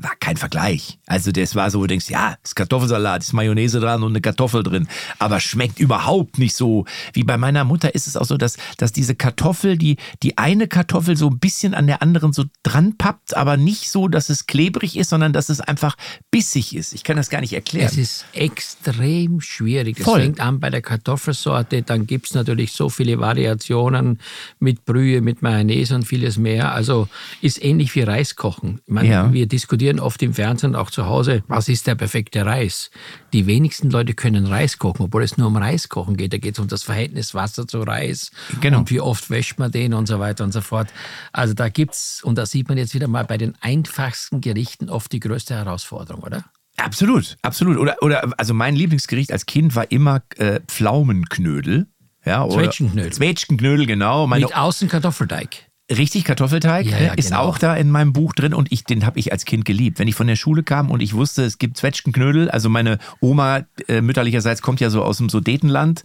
War 0.00 0.12
kein 0.20 0.36
Vergleich. 0.36 0.98
Also 1.06 1.30
das 1.32 1.54
war 1.54 1.70
so, 1.70 1.78
wo 1.78 1.82
du 1.82 1.88
denkst, 1.88 2.08
ja, 2.10 2.36
ist 2.42 2.56
Kartoffelsalat, 2.56 3.22
ist 3.22 3.32
Mayonnaise 3.32 3.80
dran 3.80 4.02
und 4.02 4.12
eine 4.12 4.20
Kartoffel 4.20 4.62
drin. 4.62 4.88
Aber 5.18 5.40
schmeckt 5.40 5.78
überhaupt 5.78 6.38
nicht 6.38 6.54
so. 6.54 6.84
Wie 7.12 7.22
bei 7.24 7.36
meiner 7.36 7.64
Mutter 7.64 7.94
ist 7.94 8.06
es 8.06 8.16
auch 8.16 8.24
so, 8.24 8.36
dass, 8.36 8.56
dass 8.78 8.92
diese 8.92 9.14
Kartoffel, 9.14 9.76
die, 9.76 9.96
die 10.22 10.38
eine 10.38 10.68
Kartoffel 10.68 11.16
so 11.16 11.28
ein 11.28 11.38
bisschen 11.38 11.74
an 11.74 11.86
der 11.86 12.02
anderen 12.02 12.32
so 12.32 12.44
dran 12.62 12.96
pappt, 12.96 13.36
aber 13.36 13.56
nicht 13.56 13.90
so, 13.90 14.08
dass 14.08 14.30
es 14.30 14.46
klebrig 14.46 14.96
ist, 14.96 15.10
sondern 15.10 15.32
dass 15.32 15.48
es 15.48 15.60
einfach 15.60 15.96
bissig 16.30 16.74
ist. 16.74 16.92
Ich 16.94 17.04
kann 17.04 17.16
das 17.16 17.28
gar 17.30 17.40
nicht 17.40 17.52
erklären. 17.52 17.86
Es 17.86 17.98
ist 17.98 18.24
extrem 18.32 19.40
schwierig. 19.40 20.00
Es 20.00 20.04
fängt 20.10 20.40
an 20.40 20.60
bei 20.60 20.70
der 20.70 20.82
Kartoffelsorte, 20.82 21.82
dann 21.82 22.06
gibt 22.06 22.26
es 22.26 22.34
natürlich 22.34 22.72
so 22.72 22.88
viele 22.88 23.18
Variationen 23.18 24.20
mit 24.58 24.84
Brühe, 24.84 25.20
mit 25.20 25.42
Mayonnaise 25.42 25.94
und 25.94 26.04
vieles 26.06 26.38
mehr. 26.38 26.72
Also 26.72 27.08
ist 27.40 27.62
ähnlich 27.62 27.94
wie 27.94 28.02
Reis 28.02 28.36
kochen. 28.36 28.80
Ich 28.86 28.92
meine, 28.92 29.08
Ja. 29.08 29.32
wir 29.32 29.46
diskutieren 29.46 29.73
diskutieren 29.74 30.00
oft 30.00 30.22
im 30.22 30.34
Fernsehen, 30.34 30.74
auch 30.76 30.90
zu 30.90 31.06
Hause, 31.06 31.42
was 31.48 31.68
ist 31.68 31.86
der 31.86 31.94
perfekte 31.94 32.44
Reis? 32.46 32.90
Die 33.32 33.46
wenigsten 33.46 33.90
Leute 33.90 34.14
können 34.14 34.46
Reis 34.46 34.78
kochen, 34.78 35.02
obwohl 35.04 35.22
es 35.22 35.36
nur 35.36 35.48
um 35.48 35.56
Reis 35.56 35.88
kochen 35.88 36.16
geht. 36.16 36.32
Da 36.32 36.38
geht 36.38 36.54
es 36.54 36.58
um 36.60 36.68
das 36.68 36.82
Verhältnis 36.84 37.34
Wasser 37.34 37.66
zu 37.66 37.82
Reis 37.82 38.30
Genau. 38.60 38.78
und 38.78 38.90
wie 38.90 39.00
oft 39.00 39.30
wäscht 39.30 39.58
man 39.58 39.70
den 39.72 39.94
und 39.94 40.06
so 40.06 40.18
weiter 40.20 40.44
und 40.44 40.52
so 40.52 40.60
fort. 40.60 40.88
Also 41.32 41.54
da 41.54 41.68
gibt's, 41.68 42.22
und 42.22 42.36
da 42.38 42.46
sieht 42.46 42.68
man 42.68 42.78
jetzt 42.78 42.94
wieder 42.94 43.08
mal 43.08 43.24
bei 43.24 43.36
den 43.36 43.54
einfachsten 43.60 44.40
Gerichten 44.40 44.88
oft 44.88 45.12
die 45.12 45.20
größte 45.20 45.54
Herausforderung, 45.54 46.22
oder? 46.22 46.44
Absolut, 46.76 47.36
absolut. 47.42 47.76
Oder, 47.78 47.96
oder 48.02 48.32
also 48.38 48.54
mein 48.54 48.74
Lieblingsgericht 48.76 49.32
als 49.32 49.46
Kind 49.46 49.74
war 49.76 49.90
immer 49.90 50.22
äh, 50.36 50.60
Pflaumenknödel. 50.66 51.86
Ja, 52.24 52.44
oder 52.44 52.54
Zwetschgenknödel. 52.64 53.12
Zwetschgenknödel, 53.12 53.86
genau. 53.86 54.26
Meine, 54.26 54.46
Mit 54.46 54.56
außen 54.56 54.88
Kartoffelteig. 54.88 55.66
Richtig, 55.90 56.24
Kartoffelteig 56.24 56.86
Ja, 56.86 56.98
ja, 56.98 57.12
äh, 57.12 57.18
ist 57.18 57.30
genau. 57.30 57.42
auch 57.42 57.58
da 57.58 57.74
in 57.74 57.90
meinem 57.90 58.12
Buch 58.12 58.32
drin 58.32 58.54
und 58.54 58.72
ich, 58.72 58.84
den 58.84 59.04
habe 59.06 59.18
ich 59.18 59.32
als 59.32 59.44
Kind 59.44 59.64
geliebt. 59.64 59.98
Wenn 59.98 60.08
ich 60.08 60.14
von 60.14 60.26
der 60.26 60.36
Schule 60.36 60.62
kam 60.62 60.90
und 60.90 61.00
ich 61.00 61.14
wusste, 61.14 61.44
es 61.44 61.58
gibt 61.58 61.76
Zwetschgenknödel, 61.76 62.50
also 62.50 62.68
meine 62.68 62.98
Oma 63.20 63.62
äh, 63.88 64.00
mütterlicherseits 64.00 64.62
kommt 64.62 64.80
ja 64.80 64.90
so 64.90 65.02
aus 65.02 65.18
dem 65.18 65.28
Sudetenland, 65.28 66.04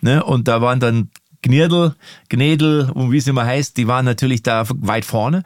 ne, 0.00 0.24
und 0.24 0.48
da 0.48 0.60
waren 0.60 0.80
dann 0.80 1.10
Gnirdel, 1.42 1.94
Gnädel 2.28 2.90
und 2.90 3.12
wie 3.12 3.16
es 3.18 3.26
immer 3.26 3.44
heißt, 3.46 3.76
die 3.76 3.86
waren 3.88 4.04
natürlich 4.04 4.42
da 4.42 4.64
weit 4.68 5.04
vorne. 5.04 5.42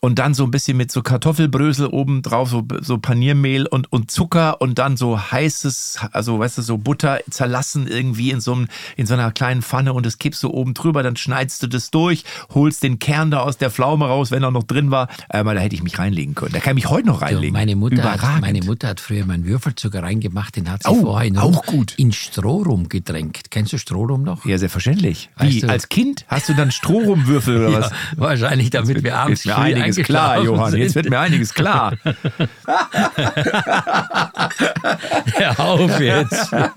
Und 0.00 0.20
dann 0.20 0.32
so 0.32 0.44
ein 0.44 0.52
bisschen 0.52 0.76
mit 0.76 0.92
so 0.92 1.02
Kartoffelbrösel 1.02 1.88
oben 1.88 2.22
drauf, 2.22 2.50
so, 2.50 2.62
so 2.82 2.98
Paniermehl 2.98 3.66
und, 3.66 3.92
und 3.92 4.12
Zucker 4.12 4.60
und 4.60 4.78
dann 4.78 4.96
so 4.96 5.18
heißes, 5.20 5.98
also 6.12 6.38
weißt 6.38 6.58
du, 6.58 6.62
so 6.62 6.78
Butter 6.78 7.18
zerlassen 7.30 7.88
irgendwie 7.88 8.30
in 8.30 8.40
so, 8.40 8.52
einem, 8.52 8.68
in 8.96 9.06
so 9.06 9.14
einer 9.14 9.32
kleinen 9.32 9.60
Pfanne 9.60 9.92
und 9.92 10.06
das 10.06 10.18
kippst 10.18 10.40
du 10.44 10.50
oben 10.50 10.74
drüber, 10.74 11.02
dann 11.02 11.16
schneidest 11.16 11.64
du 11.64 11.66
das 11.66 11.90
durch, 11.90 12.22
holst 12.54 12.84
den 12.84 13.00
Kern 13.00 13.32
da 13.32 13.40
aus 13.40 13.58
der 13.58 13.72
Pflaume 13.72 14.06
raus, 14.06 14.30
wenn 14.30 14.44
er 14.44 14.52
noch 14.52 14.62
drin 14.62 14.92
war. 14.92 15.08
Aber 15.30 15.54
da 15.54 15.60
hätte 15.60 15.74
ich 15.74 15.82
mich 15.82 15.98
reinlegen 15.98 16.36
können. 16.36 16.52
Da 16.52 16.60
kann 16.60 16.76
ich 16.76 16.84
mich 16.84 16.90
heute 16.90 17.08
noch 17.08 17.20
reinlegen. 17.20 17.52
meine, 17.52 17.74
Mutter 17.74 17.96
Überragend. 17.96 18.22
hat, 18.22 18.40
meine 18.40 18.62
Mutter 18.62 18.86
hat 18.88 19.00
früher 19.00 19.26
meinen 19.26 19.46
Würfelzucker 19.46 20.00
reingemacht, 20.04 20.54
den 20.54 20.70
hat 20.70 20.84
sie 20.84 20.90
Oh, 20.90 21.00
vorher 21.02 21.26
gut. 21.66 21.94
in 21.96 22.12
Strohrum 22.12 22.88
gedrängt. 22.88 23.50
Kennst 23.50 23.72
du 23.72 23.78
Strohrum 23.78 24.22
noch? 24.22 24.44
ja, 24.44 24.58
selbstverständlich. 24.58 25.27
Weißt 25.36 25.52
Wie, 25.52 25.60
du- 25.60 25.68
als 25.68 25.88
Kind 25.88 26.24
hast 26.28 26.48
du 26.48 26.54
dann 26.54 26.70
Strohrumwürfel 26.72 27.66
oder 27.66 27.72
was? 27.80 27.90
Ja, 27.90 27.96
wahrscheinlich, 28.16 28.70
damit 28.70 29.02
wir 29.04 29.16
abends 29.16 29.40
Ist 29.40 29.46
mir 29.46 29.54
früh 29.54 29.60
einiges 29.74 29.96
klar, 29.98 30.42
Johann. 30.42 30.70
sind. 30.72 30.80
Jetzt 30.80 30.94
wird 30.96 31.08
mir 31.10 31.20
einiges 31.20 31.54
klar. 31.54 31.92
Hör 35.34 35.60
auf 35.60 36.00
jetzt. 36.00 36.50
Sag 36.50 36.74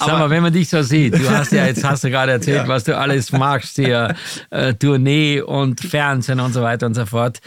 mal, 0.00 0.30
wenn 0.30 0.42
man 0.42 0.52
dich 0.52 0.68
so 0.68 0.82
sieht, 0.82 1.14
du 1.18 1.28
hast 1.30 1.52
ja 1.52 1.66
jetzt 1.66 1.84
hast 1.84 2.04
du 2.04 2.10
gerade 2.10 2.32
erzählt, 2.32 2.68
was 2.68 2.84
du 2.84 2.96
alles 2.96 3.32
magst 3.32 3.76
hier, 3.76 4.14
äh, 4.50 4.74
Tournee 4.74 5.40
und 5.40 5.80
Fernsehen 5.80 6.40
und 6.40 6.52
so 6.52 6.62
weiter 6.62 6.86
und 6.86 6.94
so 6.94 7.06
fort. 7.06 7.40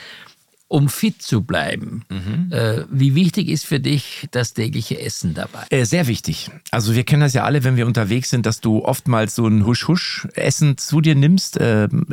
Um 0.67 0.89
fit 0.89 1.21
zu 1.21 1.43
bleiben, 1.43 2.03
Mhm. 2.09 2.51
äh, 2.51 2.85
wie 2.89 3.13
wichtig 3.13 3.49
ist 3.49 3.65
für 3.67 3.79
dich 3.79 4.27
das 4.31 4.53
tägliche 4.53 4.99
Essen 4.99 5.35
dabei? 5.35 5.63
Äh, 5.69 5.85
sehr 5.85 6.07
wichtig. 6.07 6.49
Also 6.71 6.95
wir 6.95 7.03
kennen 7.03 7.21
das 7.21 7.33
ja 7.33 7.43
alle, 7.43 7.63
wenn 7.63 7.75
wir 7.77 7.85
unterwegs 7.85 8.31
sind, 8.31 8.47
dass 8.47 8.61
du 8.61 8.83
oftmals 8.83 9.35
so 9.35 9.45
ein 9.45 9.65
Husch-Husch-Essen 9.65 10.77
zu 10.79 11.01
dir 11.01 11.13
nimmst. 11.13 11.57
Ähm, 11.61 12.07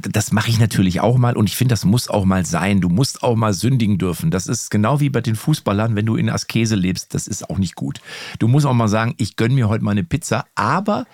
das 0.00 0.30
mache 0.32 0.50
ich 0.50 0.60
natürlich 0.60 1.00
auch 1.00 1.18
mal 1.18 1.36
und 1.36 1.48
ich 1.48 1.56
finde, 1.56 1.72
das 1.72 1.84
muss 1.84 2.08
auch 2.08 2.24
mal 2.24 2.46
sein. 2.46 2.80
Du 2.80 2.88
musst 2.88 3.22
auch 3.24 3.34
mal 3.34 3.52
sündigen 3.52 3.98
dürfen. 3.98 4.30
Das 4.30 4.46
ist 4.46 4.70
genau 4.70 5.00
wie 5.00 5.10
bei 5.10 5.20
den 5.20 5.34
Fußballern, 5.34 5.96
wenn 5.96 6.06
du 6.06 6.14
in 6.16 6.30
Askese 6.30 6.76
lebst, 6.76 7.12
das 7.14 7.26
ist 7.26 7.50
auch 7.50 7.58
nicht 7.58 7.74
gut. 7.74 8.00
Du 8.38 8.46
musst 8.46 8.66
auch 8.66 8.72
mal 8.74 8.88
sagen, 8.88 9.14
ich 9.18 9.34
gönn 9.36 9.54
mir 9.54 9.68
heute 9.68 9.82
mal 9.84 9.90
eine 9.90 10.04
Pizza, 10.04 10.46
aber 10.54 11.06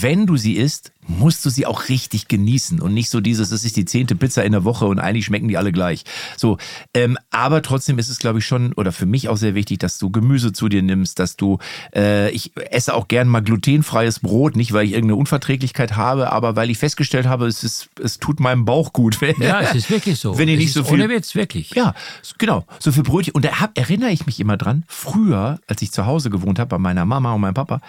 wenn 0.00 0.26
du 0.26 0.38
sie 0.38 0.54
isst, 0.56 0.92
musst 1.06 1.44
du 1.44 1.50
sie 1.50 1.66
auch 1.66 1.88
richtig 1.88 2.28
genießen 2.28 2.80
und 2.80 2.94
nicht 2.94 3.10
so 3.10 3.20
dieses, 3.20 3.50
das 3.50 3.64
ist 3.64 3.76
die 3.76 3.84
zehnte 3.84 4.14
Pizza 4.14 4.44
in 4.44 4.52
der 4.52 4.64
Woche 4.64 4.86
und 4.86 4.98
eigentlich 4.98 5.26
schmecken 5.26 5.48
die 5.48 5.58
alle 5.58 5.72
gleich. 5.72 6.04
So, 6.36 6.56
ähm, 6.94 7.18
aber 7.30 7.60
trotzdem 7.60 7.98
ist 7.98 8.08
es, 8.08 8.18
glaube 8.18 8.38
ich, 8.38 8.46
schon 8.46 8.72
oder 8.72 8.92
für 8.92 9.04
mich 9.04 9.28
auch 9.28 9.36
sehr 9.36 9.54
wichtig, 9.54 9.80
dass 9.80 9.98
du 9.98 10.10
Gemüse 10.10 10.52
zu 10.52 10.68
dir 10.68 10.80
nimmst, 10.82 11.18
dass 11.18 11.36
du, 11.36 11.58
äh, 11.94 12.30
ich 12.30 12.52
esse 12.70 12.94
auch 12.94 13.08
gern 13.08 13.28
mal 13.28 13.42
glutenfreies 13.42 14.20
Brot, 14.20 14.56
nicht 14.56 14.72
weil 14.72 14.86
ich 14.86 14.92
irgendeine 14.92 15.16
Unverträglichkeit 15.16 15.96
habe, 15.96 16.32
aber 16.32 16.56
weil 16.56 16.70
ich 16.70 16.78
festgestellt 16.78 17.26
habe, 17.26 17.46
es 17.46 17.62
ist, 17.62 17.90
es 18.02 18.18
tut 18.18 18.40
meinem 18.40 18.64
Bauch 18.64 18.92
gut. 18.92 19.18
Ja, 19.42 19.60
es 19.60 19.74
ist 19.74 19.90
wirklich 19.90 20.20
so. 20.20 20.38
Wenn 20.38 20.48
ihr 20.48 20.56
nicht 20.56 20.72
so 20.72 20.84
viel 20.84 20.94
Ohne 20.94 21.08
Witz, 21.08 21.34
wirklich. 21.34 21.70
ja, 21.74 21.94
genau. 22.38 22.64
So 22.78 22.92
viel 22.92 23.02
Brötchen. 23.02 23.34
Und 23.34 23.44
da 23.44 23.60
hab, 23.60 23.76
erinnere 23.76 24.10
ich 24.10 24.26
mich 24.26 24.38
immer 24.40 24.56
dran, 24.56 24.84
früher, 24.86 25.58
als 25.66 25.82
ich 25.82 25.90
zu 25.90 26.06
Hause 26.06 26.30
gewohnt 26.30 26.58
habe, 26.58 26.68
bei 26.68 26.78
meiner 26.78 27.04
Mama 27.04 27.32
und 27.32 27.40
meinem 27.40 27.54
Papa, 27.54 27.80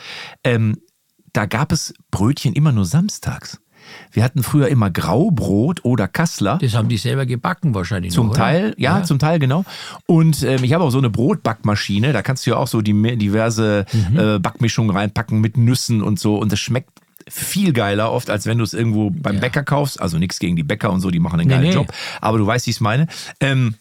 ähm, 0.44 0.78
da 1.34 1.46
gab 1.46 1.72
es 1.72 1.94
Brötchen 2.12 2.54
immer 2.54 2.72
nur 2.72 2.86
samstags. 2.86 3.60
Wir 4.12 4.24
hatten 4.24 4.44
früher 4.44 4.70
immer 4.70 4.90
Graubrot 4.90 5.84
oder 5.84 6.08
Kassler. 6.08 6.58
Das 6.62 6.74
haben 6.74 6.88
die 6.88 6.98
selber 6.98 7.26
gebacken 7.26 7.76
wahrscheinlich 7.76 8.14
Zum 8.14 8.28
noch? 8.28 8.36
Teil, 8.36 8.74
ja, 8.78 9.04
zum 9.04 9.20
Teil, 9.20 9.40
genau. 9.40 9.66
Und 10.06 10.42
ähm, 10.44 10.64
ich 10.64 10.72
habe 10.72 10.86
auch 10.86 10.90
so 10.90 11.00
eine 11.00 11.10
Brotbackmaschine, 11.10 12.14
da 12.14 12.22
kannst 12.22 12.46
du 12.46 12.52
ja 12.52 12.58
auch 12.58 12.68
so 12.68 12.82
die 12.82 12.94
diverse 13.18 13.86
Mhm. 13.92 14.20
äh, 14.20 14.40
Backmischungen 14.40 14.96
reinpacken 14.96 15.42
mit 15.42 15.58
Nüssen 15.58 16.02
und 16.02 16.18
so. 16.18 16.38
Und 16.38 16.52
das 16.54 16.60
schmeckt 16.60 16.92
viel 17.28 17.74
geiler 17.74 18.12
oft, 18.12 18.30
als 18.30 18.46
wenn 18.46 18.58
du 18.58 18.64
es 18.64 18.74
irgendwo 18.74 19.10
beim 19.10 19.36
Ja. 19.36 19.42
Bäcker 19.42 19.64
kaufst. 19.64 20.02
Also 20.02 20.18
nichts 20.18 20.40
gegen 20.40 20.56
die 20.56 20.64
Bäcker 20.64 20.92
und 20.92 21.02
so, 21.02 21.12
die 21.12 21.20
machen 21.20 21.40
einen 21.42 21.50
geilen 21.50 21.64
nee. 21.64 21.74
Job. 21.74 21.92
Aber 22.22 22.38
du 22.38 22.48
weißt, 22.48 22.66
wie 22.68 22.72
ich 22.72 22.78
es 22.78 22.82
meine. 22.82 23.08
Ähm, 23.42 23.76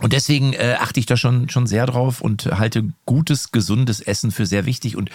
und 0.00 0.12
deswegen 0.12 0.52
äh, 0.52 0.76
achte 0.80 0.98
ich 1.00 1.06
da 1.06 1.16
schon, 1.16 1.48
schon 1.48 1.66
sehr 1.66 1.86
drauf 1.86 2.20
und 2.20 2.46
halte 2.46 2.84
gutes, 3.06 3.52
gesundes 3.52 4.00
Essen 4.00 4.30
für 4.30 4.46
sehr 4.46 4.66
wichtig. 4.66 4.96
Und 4.96 5.10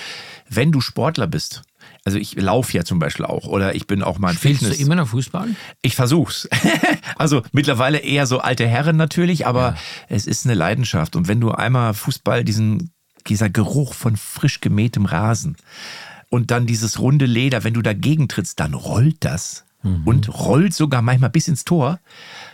wenn 0.50 0.72
du 0.72 0.80
Sportler 0.82 1.28
bist, 1.28 1.63
also 2.08 2.20
ich 2.20 2.36
laufe 2.36 2.72
ja 2.72 2.86
zum 2.86 3.00
Beispiel 3.00 3.26
auch 3.26 3.48
oder 3.48 3.76
ich 3.76 3.86
bin 3.86 4.02
auch 4.02 4.17
mal 4.17 4.30
ein 4.30 4.38
Spielst 4.38 4.62
Fitness. 4.62 4.78
du 4.78 4.84
immer 4.86 4.96
noch 4.96 5.10
Fußball? 5.10 5.50
Ich 5.82 5.98
versuch's. 5.98 6.48
also 7.17 7.41
mittlerweile 7.52 7.98
eher 7.98 8.26
so 8.28 8.39
alte 8.39 8.65
Herren 8.65 8.96
natürlich, 8.96 9.46
aber 9.46 9.76
es 10.08 10.26
ist 10.26 10.46
eine 10.46 10.54
Leidenschaft. 10.54 11.17
Und 11.17 11.28
wenn 11.28 11.41
du 11.41 11.52
einmal 11.52 11.93
Fußball, 11.93 12.46
diesen, 12.46 12.91
dieser 13.28 13.50
Geruch 13.50 13.93
von 13.93 14.15
frisch 14.15 14.62
gemähtem 14.62 15.04
Rasen 15.04 15.58
und 16.30 16.50
dann 16.50 16.65
dieses 16.65 16.98
runde 16.98 17.26
Leder, 17.26 17.65
wenn 17.65 17.74
du 17.74 17.82
dagegen 17.82 18.30
trittst, 18.30 18.58
dann 18.62 18.74
rollt 18.74 19.17
das 19.20 19.65
und 20.06 20.30
rollt 20.30 20.74
sogar 20.74 21.02
manchmal 21.02 21.30
bis 21.30 21.50
ins 21.50 21.65
Tor. 21.65 22.00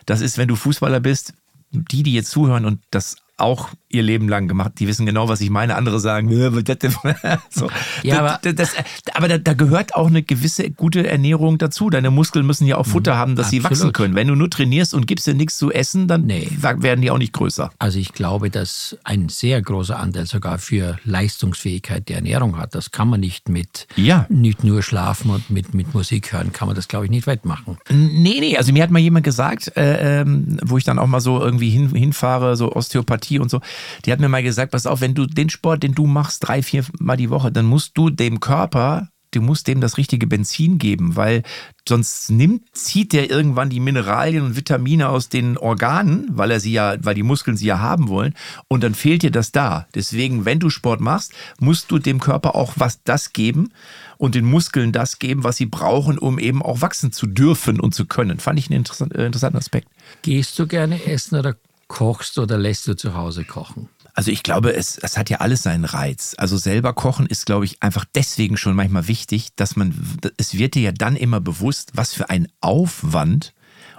Das 0.07 0.21
ist, 0.21 0.39
wenn 0.39 0.47
du 0.47 0.55
Fußballer 0.55 0.99
bist, 0.99 1.35
die, 1.69 2.01
die 2.01 2.13
jetzt 2.13 2.31
zuhören 2.31 2.65
und 2.65 2.81
das 2.89 3.17
auch 3.37 3.69
ihr 3.93 4.03
Leben 4.03 4.27
lang 4.27 4.47
gemacht, 4.47 4.73
die 4.79 4.87
wissen 4.87 5.05
genau, 5.05 5.29
was 5.29 5.39
ich 5.41 5.49
meine. 5.49 5.75
Andere 5.75 5.99
sagen, 5.99 6.29
so. 7.49 7.69
Ja, 8.03 8.19
aber- 8.19 8.39
das, 8.41 8.55
das, 8.55 8.71
aber 9.13 9.27
da, 9.27 9.37
da 9.37 9.53
gehört 9.53 9.95
auch 9.95 10.07
eine 10.07 10.23
gewisse 10.23 10.69
gute 10.71 11.07
Ernährung 11.07 11.57
dazu. 11.57 11.89
Deine 11.89 12.11
Muskeln 12.11 12.45
müssen 12.45 12.65
ja 12.67 12.77
auch 12.77 12.85
Futter 12.85 13.15
haben, 13.17 13.35
dass 13.35 13.49
sie 13.49 13.57
absolut. 13.59 13.71
wachsen 13.79 13.93
können. 13.93 14.15
Wenn 14.15 14.27
du 14.27 14.35
nur 14.35 14.49
trainierst 14.49 14.93
und 14.93 15.07
gibst 15.07 15.27
dir 15.27 15.33
nichts 15.33 15.57
zu 15.57 15.71
essen, 15.71 16.07
dann 16.07 16.25
Nee. 16.25 16.47
werden 16.59 17.01
die 17.01 17.11
auch 17.11 17.17
nicht 17.17 17.33
größer. 17.33 17.71
Also 17.79 17.99
ich 17.99 18.13
glaube, 18.13 18.49
dass 18.49 18.97
ein 19.03 19.29
sehr 19.29 19.61
großer 19.61 19.99
Anteil 19.99 20.25
sogar 20.25 20.57
für 20.57 20.97
Leistungsfähigkeit 21.05 22.09
der 22.09 22.17
Ernährung 22.17 22.57
hat. 22.57 22.75
Das 22.75 22.91
kann 22.91 23.07
man 23.09 23.19
nicht 23.19 23.49
mit 23.49 23.87
Ja. 23.95 24.25
nicht 24.29 24.63
nur 24.63 24.81
schlafen 24.83 25.29
und 25.31 25.49
mit, 25.49 25.73
mit 25.73 25.93
Musik 25.93 26.33
hören, 26.33 26.51
kann 26.53 26.67
man 26.67 26.75
das, 26.75 26.87
glaube 26.87 27.05
ich, 27.05 27.11
nicht 27.11 27.27
wettmachen. 27.27 27.77
Nee, 27.89 28.37
nee, 28.39 28.57
also 28.57 28.71
mir 28.73 28.83
hat 28.83 28.91
mal 28.91 28.99
jemand 28.99 29.25
gesagt, 29.25 29.75
äh, 29.75 30.21
ähm, 30.21 30.57
wo 30.63 30.77
ich 30.77 30.83
dann 30.83 30.99
auch 30.99 31.07
mal 31.07 31.19
so 31.21 31.39
irgendwie 31.41 31.69
hin, 31.69 31.89
hinfahre, 31.93 32.55
so 32.55 32.71
Osteopathie 32.73 33.39
und 33.39 33.49
so, 33.49 33.59
die 34.05 34.11
hat 34.11 34.19
mir 34.19 34.29
mal 34.29 34.43
gesagt, 34.43 34.71
pass 34.71 34.85
auf, 34.85 35.01
wenn 35.01 35.15
du 35.15 35.25
den 35.25 35.49
Sport, 35.49 35.83
den 35.83 35.95
du 35.95 36.05
machst, 36.05 36.47
drei, 36.47 36.61
vier 36.61 36.83
Mal 36.99 37.17
die 37.17 37.29
Woche, 37.29 37.51
dann 37.51 37.65
musst 37.65 37.97
du 37.97 38.09
dem 38.09 38.39
Körper, 38.39 39.09
du 39.35 39.41
musst 39.41 39.67
dem 39.67 39.81
das 39.81 39.97
richtige 39.97 40.27
Benzin 40.27 40.77
geben, 40.77 41.15
weil 41.15 41.43
sonst 41.87 42.29
nimmt, 42.29 42.63
zieht 42.73 43.13
der 43.13 43.29
irgendwann 43.29 43.69
die 43.69 43.79
Mineralien 43.79 44.43
und 44.43 44.55
Vitamine 44.55 45.09
aus 45.09 45.29
den 45.29 45.57
Organen, 45.57 46.27
weil 46.31 46.51
er 46.51 46.59
sie 46.59 46.71
ja, 46.71 46.95
weil 46.99 47.15
die 47.15 47.23
Muskeln 47.23 47.57
sie 47.57 47.65
ja 47.65 47.79
haben 47.79 48.07
wollen, 48.07 48.33
und 48.67 48.83
dann 48.83 48.95
fehlt 48.95 49.23
dir 49.23 49.31
das 49.31 49.51
da. 49.51 49.87
Deswegen, 49.95 50.45
wenn 50.45 50.59
du 50.59 50.69
Sport 50.69 51.01
machst, 51.01 51.33
musst 51.59 51.91
du 51.91 51.99
dem 51.99 52.19
Körper 52.19 52.55
auch 52.55 52.73
was 52.77 53.03
das 53.03 53.33
geben 53.33 53.71
und 54.17 54.35
den 54.35 54.45
Muskeln 54.45 54.91
das 54.91 55.19
geben, 55.19 55.43
was 55.43 55.57
sie 55.57 55.65
brauchen, 55.65 56.17
um 56.17 56.39
eben 56.39 56.61
auch 56.61 56.81
wachsen 56.81 57.11
zu 57.11 57.27
dürfen 57.27 57.79
und 57.79 57.93
zu 57.93 58.05
können. 58.05 58.39
Fand 58.39 58.59
ich 58.59 58.69
einen 58.69 58.85
äh, 59.13 59.25
interessanten 59.25 59.57
Aspekt. 59.57 59.87
Gehst 60.21 60.57
du 60.59 60.67
gerne 60.67 61.05
essen 61.05 61.37
oder 61.37 61.55
kochst 61.87 62.37
oder 62.37 62.57
lässt 62.57 62.87
du 62.87 62.95
zu 62.95 63.15
Hause 63.15 63.43
kochen? 63.43 63.89
Also 64.13 64.29
ich 64.29 64.43
glaube, 64.43 64.75
es, 64.75 64.97
es 64.97 65.17
hat 65.17 65.29
ja 65.29 65.37
alles 65.37 65.63
seinen 65.63 65.85
Reiz. 65.85 66.35
Also 66.37 66.57
selber 66.57 66.93
kochen 66.93 67.25
ist, 67.25 67.45
glaube 67.45 67.65
ich, 67.65 67.81
einfach 67.81 68.05
deswegen 68.13 68.57
schon 68.57 68.75
manchmal 68.75 69.07
wichtig, 69.07 69.55
dass 69.55 69.75
man, 69.75 69.95
es 70.37 70.57
wird 70.57 70.75
dir 70.75 70.83
ja 70.83 70.91
dann 70.91 71.15
immer 71.15 71.39
bewusst, 71.39 71.91
was 71.95 72.13
für 72.13 72.29
ein 72.29 72.47
Aufwand 72.61 73.53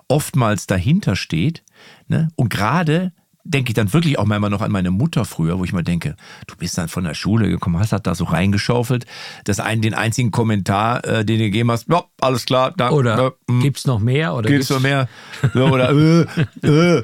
oftmals 0.07 0.67
dahinter 0.67 1.17
steht. 1.17 1.65
Ne? 2.07 2.29
Und 2.37 2.49
gerade 2.49 3.13
denke 3.45 3.71
ich 3.71 3.75
dann 3.75 3.93
wirklich 3.93 4.19
auch 4.19 4.25
manchmal 4.25 4.51
noch 4.51 4.63
an 4.63 4.73
meine 4.73 4.91
Mutter 4.91 5.25
früher, 5.25 5.59
wo 5.59 5.65
ich 5.65 5.73
mal 5.73 5.83
denke, 5.83 6.17
du 6.47 6.57
bist 6.57 6.77
dann 6.79 6.89
von 6.89 7.05
der 7.05 7.15
Schule 7.15 7.49
gekommen, 7.49 7.79
hast 7.79 7.93
da 7.93 8.15
so 8.15 8.25
reingeschaufelt, 8.25 9.05
das 9.45 9.61
einen, 9.61 9.83
den 9.83 9.95
einzigen 9.95 10.31
Kommentar, 10.31 11.05
äh, 11.05 11.25
den 11.25 11.39
du 11.39 11.45
gegeben 11.45 11.71
hast, 11.71 11.89
ja, 11.89 12.05
alles 12.21 12.47
klar, 12.47 12.73
danke. 12.77 12.95
Oder 12.95 13.23
ja, 13.23 13.55
mm, 13.55 13.61
gibt's 13.61 13.87
noch 13.87 14.01
mehr? 14.01 14.35
Oder 14.35 14.49
gibt's 14.49 14.71
noch 14.71 14.81
mehr? 14.81 15.09
Ja, 15.55 15.63
oder 15.63 15.91
äh, 15.91 16.27
äh, 16.67 17.03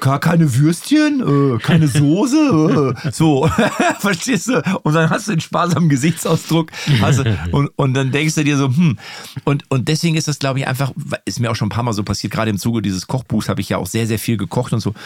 gar 0.00 0.18
keine 0.20 0.54
Würstchen, 0.54 1.54
äh, 1.54 1.58
keine 1.58 1.86
Soße, 1.86 2.94
äh, 3.04 3.10
so, 3.12 3.48
verstehst 3.98 4.48
du? 4.48 4.62
Und 4.82 4.94
dann 4.94 5.10
hast 5.10 5.28
du 5.28 5.32
einen 5.32 5.40
sparsamen 5.40 5.88
Gesichtsausdruck 5.90 6.70
hast 7.00 7.18
du, 7.18 7.38
und, 7.52 7.70
und 7.76 7.94
dann 7.94 8.10
denkst 8.10 8.34
du 8.36 8.44
dir 8.44 8.56
so, 8.56 8.68
hm, 8.68 8.98
und, 9.44 9.64
und 9.70 9.88
deswegen 9.88 10.16
ist 10.16 10.28
das, 10.28 10.38
glaube 10.38 10.60
ich, 10.60 10.66
einfach, 10.66 10.92
ist 11.26 11.40
mir 11.40 11.50
auch 11.50 11.56
schon 11.56 11.66
ein 11.66 11.70
paar 11.70 11.84
Mal 11.84 11.92
so 11.92 12.02
passiert, 12.02 12.32
gerade 12.32 12.50
im 12.50 12.58
Zuge 12.58 12.80
dieses 12.80 13.06
Kochbuchs 13.06 13.48
habe 13.48 13.60
ich 13.60 13.68
ja 13.68 13.76
auch 13.76 13.86
sehr, 13.86 14.06
sehr 14.06 14.18
viel 14.18 14.38
gekocht 14.38 14.72
und 14.72 14.80
so. 14.80 14.90
Und 14.90 14.96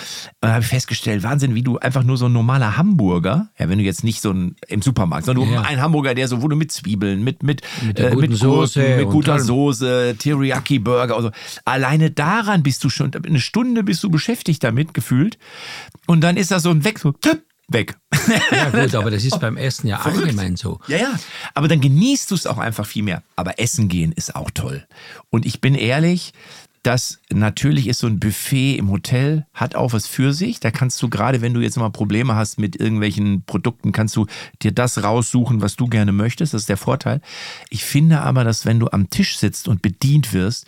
dann 0.40 0.52
habe 0.52 0.62
ich 0.62 0.67
festgestellt, 0.68 1.22
Wahnsinn, 1.22 1.54
wie 1.54 1.62
du 1.62 1.78
einfach 1.78 2.04
nur 2.04 2.16
so 2.16 2.26
ein 2.26 2.32
normaler 2.32 2.76
Hamburger, 2.76 3.48
ja, 3.58 3.68
wenn 3.68 3.78
du 3.78 3.84
jetzt 3.84 4.04
nicht 4.04 4.20
so 4.20 4.30
ein 4.30 4.56
im 4.68 4.82
Supermarkt, 4.82 5.26
sondern 5.26 5.50
Ja. 5.50 5.62
ein 5.62 5.80
Hamburger, 5.80 6.14
der 6.14 6.28
so, 6.28 6.42
wo 6.42 6.48
du 6.48 6.56
mit 6.56 6.70
Zwiebeln, 6.70 7.24
mit, 7.24 7.42
mit, 7.42 7.62
Mit 7.84 7.98
äh, 7.98 8.14
mit 8.14 8.36
Soße 8.36 8.80
Gurken, 8.80 8.96
mit 8.98 9.10
guter. 9.10 9.40
Soße, 9.40 10.16
Teriyaki-Burger, 10.18 11.16
also 11.16 11.30
alleine 11.64 12.10
daran 12.10 12.62
bist 12.62 12.84
du 12.84 12.90
schon, 12.90 13.10
eine 13.14 13.40
Stunde 13.40 13.82
bist 13.82 14.02
du 14.04 14.10
beschäftigt 14.10 14.62
damit, 14.62 14.94
gefühlt. 14.94 15.38
Und 16.06 16.20
dann 16.22 16.36
ist 16.36 16.50
das 16.50 16.62
so 16.62 16.70
ein 16.70 16.84
Weg, 16.84 16.98
so, 16.98 17.12
tipp, 17.12 17.42
weg. 17.68 17.96
Ja 18.50 18.70
gut, 18.70 18.94
aber 18.94 19.10
das 19.10 19.24
ist 19.24 19.38
beim 19.40 19.56
Essen 19.56 19.88
ja 19.88 20.00
allgemein 20.00 20.56
so. 20.56 20.80
Ja, 20.88 20.96
ja. 20.98 21.18
Aber 21.54 21.68
dann 21.68 21.80
genießt 21.80 22.30
du 22.30 22.34
es 22.34 22.46
auch 22.46 22.58
einfach 22.58 22.86
viel 22.86 23.02
mehr. 23.02 23.22
Aber 23.36 23.58
essen 23.60 23.88
gehen 23.88 24.12
ist 24.12 24.34
auch 24.36 24.50
toll. 24.50 24.86
Und 25.30 25.44
ich 25.44 25.60
bin 25.60 25.74
ehrlich, 25.74 26.32
dass 26.88 27.20
natürlich 27.30 27.86
ist 27.86 27.98
so 27.98 28.06
ein 28.06 28.18
Buffet 28.18 28.76
im 28.78 28.90
Hotel, 28.90 29.44
hat 29.52 29.74
auch 29.74 29.92
was 29.92 30.06
für 30.06 30.32
sich. 30.32 30.58
Da 30.58 30.70
kannst 30.70 31.02
du 31.02 31.10
gerade, 31.10 31.42
wenn 31.42 31.52
du 31.52 31.60
jetzt 31.60 31.76
mal 31.76 31.90
Probleme 31.90 32.34
hast 32.34 32.58
mit 32.58 32.76
irgendwelchen 32.80 33.42
Produkten, 33.42 33.92
kannst 33.92 34.16
du 34.16 34.24
dir 34.62 34.72
das 34.72 35.02
raussuchen, 35.02 35.60
was 35.60 35.76
du 35.76 35.86
gerne 35.86 36.12
möchtest. 36.12 36.54
Das 36.54 36.62
ist 36.62 36.70
der 36.70 36.78
Vorteil. 36.78 37.20
Ich 37.68 37.84
finde 37.84 38.22
aber, 38.22 38.42
dass 38.42 38.64
wenn 38.64 38.80
du 38.80 38.88
am 38.88 39.10
Tisch 39.10 39.36
sitzt 39.36 39.68
und 39.68 39.82
bedient 39.82 40.32
wirst, 40.32 40.64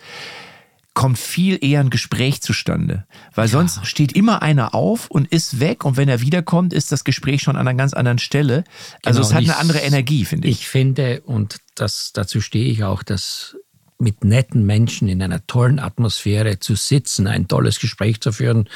kommt 0.93 1.17
viel 1.17 1.57
eher 1.63 1.79
ein 1.79 1.89
Gespräch 1.89 2.41
zustande. 2.41 3.07
Weil 3.33 3.47
sonst 3.47 3.83
steht 3.87 4.11
immer 4.11 4.43
einer 4.43 4.75
auf 4.75 5.09
und 5.09 5.27
ist 5.29 5.59
weg 5.59 5.85
und 5.85 5.97
wenn 5.97 6.07
er 6.09 6.21
wiederkommt, 6.21 6.71
ist 6.71 6.91
das 6.91 7.03
Gespräch 7.03 7.41
schon 7.41 7.55
an 7.55 7.67
einer 7.67 7.77
ganz 7.77 7.93
anderen 7.93 8.19
Stelle. 8.19 8.63
Also 9.03 9.21
Genau, 9.21 9.27
es 9.27 9.33
hat 9.33 9.41
und 9.41 9.49
eine 9.49 9.53
ich- 9.53 9.59
andere 9.59 9.79
Energie, 9.79 10.25
finde 10.25 10.49
ich. 10.49 10.59
Ich 10.59 10.67
finde, 10.67 11.21
und 11.21 11.57
das, 11.73 12.11
dazu 12.13 12.41
stehe 12.41 12.65
ich 12.69 12.83
auch, 12.83 13.01
dass 13.01 13.55
mit 14.01 14.23
netten 14.23 14.65
Menschen 14.65 15.07
in 15.07 15.21
einer 15.21 15.45
tollen 15.47 15.79
Atmosphäre 15.79 16.59
zu 16.59 16.75
sitzen, 16.75 17.27
ein 17.27 17.47
tolles 17.47 17.79
Gespräch 17.79 18.19
zu 18.19 18.31
führen, 18.31 18.67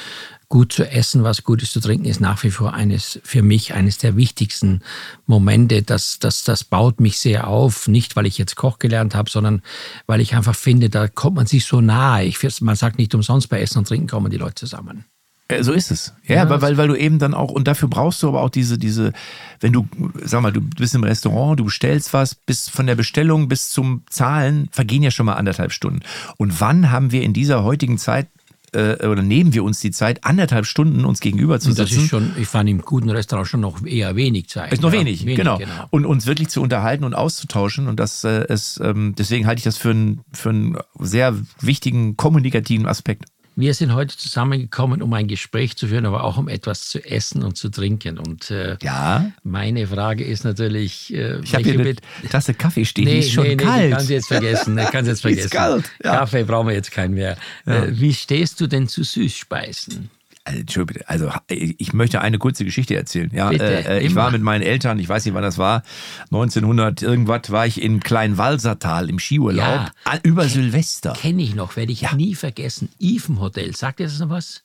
gut 0.47 0.71
zu 0.71 0.89
essen, 0.89 1.23
was 1.23 1.43
Gutes 1.43 1.71
zu 1.71 1.79
trinken, 1.79 2.05
ist 2.05 2.21
nach 2.21 2.43
wie 2.43 2.51
vor 2.51 2.73
eines, 2.73 3.19
für 3.23 3.41
mich 3.41 3.73
eines 3.73 3.97
der 3.97 4.15
wichtigsten 4.15 4.81
Momente. 5.25 5.81
Das, 5.81 6.19
das, 6.19 6.43
das 6.43 6.63
baut 6.63 6.99
mich 6.99 7.17
sehr 7.19 7.47
auf, 7.47 7.87
nicht 7.87 8.15
weil 8.15 8.25
ich 8.25 8.37
jetzt 8.37 8.55
Koch 8.55 8.79
gelernt 8.79 9.15
habe, 9.15 9.29
sondern 9.29 9.61
weil 10.05 10.21
ich 10.21 10.35
einfach 10.35 10.55
finde, 10.55 10.89
da 10.89 11.07
kommt 11.07 11.35
man 11.35 11.47
sich 11.47 11.65
so 11.65 11.81
nahe. 11.81 12.25
Ich, 12.25 12.37
man 12.61 12.75
sagt 12.75 12.97
nicht 12.97 13.15
umsonst, 13.15 13.49
bei 13.49 13.59
Essen 13.59 13.79
und 13.79 13.87
Trinken 13.87 14.07
kommen 14.07 14.31
die 14.31 14.37
Leute 14.37 14.55
zusammen. 14.55 15.05
Äh, 15.47 15.63
So 15.63 15.73
ist 15.73 15.91
es. 15.91 16.13
Ja, 16.25 16.49
weil, 16.49 16.61
weil, 16.61 16.77
weil 16.77 16.87
du 16.87 16.95
eben 16.95 17.19
dann 17.19 17.33
auch, 17.33 17.51
und 17.51 17.67
dafür 17.67 17.87
brauchst 17.87 18.23
du 18.23 18.27
aber 18.27 18.41
auch 18.41 18.49
diese, 18.49 18.77
diese, 18.77 19.13
wenn 19.59 19.73
du, 19.73 19.87
sag 20.23 20.41
mal, 20.41 20.51
du 20.51 20.61
bist 20.61 20.95
im 20.95 21.03
Restaurant, 21.03 21.59
du 21.59 21.65
bestellst 21.65 22.13
was, 22.13 22.33
bis 22.35 22.69
von 22.69 22.87
der 22.87 22.95
Bestellung 22.95 23.47
bis 23.47 23.69
zum 23.69 24.03
Zahlen 24.09 24.69
vergehen 24.71 25.03
ja 25.03 25.11
schon 25.11 25.25
mal 25.27 25.33
anderthalb 25.33 25.71
Stunden. 25.71 25.99
Und 26.37 26.59
wann 26.61 26.91
haben 26.91 27.11
wir 27.11 27.21
in 27.21 27.33
dieser 27.33 27.63
heutigen 27.63 27.97
Zeit, 27.99 28.27
äh, 28.73 29.05
oder 29.07 29.21
nehmen 29.21 29.53
wir 29.53 29.63
uns 29.63 29.79
die 29.79 29.91
Zeit, 29.91 30.25
anderthalb 30.25 30.65
Stunden 30.65 31.05
uns 31.05 31.19
gegenüber 31.19 31.59
zu 31.59 31.69
Und 31.69 31.79
das 31.79 31.89
sitzen? 31.89 32.03
ist 32.05 32.09
schon, 32.09 32.31
ich 32.37 32.47
fand 32.47 32.67
im 32.69 32.81
guten 32.81 33.09
Restaurant 33.11 33.47
schon 33.47 33.61
noch 33.61 33.85
eher 33.85 34.15
wenig 34.15 34.49
Zeit. 34.49 34.73
Ist 34.73 34.81
noch 34.81 34.91
Ja, 34.91 34.99
wenig, 34.99 35.25
genau. 35.27 35.59
genau. 35.59 35.85
Und 35.91 36.05
uns 36.05 36.25
wirklich 36.25 36.49
zu 36.49 36.61
unterhalten 36.61 37.03
und 37.03 37.13
auszutauschen. 37.13 37.87
Und 37.87 37.99
das 37.99 38.23
äh, 38.23 38.51
ist, 38.51 38.81
ähm, 38.83 39.13
deswegen 39.17 39.45
halte 39.45 39.59
ich 39.59 39.63
das 39.63 39.77
für, 39.77 39.91
einen 39.91 40.21
für 40.33 40.49
einen 40.49 40.77
sehr 40.99 41.35
wichtigen 41.61 42.17
kommunikativen 42.17 42.87
Aspekt. 42.87 43.25
Wir 43.57 43.73
sind 43.73 43.93
heute 43.93 44.17
zusammengekommen, 44.17 45.01
um 45.01 45.13
ein 45.13 45.27
Gespräch 45.27 45.77
zu 45.77 45.87
führen, 45.87 46.05
aber 46.05 46.25
auch 46.25 46.37
um 46.37 46.49
etwas 46.49 46.89
zu 46.89 47.03
essen 47.05 47.41
und 47.43 47.55
zu 47.55 47.69
trinken. 47.69 48.17
Und 48.19 48.51
äh, 48.51 48.77
Ja. 48.81 49.31
meine 49.43 49.87
Frage 49.87 50.25
ist 50.25 50.43
natürlich, 50.43 51.13
äh, 51.13 51.39
Ich 51.41 51.53
habe 51.53 51.63
hier 51.63 51.73
eine 51.75 51.83
Bet- 51.83 52.01
Tasse 52.29 52.53
Kaffee 52.53 52.83
stehen, 52.83 53.05
die 53.05 53.13
Nee, 53.13 53.19
ist 53.19 53.31
schon 53.31 53.43
nee, 53.47 53.55
nee, 53.55 53.63
kalt. 53.63 53.85
die 53.85 53.91
kannst 53.91 54.09
jetzt 54.09 54.27
vergessen. 54.27 54.75
Die 54.75 54.83
kannst 54.83 55.07
jetzt 55.07 55.23
Die 55.23 55.29
ist 55.29 55.49
vergessen. 55.51 55.51
kalt, 55.51 55.91
ja. 56.03 56.17
Kaffee 56.17 56.43
brauchen 56.43 56.67
wir 56.67 56.75
jetzt 56.75 56.91
keinen 56.91 57.13
mehr. 57.13 57.37
Äh, 57.65 57.83
wie 57.91 58.13
stehst 58.13 58.59
du 58.59 58.67
denn 58.67 58.89
zu 58.89 59.03
Süßspeisen? 59.03 60.09
Also, 60.45 60.59
Entschuldigung, 60.59 61.01
also 61.07 61.31
ich 61.49 61.93
möchte 61.93 62.21
eine 62.21 62.37
kurze 62.37 62.65
Geschichte 62.65 62.95
erzählen. 62.95 63.31
Ja, 63.33 63.49
Bitte, 63.49 63.65
äh, 63.89 64.05
ich 64.05 64.13
war 64.13 64.29
mit 64.29 64.43
meinen 64.43 64.61
Eltern, 64.61 64.99
ich 64.99 65.09
weiß 65.09 65.25
nicht, 65.25 65.33
wann 65.33 65.41
das 65.41 65.57
war, 65.57 65.81
1900 66.25 67.01
irgendwas, 67.01 67.49
war 67.49 67.65
ich 67.65 67.81
in 67.81 67.99
Kleinwalsertal 67.99 69.09
im 69.09 69.17
Skiurlaub 69.17 69.91
Ja. 70.05 70.19
Über 70.21 70.47
Silvester. 70.47 71.13
Kenne 71.13 71.41
ich 71.41 71.55
noch, 71.55 71.75
werde 71.75 71.91
ich 71.91 72.11
nie 72.13 72.35
vergessen. 72.35 72.89
Ifen 72.99 73.39
Hotel, 73.39 73.75
sagt 73.75 73.99
dir 73.99 74.03
das 74.03 74.19
noch 74.19 74.29
was? 74.29 74.61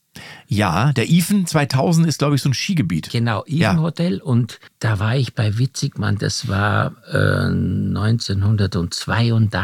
Ja, 0.48 0.92
der 0.92 1.08
Ifen 1.08 1.46
2000 1.46 2.06
ist, 2.06 2.18
glaube 2.18 2.34
ich, 2.34 2.42
so 2.42 2.50
ein 2.50 2.54
Skigebiet. 2.54 3.10
Genau, 3.10 3.44
Ja. 3.46 3.70
Even 3.70 3.82
Hotel. 3.82 4.20
Und 4.20 4.58
da 4.80 4.98
war 4.98 5.16
ich 5.16 5.34
bei 5.34 5.56
Witzigmann, 5.56 6.18
das 6.18 6.48
war 6.48 6.94
äh, 7.10 7.46
1982. 7.46 9.32
Und 9.32 9.54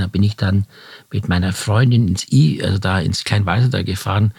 da 0.00 0.06
bin 0.06 0.22
ich 0.22 0.36
dann 0.36 0.66
mit 1.12 1.28
meiner 1.28 1.52
Freundin 1.52 2.08
ins 2.08 2.26
I, 2.32 2.62
also 2.62 2.78
da 2.78 2.98
ins 2.98 3.24
Kleinwalsertal 3.24 3.84
gefahren. 3.84 4.32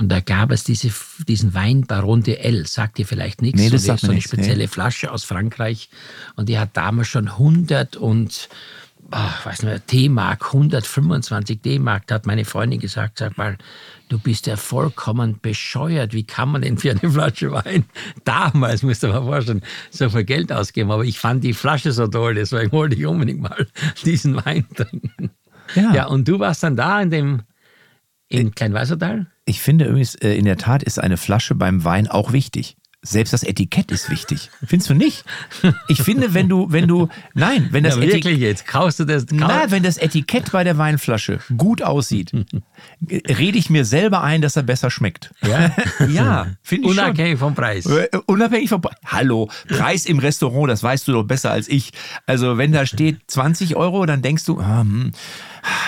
Und 0.00 0.08
da 0.08 0.20
gab 0.20 0.50
es 0.50 0.64
diese, 0.64 0.90
diesen 1.28 1.52
Wein 1.52 1.82
Baron 1.82 2.22
de 2.22 2.36
L. 2.36 2.66
Sagt 2.66 2.96
dir 2.96 3.06
vielleicht 3.06 3.42
nichts. 3.42 3.60
Nee, 3.60 3.68
das 3.68 3.84
sagt 3.84 4.00
so 4.00 4.06
eine 4.06 4.14
nichts, 4.14 4.32
nee. 4.32 4.38
spezielle 4.38 4.66
Flasche 4.66 5.12
aus 5.12 5.24
Frankreich. 5.24 5.90
Und 6.36 6.48
die 6.48 6.58
hat 6.58 6.70
damals 6.72 7.08
schon 7.08 7.28
100 7.28 7.96
und 7.96 8.48
ach, 9.10 9.44
weiß 9.44 9.64
nicht, 9.64 9.92
D-Mark, 9.92 10.46
125 10.46 11.60
D-Mark, 11.60 12.06
da 12.06 12.14
hat 12.14 12.26
meine 12.26 12.46
Freundin 12.46 12.80
gesagt, 12.80 13.18
sag 13.18 13.36
mal, 13.36 13.58
du 14.08 14.18
bist 14.18 14.46
ja 14.46 14.56
vollkommen 14.56 15.38
bescheuert. 15.42 16.14
Wie 16.14 16.24
kann 16.24 16.50
man 16.50 16.62
denn 16.62 16.78
für 16.78 16.92
eine 16.92 17.10
Flasche 17.10 17.52
Wein 17.52 17.84
damals, 18.24 18.82
musst 18.82 19.02
du 19.02 19.08
mal 19.08 19.22
vorstellen, 19.22 19.62
so 19.90 20.08
viel 20.08 20.24
Geld 20.24 20.50
ausgeben? 20.50 20.90
Aber 20.90 21.04
ich 21.04 21.18
fand 21.18 21.44
die 21.44 21.52
Flasche 21.52 21.92
so 21.92 22.06
toll, 22.06 22.36
deswegen 22.36 22.72
wollte 22.72 22.96
ich 22.96 23.04
unbedingt 23.04 23.42
mal 23.42 23.66
diesen 24.04 24.36
Wein 24.44 24.66
trinken. 24.74 25.30
Ja. 25.74 25.94
Ja, 25.94 26.06
und 26.06 26.26
du 26.26 26.38
warst 26.38 26.62
dann 26.62 26.76
da 26.76 27.02
in 27.02 27.10
dem, 27.10 27.42
in 28.28 28.54
Kleinwassertal? 28.54 29.26
Ich 29.50 29.60
finde 29.60 29.86
übrigens, 29.86 30.14
äh, 30.14 30.34
in 30.34 30.44
der 30.44 30.58
Tat 30.58 30.84
ist 30.84 31.00
eine 31.00 31.16
Flasche 31.16 31.56
beim 31.56 31.82
Wein 31.82 32.06
auch 32.06 32.32
wichtig. 32.32 32.76
Selbst 33.02 33.32
das 33.32 33.42
Etikett 33.42 33.90
ist 33.90 34.08
wichtig. 34.08 34.48
Findest 34.64 34.90
du 34.90 34.94
nicht? 34.94 35.24
Ich 35.88 36.02
finde, 36.02 36.34
wenn 36.34 36.48
du, 36.48 36.70
wenn 36.70 36.86
du, 36.86 37.08
nein, 37.34 37.68
wenn 37.72 37.82
das 37.82 37.96
ja, 37.96 38.02
Etikett, 38.02 38.24
wirklich 38.26 38.38
jetzt, 38.38 38.66
kaufst 38.68 39.00
du 39.00 39.04
das? 39.06 39.26
Kauf, 39.26 39.38
Na, 39.40 39.70
wenn 39.72 39.82
das 39.82 39.96
Etikett 39.96 40.52
bei 40.52 40.62
der 40.62 40.78
Weinflasche 40.78 41.40
gut 41.56 41.82
aussieht, 41.82 42.30
rede 43.10 43.58
ich 43.58 43.70
mir 43.70 43.84
selber 43.84 44.22
ein, 44.22 44.40
dass 44.40 44.54
er 44.54 44.62
besser 44.62 44.88
schmeckt. 44.88 45.34
ja? 45.42 45.74
Ja, 46.08 46.46
finde 46.62 46.88
ich 46.88 46.94
schon. 46.94 47.04
Unabhängig 47.04 47.38
vom 47.40 47.54
Preis. 47.56 47.86
Äh, 47.86 48.08
Unabhängig 48.26 48.68
vom 48.68 48.82
Preis. 48.82 48.98
Hallo, 49.04 49.50
Preis 49.66 50.06
im 50.06 50.20
Restaurant, 50.20 50.70
das 50.70 50.82
weißt 50.84 51.08
du 51.08 51.12
doch 51.12 51.24
besser 51.24 51.50
als 51.50 51.66
ich. 51.66 51.90
Also 52.26 52.56
wenn 52.56 52.70
da 52.70 52.86
steht 52.86 53.18
20 53.26 53.74
Euro, 53.74 54.06
dann 54.06 54.22
denkst 54.22 54.44
du, 54.44 54.60
ah, 54.60 54.82
hm, 54.82 55.10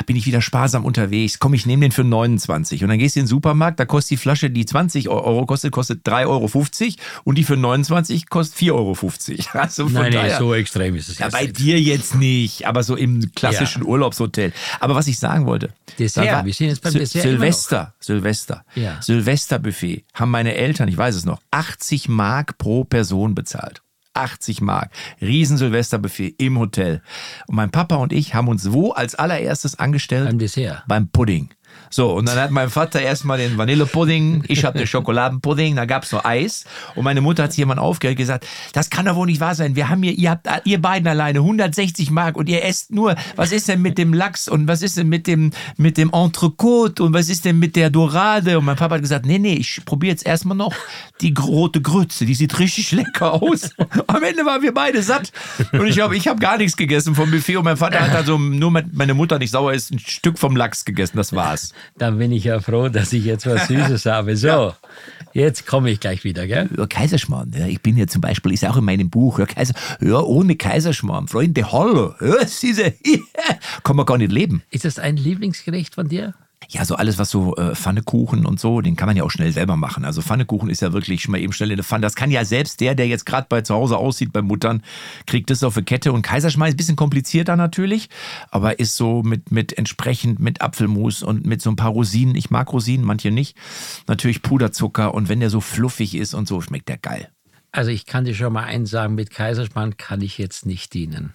bin 0.07 0.17
ich 0.17 0.27
wieder 0.27 0.41
sparsam 0.41 0.85
unterwegs. 0.85 1.39
Komm, 1.39 1.55
ich 1.55 1.67
nehme 1.67 1.83
den 1.83 1.93
für 1.93 2.05
29. 2.05 2.83
Und 2.83 2.89
dann 2.91 2.99
gehst 2.99 3.17
du 3.17 3.21
in 3.21 3.25
den 3.25 3.29
Supermarkt, 3.29 3.79
da 3.81 3.85
kostet 3.85 4.11
die 4.13 4.17
Flasche, 4.17 4.51
die 4.51 4.65
20 4.67 5.09
Euro 5.09 5.47
kostet, 5.47 5.73
kostet 5.73 6.07
3,50 6.07 6.27
Euro 6.27 6.51
und 7.25 7.39
die 7.39 7.45
für 7.45 7.57
29 7.57 8.29
kostet 8.29 8.59
4,50 8.59 8.73
Euro. 8.73 8.97
Also 9.63 9.85
von 9.85 9.93
Nein, 9.95 10.05
nee, 10.11 10.17
daher, 10.17 10.39
so 10.39 10.55
extrem 10.55 10.95
ist 10.97 11.09
es 11.09 11.19
ja, 11.19 11.27
jetzt 11.27 11.33
bei 11.33 11.43
nicht. 11.43 11.59
dir 11.59 11.81
jetzt 11.81 12.15
nicht, 12.15 12.67
aber 12.67 12.83
so 12.83 12.97
im 12.97 13.33
klassischen 13.35 13.83
Ja. 13.83 13.89
Urlaubshotel. 13.89 14.53
Aber 14.81 14.95
was 14.95 15.07
ich 15.07 15.19
sagen 15.19 15.47
wollte. 15.47 15.71
Dessert, 15.99 16.27
war- 16.27 16.45
wir 16.45 16.53
sind 16.55 16.69
jetzt 16.69 16.83
beim 16.83 16.93
Sil- 16.95 17.01
Dessert. 17.01 17.23
Silvester, 17.23 17.95
Silvester. 18.01 18.65
Ja. 18.75 19.01
Silvesterbuffet 19.03 20.05
haben 20.15 20.31
meine 20.31 20.55
Eltern, 20.55 20.89
ich 20.89 20.97
weiß 20.97 21.15
es 21.15 21.25
noch, 21.25 21.41
80 21.51 22.09
Mark 22.09 22.59
pro 22.59 22.85
Person 22.85 23.35
bezahlt. 23.35 23.83
80 24.15 24.61
Mark. 24.61 24.91
Riesen 25.21 25.57
Silvesterbuffet 25.57 26.35
im 26.39 26.59
Hotel. 26.59 27.03
Und 27.47 27.57
mein 27.57 27.71
Papa 27.71 27.97
und 27.97 28.13
ich 28.13 28.35
haben 28.35 28.49
uns 28.49 28.73
wo 28.73 28.93
als 28.93 29.15
allererstes 29.15 29.79
angestellt? 29.79 30.29
Beim 30.29 30.39
Dessert. 30.39 30.85
Beim 30.87 31.09
Pudding. 31.09 31.51
So, 31.93 32.11
und 32.13 32.27
dann 32.27 32.39
hat 32.39 32.51
mein 32.51 32.71
Vater 32.71 33.03
erstmal 33.03 33.37
den 33.37 33.59
Vanillepudding, 33.59 34.45
ich 34.49 34.65
habe 34.65 34.79
den 34.79 34.87
Schokoladenpudding, 34.87 35.77
da 35.77 35.85
gab's 35.85 36.11
noch 36.11 36.25
Eis. 36.25 36.65
Und 36.95 37.05
meine 37.05 37.21
Mutter 37.21 37.43
hat 37.43 37.53
sich 37.53 37.59
jemand 37.59 37.81
aufgeregt 37.81 38.19
gesagt, 38.19 38.47
das 38.73 38.89
kann 38.89 39.05
doch 39.05 39.15
wohl 39.15 39.27
nicht 39.27 39.41
wahr 39.41 39.55
sein. 39.55 39.77
Wir 39.77 39.91
haben 39.91 40.03
hier, 40.03 40.13
ihr 40.13 40.31
habt, 40.31 40.49
ihr 40.65 40.81
beiden 40.81 41.07
alleine 41.07 41.41
160 41.41 42.11
Mark 42.11 42.39
und 42.39 42.49
ihr 42.49 42.65
esst 42.65 42.93
nur, 42.93 43.15
was 43.37 43.53
ist 43.53 43.69
denn 43.69 43.83
mit 43.83 43.99
dem 43.99 44.15
Lachs 44.15 44.49
und 44.49 44.69
was 44.69 44.81
ist 44.81 44.97
denn 44.97 45.11
mit 45.11 45.27
dem, 45.27 45.51
mit 45.77 45.99
dem 45.99 46.11
Entrecote 46.15 47.03
und 47.03 47.13
was 47.13 47.29
ist 47.29 47.45
denn 47.45 47.59
mit 47.59 47.77
der 47.77 47.91
Dorade? 47.91 48.59
Und 48.59 48.65
mein 48.65 48.77
Papa 48.77 48.95
hat 48.95 49.03
gesagt, 49.03 49.27
nee, 49.27 49.39
nee, 49.39 49.55
ich 49.55 49.85
probiere 49.85 50.13
jetzt 50.13 50.25
erstmal 50.25 50.57
noch 50.57 50.75
die 51.21 51.35
rote 51.39 51.83
Grütze, 51.83 52.25
die 52.25 52.35
sieht 52.35 52.59
richtig 52.59 52.93
lecker 52.93 53.35
aus. 53.35 53.69
Am 54.07 54.23
Ende 54.23 54.47
waren 54.47 54.63
wir 54.63 54.73
beide 54.73 55.03
satt. 55.03 55.31
Und 55.73 55.87
ich 55.87 55.97
glaube, 55.97 56.17
ich 56.17 56.27
habe 56.27 56.41
gar 56.41 56.57
nichts 56.57 56.75
gegessen 56.75 57.15
vom 57.15 57.31
Buffet 57.31 57.59
und 57.59 57.65
mein 57.65 57.77
Vater 57.77 58.01
hat 58.01 58.15
also 58.15 58.39
nur, 58.39 58.71
meine 58.71 59.13
Mutter 59.13 59.39
nicht 59.39 59.51
sauer 59.51 59.75
ist, 59.75 59.91
ein 59.91 59.99
Stück 59.99 60.39
vom 60.39 60.57
Lachs 60.57 60.87
gegessen, 60.87 61.19
das 61.19 61.35
war's. 61.35 61.75
Dann 61.99 62.19
bin 62.19 62.33
ich 62.33 62.45
ja 62.45 62.61
froh, 62.61 62.89
dass 62.89 63.13
ich 63.13 63.25
jetzt 63.25 63.47
was 63.47 63.69
Süßes 63.69 64.07
habe. 64.13 64.37
So, 64.37 64.47
ja. 64.47 64.77
jetzt 65.33 65.67
komme 65.67 65.91
ich 65.91 66.01
gleich 66.01 66.25
wieder, 66.25 66.47
gell? 66.47 66.69
Ja, 66.77 66.87
Kaiserschmarrn. 66.87 67.53
Ja, 67.57 67.67
ich 67.67 67.81
bin 67.81 67.97
ja 67.97 68.07
zum 68.07 68.21
Beispiel, 68.21 68.53
ist 68.53 68.65
auch 68.65 68.77
in 68.77 68.85
meinem 68.85 69.11
Buch, 69.11 69.39
ja, 69.39 69.47
Kaiser, 69.47 69.75
ja 70.01 70.21
ohne 70.21 70.57
Kaiserschmarrn. 70.57 71.29
Freunde, 71.29 71.71
hallo. 71.73 72.15
Ja, 72.21 72.45
diese, 72.63 72.95
kann 73.83 73.97
man 73.97 74.07
gar 74.07 74.19
nicht 74.19 74.33
leben. 74.33 74.63
Ist 74.71 74.85
das 74.85 74.99
ein 74.99 75.17
Lieblingsgericht 75.17 75.95
von 75.95 76.09
dir? 76.09 76.35
Ja, 76.69 76.85
so 76.85 76.95
alles, 76.95 77.19
was 77.19 77.31
so 77.31 77.57
äh, 77.57 77.75
Pfannekuchen 77.75 78.47
und 78.47 78.61
so, 78.61 78.81
den 78.81 78.97
kann 78.97 79.07
man 79.07 79.17
ja 79.17 79.25
auch 79.25 79.31
schnell 79.31 79.53
selber 79.53 79.77
machen. 79.77 80.05
Also 80.05 80.23
Pfannekuchen 80.23 80.71
ist 80.71 80.83
ja 80.83 80.93
wirklich 80.93 81.23
schon 81.23 81.33
mal 81.33 81.41
eben 81.41 81.53
schnell 81.53 81.71
in 81.71 81.77
der 81.77 81.85
Pfanne. 81.85 82.03
Das 82.03 82.15
kann 82.15 82.31
ja 82.31 82.45
selbst 82.45 82.81
der, 82.81 82.95
der 82.95 83.07
jetzt 83.07 83.27
gerade 83.27 83.47
bei 83.49 83.63
zu 83.63 83.75
Hause 83.75 83.97
aussieht, 83.97 84.33
bei 84.33 84.43
Muttern, 84.43 84.83
kriegt 85.27 85.51
das 85.51 85.63
auf 85.63 85.77
eine 85.77 85.85
Kette. 85.85 86.13
Und 86.13 86.23
Kaiserschmarrn 86.23 86.69
ist 86.69 86.75
ein 86.75 86.79
bisschen 86.79 86.97
komplizierter 86.97 87.57
natürlich, 87.57 88.09
aber 88.51 88.79
ist 88.79 88.97
so 88.97 89.23
mit, 89.23 89.51
mit 89.51 89.77
entsprechend 89.77 90.39
mit 90.39 90.63
Apfelmus 90.63 91.23
und 91.23 91.47
mit 91.47 91.63
so 91.63 91.71
ein 91.71 91.77
paar 91.77 91.91
Rosinen. 91.91 92.37
Ich 92.37 92.51
mag 92.51 92.73
Rosinen, 92.73 93.05
manche 93.05 93.31
nicht. 93.31 93.57
Natürlich 94.07 94.43
Puderzucker 94.43 95.15
und 95.15 95.29
wenn 95.29 95.41
der 95.41 95.51
so 95.51 95.61
fluffig 95.61 96.15
ist 96.15 96.35
und 96.35 96.49
so, 96.49 96.61
schmeckt 96.61 96.89
der 96.89 96.99
geil. 96.99 97.29
Also 97.73 97.91
ich 97.91 98.05
kann 98.05 98.25
dir 98.25 98.35
schon 98.35 98.53
mal 98.53 98.65
eins 98.65 98.91
sagen, 98.91 99.15
mit 99.15 99.31
Kaiserschmarrn 99.31 99.97
kann 99.97 100.21
ich 100.21 100.37
jetzt 100.37 100.67
nicht 100.67 100.93
dienen. 100.93 101.33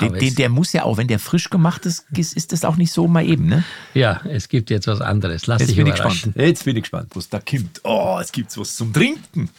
Den, 0.00 0.12
den, 0.14 0.34
der 0.34 0.48
muss 0.48 0.72
ja 0.72 0.84
auch, 0.84 0.96
wenn 0.96 1.08
der 1.08 1.18
frisch 1.18 1.50
gemacht 1.50 1.86
ist, 1.86 2.06
ist 2.12 2.52
das 2.52 2.64
auch 2.64 2.76
nicht 2.76 2.92
so 2.92 3.08
mal 3.08 3.24
eben, 3.24 3.46
ne? 3.46 3.64
Ja, 3.94 4.20
es 4.24 4.48
gibt 4.48 4.70
jetzt 4.70 4.86
was 4.86 5.00
anderes. 5.00 5.46
Lass 5.46 5.60
jetzt 5.60 5.70
dich 5.70 5.76
bin 5.76 5.86
überraschen. 5.86 6.10
Ich 6.10 6.34
gespannt. 6.34 6.46
Jetzt 6.48 6.64
bin 6.64 6.76
ich 6.76 6.82
gespannt, 6.82 7.08
was 7.14 7.28
da 7.28 7.40
kommt. 7.40 7.80
Oh, 7.84 8.18
es 8.20 8.32
gibt 8.32 8.56
was 8.58 8.76
zum 8.76 8.92
Trinken. 8.92 9.50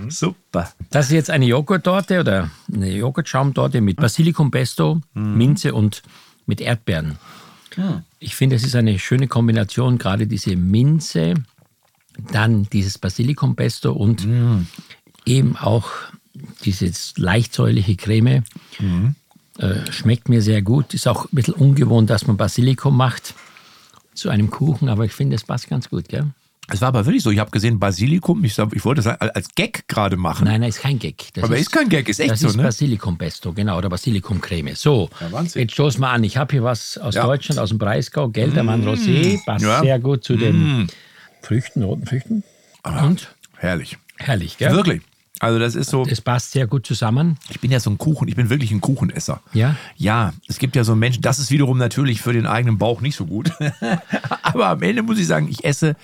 Mhm. 0.00 0.10
Super. 0.10 0.72
Das 0.90 1.06
ist 1.06 1.12
jetzt 1.12 1.30
eine 1.30 1.46
Joghurttorte 1.46 2.20
oder 2.20 2.50
eine 2.72 2.90
Joghurtschaumtorte 2.90 3.80
mit 3.80 3.96
Basilikum 3.96 4.50
Pesto, 4.50 5.00
mhm. 5.14 5.36
Minze 5.36 5.74
und 5.74 6.02
mit 6.46 6.60
Erdbeeren. 6.60 7.18
Mhm. 7.76 8.02
Ich 8.18 8.34
finde, 8.34 8.56
es 8.56 8.64
ist 8.64 8.76
eine 8.76 8.98
schöne 8.98 9.28
Kombination, 9.28 9.98
gerade 9.98 10.26
diese 10.26 10.56
Minze, 10.56 11.34
dann 12.32 12.64
dieses 12.70 12.98
Basilikum 12.98 13.56
Pesto 13.56 13.92
und 13.92 14.26
mhm. 14.26 14.66
eben 15.24 15.56
auch 15.56 15.90
dieses 16.64 17.16
leicht 17.16 17.54
säuerliche 17.54 17.96
Creme. 17.96 18.44
Mhm. 18.78 19.14
Äh, 19.58 19.90
schmeckt 19.90 20.28
mir 20.28 20.42
sehr 20.42 20.62
gut. 20.62 20.94
Ist 20.94 21.08
auch 21.08 21.24
ein 21.24 21.30
bisschen 21.32 21.54
ungewohnt, 21.54 22.10
dass 22.10 22.26
man 22.26 22.36
Basilikum 22.36 22.96
macht 22.96 23.34
zu 24.14 24.30
einem 24.30 24.50
Kuchen, 24.50 24.88
aber 24.88 25.04
ich 25.04 25.12
finde, 25.12 25.36
es 25.36 25.44
passt 25.44 25.68
ganz 25.68 25.88
gut, 25.90 26.08
gell? 26.08 26.26
Es 26.68 26.80
war 26.80 26.88
aber 26.88 27.06
wirklich 27.06 27.22
so. 27.22 27.30
Ich 27.30 27.38
habe 27.38 27.50
gesehen, 27.52 27.78
Basilikum, 27.78 28.42
ich, 28.42 28.58
ich 28.58 28.84
wollte 28.84 29.00
das 29.02 29.20
als 29.20 29.54
Gag 29.54 29.86
gerade 29.86 30.16
machen. 30.16 30.44
Nein, 30.46 30.62
nein, 30.62 30.70
ist 30.70 30.80
kein 30.80 30.98
Gag. 30.98 31.28
Das 31.34 31.44
aber 31.44 31.54
ist, 31.54 31.62
ist 31.62 31.70
kein 31.70 31.88
Gag, 31.88 32.08
ist 32.08 32.18
echt 32.18 32.32
das 32.32 32.40
so, 32.40 32.48
ist 32.48 32.56
ne? 32.56 32.64
Basilikumpesto, 32.64 33.52
genau, 33.52 33.78
oder 33.78 33.88
Basilikumcreme. 33.88 34.74
So, 34.74 35.08
ja, 35.20 35.42
jetzt 35.54 35.72
stoßen 35.74 36.00
wir 36.00 36.08
an. 36.08 36.24
Ich 36.24 36.36
habe 36.36 36.52
hier 36.52 36.64
was 36.64 36.98
aus 36.98 37.14
ja. 37.14 37.24
Deutschland, 37.24 37.60
aus 37.60 37.68
dem 37.68 37.78
Breisgau, 37.78 38.30
Geldermann 38.30 38.80
mmh. 38.80 38.88
Rosé. 38.88 39.44
Passt 39.44 39.64
ja. 39.64 39.80
sehr 39.80 39.98
gut 40.00 40.24
zu 40.24 40.36
den 40.36 40.80
mmh. 40.80 40.86
Früchten, 41.42 41.82
roten 41.84 42.04
Früchten. 42.04 42.42
Und? 42.82 43.32
Herrlich. 43.58 43.96
Herrlich, 44.16 44.58
gell? 44.58 44.72
Wirklich. 44.72 45.02
Also 45.38 45.58
das 45.58 45.74
ist 45.74 45.90
so. 45.90 46.04
Es 46.06 46.20
passt 46.20 46.52
sehr 46.52 46.66
gut 46.66 46.86
zusammen. 46.86 47.38
Ich 47.50 47.60
bin 47.60 47.70
ja 47.70 47.80
so 47.80 47.90
ein 47.90 47.98
Kuchen, 47.98 48.28
ich 48.28 48.36
bin 48.36 48.48
wirklich 48.48 48.72
ein 48.72 48.80
Kuchenesser. 48.80 49.40
Ja? 49.52 49.76
Ja, 49.96 50.32
es 50.48 50.58
gibt 50.58 50.76
ja 50.76 50.84
so 50.84 50.96
Menschen, 50.96 51.22
das 51.22 51.38
ist 51.38 51.50
wiederum 51.50 51.78
natürlich 51.78 52.22
für 52.22 52.32
den 52.32 52.46
eigenen 52.46 52.78
Bauch 52.78 53.00
nicht 53.00 53.16
so 53.16 53.26
gut. 53.26 53.50
Aber 54.42 54.68
am 54.68 54.82
Ende 54.82 55.02
muss 55.02 55.18
ich 55.18 55.26
sagen, 55.26 55.48
ich 55.50 55.64
esse 55.64 55.96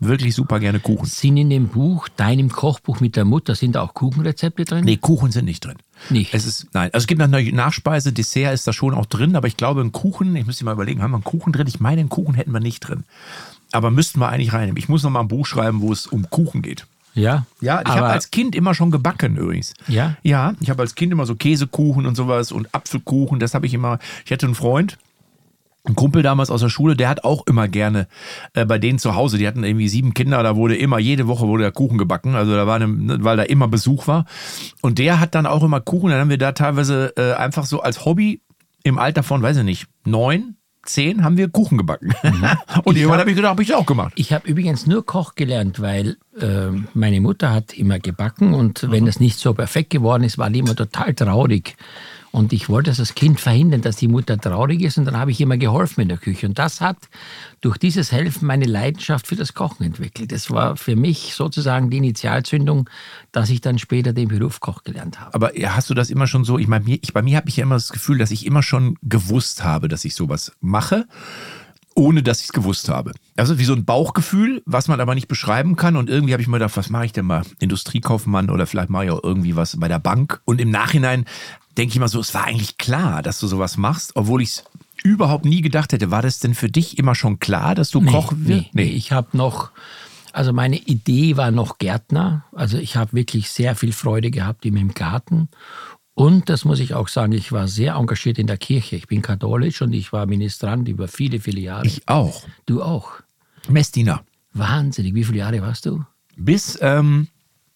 wirklich 0.00 0.34
super 0.34 0.58
gerne 0.58 0.80
Kuchen. 0.80 1.06
Sind 1.06 1.36
in 1.36 1.50
dem 1.50 1.68
Buch, 1.68 2.08
deinem 2.08 2.50
Kochbuch 2.50 3.00
mit 3.00 3.16
der 3.16 3.24
Mutter, 3.24 3.54
sind 3.54 3.76
da 3.76 3.82
auch 3.82 3.94
Kuchenrezepte 3.94 4.64
drin? 4.64 4.84
Nee, 4.84 4.96
Kuchen 4.96 5.30
sind 5.30 5.44
nicht 5.44 5.64
drin. 5.64 5.76
Nicht? 6.08 6.34
Es 6.34 6.46
ist, 6.46 6.68
nein, 6.72 6.90
also 6.92 7.04
es 7.04 7.06
gibt 7.06 7.20
eine 7.20 7.52
Nachspeise, 7.52 8.12
Dessert 8.12 8.54
ist 8.54 8.66
da 8.66 8.72
schon 8.72 8.94
auch 8.94 9.06
drin, 9.06 9.36
aber 9.36 9.46
ich 9.46 9.58
glaube, 9.58 9.82
ein 9.82 9.92
Kuchen, 9.92 10.34
ich 10.34 10.46
müsste 10.46 10.64
mal 10.64 10.72
überlegen, 10.72 11.02
haben 11.02 11.12
wir 11.12 11.16
einen 11.16 11.24
Kuchen 11.24 11.52
drin? 11.52 11.66
Ich 11.66 11.80
meine, 11.80 12.00
einen 12.00 12.08
Kuchen 12.08 12.34
hätten 12.34 12.52
wir 12.52 12.60
nicht 12.60 12.80
drin. 12.80 13.04
Aber 13.72 13.90
müssten 13.90 14.18
wir 14.18 14.28
eigentlich 14.30 14.52
reinnehmen. 14.52 14.78
Ich 14.78 14.88
muss 14.88 15.02
noch 15.02 15.10
mal 15.10 15.20
ein 15.20 15.28
Buch 15.28 15.46
schreiben, 15.46 15.80
wo 15.80 15.92
es 15.92 16.06
um 16.06 16.28
Kuchen 16.28 16.62
geht. 16.62 16.86
Ja. 17.14 17.46
Ja, 17.60 17.80
ich 17.82 17.88
habe 17.88 18.06
als 18.06 18.30
Kind 18.30 18.54
immer 18.54 18.74
schon 18.74 18.90
gebacken 18.90 19.36
übrigens. 19.36 19.74
Ja. 19.88 20.16
Ja, 20.22 20.54
ich 20.60 20.70
habe 20.70 20.82
als 20.82 20.94
Kind 20.94 21.12
immer 21.12 21.26
so 21.26 21.34
Käsekuchen 21.34 22.06
und 22.06 22.14
sowas 22.14 22.52
und 22.52 22.74
Apfelkuchen. 22.74 23.40
Das 23.40 23.54
habe 23.54 23.66
ich 23.66 23.74
immer. 23.74 23.98
Ich 24.24 24.32
hatte 24.32 24.46
einen 24.46 24.54
Freund, 24.54 24.98
ein 25.84 25.94
Kumpel 25.94 26.22
damals 26.22 26.50
aus 26.50 26.60
der 26.60 26.68
Schule, 26.68 26.96
der 26.96 27.08
hat 27.08 27.24
auch 27.24 27.46
immer 27.46 27.68
gerne 27.68 28.06
äh, 28.54 28.64
bei 28.64 28.78
denen 28.78 28.98
zu 28.98 29.14
Hause, 29.14 29.38
die 29.38 29.46
hatten 29.46 29.64
irgendwie 29.64 29.88
sieben 29.88 30.14
Kinder, 30.14 30.42
da 30.42 30.56
wurde 30.56 30.76
immer, 30.76 30.98
jede 30.98 31.26
Woche 31.26 31.46
wurde 31.46 31.62
der 31.62 31.72
Kuchen 31.72 31.98
gebacken, 31.98 32.34
also 32.34 32.54
da 32.54 32.66
war 32.66 32.76
eine, 32.76 32.88
ne, 32.88 33.18
weil 33.22 33.36
da 33.36 33.44
immer 33.44 33.68
Besuch 33.68 34.06
war. 34.06 34.26
Und 34.82 34.98
der 34.98 35.20
hat 35.20 35.34
dann 35.34 35.46
auch 35.46 35.62
immer 35.62 35.80
Kuchen, 35.80 36.10
dann 36.10 36.20
haben 36.20 36.30
wir 36.30 36.38
da 36.38 36.52
teilweise 36.52 37.14
äh, 37.16 37.32
einfach 37.32 37.64
so 37.64 37.80
als 37.80 38.04
Hobby 38.04 38.42
im 38.82 38.98
Alter 38.98 39.22
von, 39.22 39.42
weiß 39.42 39.58
ich 39.58 39.64
nicht, 39.64 39.86
neun, 40.04 40.56
zehn 40.82 41.24
haben 41.24 41.36
wir 41.36 41.48
Kuchen 41.48 41.78
gebacken. 41.78 42.14
Mhm. 42.22 42.48
Und 42.84 42.96
ich 42.96 43.02
irgendwann 43.02 43.20
habe 43.20 43.30
ich 43.30 43.36
gedacht, 43.36 43.50
habe 43.50 43.62
ich 43.62 43.74
auch 43.74 43.86
gemacht. 43.86 44.12
Ich 44.16 44.32
habe 44.32 44.48
übrigens 44.48 44.86
nur 44.86 45.04
Koch 45.04 45.34
gelernt, 45.34 45.80
weil 45.80 46.16
äh, 46.40 46.70
meine 46.94 47.20
Mutter 47.20 47.52
hat 47.52 47.72
immer 47.74 47.98
gebacken 47.98 48.54
und 48.54 48.82
mhm. 48.82 48.92
wenn 48.92 49.06
es 49.06 49.20
nicht 49.20 49.38
so 49.38 49.54
perfekt 49.54 49.90
geworden 49.90 50.24
ist, 50.24 50.38
war 50.38 50.50
die 50.50 50.60
immer 50.60 50.76
total 50.76 51.14
traurig. 51.14 51.76
Und 52.32 52.52
ich 52.52 52.68
wollte 52.68 52.92
das 52.92 53.14
Kind 53.14 53.40
verhindern, 53.40 53.80
dass 53.80 53.96
die 53.96 54.06
Mutter 54.06 54.38
traurig 54.38 54.82
ist. 54.82 54.98
Und 54.98 55.04
dann 55.04 55.16
habe 55.16 55.32
ich 55.32 55.40
immer 55.40 55.56
geholfen 55.56 56.02
in 56.02 56.08
der 56.08 56.18
Küche. 56.18 56.46
Und 56.46 56.58
das 56.58 56.80
hat 56.80 56.96
durch 57.60 57.76
dieses 57.76 58.12
Helfen 58.12 58.46
meine 58.46 58.66
Leidenschaft 58.66 59.26
für 59.26 59.36
das 59.36 59.54
Kochen 59.54 59.84
entwickelt. 59.84 60.30
Das 60.30 60.50
war 60.50 60.76
für 60.76 60.94
mich 60.94 61.34
sozusagen 61.34 61.90
die 61.90 61.96
Initialzündung, 61.96 62.88
dass 63.32 63.50
ich 63.50 63.60
dann 63.60 63.78
später 63.78 64.12
den 64.12 64.28
Beruf 64.28 64.60
Koch 64.60 64.84
gelernt 64.84 65.20
habe. 65.20 65.34
Aber 65.34 65.50
hast 65.64 65.90
du 65.90 65.94
das 65.94 66.10
immer 66.10 66.26
schon 66.26 66.44
so? 66.44 66.58
Ich 66.58 66.68
meine, 66.68 66.84
ich, 66.88 67.12
bei 67.12 67.22
mir 67.22 67.36
habe 67.36 67.48
ich 67.48 67.56
ja 67.56 67.64
immer 67.64 67.74
das 67.74 67.90
Gefühl, 67.90 68.18
dass 68.18 68.30
ich 68.30 68.46
immer 68.46 68.62
schon 68.62 68.96
gewusst 69.02 69.64
habe, 69.64 69.88
dass 69.88 70.04
ich 70.04 70.14
sowas 70.14 70.52
mache 70.60 71.06
ohne 71.94 72.22
dass 72.22 72.38
ich 72.40 72.46
es 72.46 72.52
gewusst 72.52 72.88
habe. 72.88 73.12
Also 73.36 73.58
wie 73.58 73.64
so 73.64 73.72
ein 73.72 73.84
Bauchgefühl, 73.84 74.62
was 74.66 74.88
man 74.88 75.00
aber 75.00 75.14
nicht 75.14 75.28
beschreiben 75.28 75.76
kann. 75.76 75.96
Und 75.96 76.08
irgendwie 76.08 76.32
habe 76.32 76.42
ich 76.42 76.48
mir 76.48 76.58
gedacht, 76.58 76.76
was 76.76 76.90
mache 76.90 77.06
ich 77.06 77.12
denn 77.12 77.26
mal? 77.26 77.42
Industriekaufmann 77.58 78.50
oder 78.50 78.66
vielleicht 78.66 78.90
mache 78.90 79.06
ich 79.06 79.10
auch 79.10 79.22
irgendwie 79.22 79.56
was 79.56 79.78
bei 79.78 79.88
der 79.88 79.98
Bank. 79.98 80.40
Und 80.44 80.60
im 80.60 80.70
Nachhinein 80.70 81.24
denke 81.76 81.92
ich 81.92 82.00
mal 82.00 82.08
so, 82.08 82.20
es 82.20 82.34
war 82.34 82.44
eigentlich 82.44 82.78
klar, 82.78 83.22
dass 83.22 83.40
du 83.40 83.46
sowas 83.46 83.76
machst, 83.76 84.12
obwohl 84.14 84.42
ich 84.42 84.50
es 84.50 84.64
überhaupt 85.02 85.44
nie 85.44 85.62
gedacht 85.62 85.92
hätte. 85.92 86.10
War 86.10 86.22
das 86.22 86.38
denn 86.38 86.54
für 86.54 86.68
dich 86.68 86.98
immer 86.98 87.14
schon 87.14 87.38
klar, 87.38 87.74
dass 87.74 87.90
du 87.90 88.00
nee, 88.00 88.10
Koch 88.10 88.32
wirst? 88.36 88.48
Nee, 88.48 88.70
nee, 88.72 88.90
ich 88.90 89.12
habe 89.12 89.36
noch, 89.36 89.70
also 90.32 90.52
meine 90.52 90.76
Idee 90.76 91.36
war 91.36 91.50
noch 91.50 91.78
Gärtner. 91.78 92.44
Also 92.52 92.78
ich 92.78 92.96
habe 92.96 93.12
wirklich 93.14 93.50
sehr 93.50 93.74
viel 93.76 93.92
Freude 93.92 94.30
gehabt 94.30 94.64
in 94.64 94.74
meinem 94.74 94.94
Garten. 94.94 95.48
Und 96.20 96.50
das 96.50 96.66
muss 96.66 96.80
ich 96.80 96.92
auch 96.92 97.08
sagen, 97.08 97.32
ich 97.32 97.50
war 97.50 97.66
sehr 97.66 97.94
engagiert 97.94 98.38
in 98.38 98.46
der 98.46 98.58
Kirche. 98.58 98.94
Ich 98.94 99.06
bin 99.06 99.22
katholisch 99.22 99.80
und 99.80 99.94
ich 99.94 100.12
war 100.12 100.26
Ministrant 100.26 100.86
über 100.86 101.08
viele, 101.08 101.40
viele 101.40 101.62
Jahre. 101.62 101.86
Ich 101.86 102.06
auch. 102.08 102.42
Du 102.66 102.82
auch. 102.82 103.12
Messdiener. 103.70 104.20
Wahnsinnig. 104.52 105.14
Wie 105.14 105.24
viele 105.24 105.38
Jahre 105.38 105.62
warst 105.62 105.86
du? 105.86 106.04
Bis, 106.36 106.78
ähm, 106.82 107.28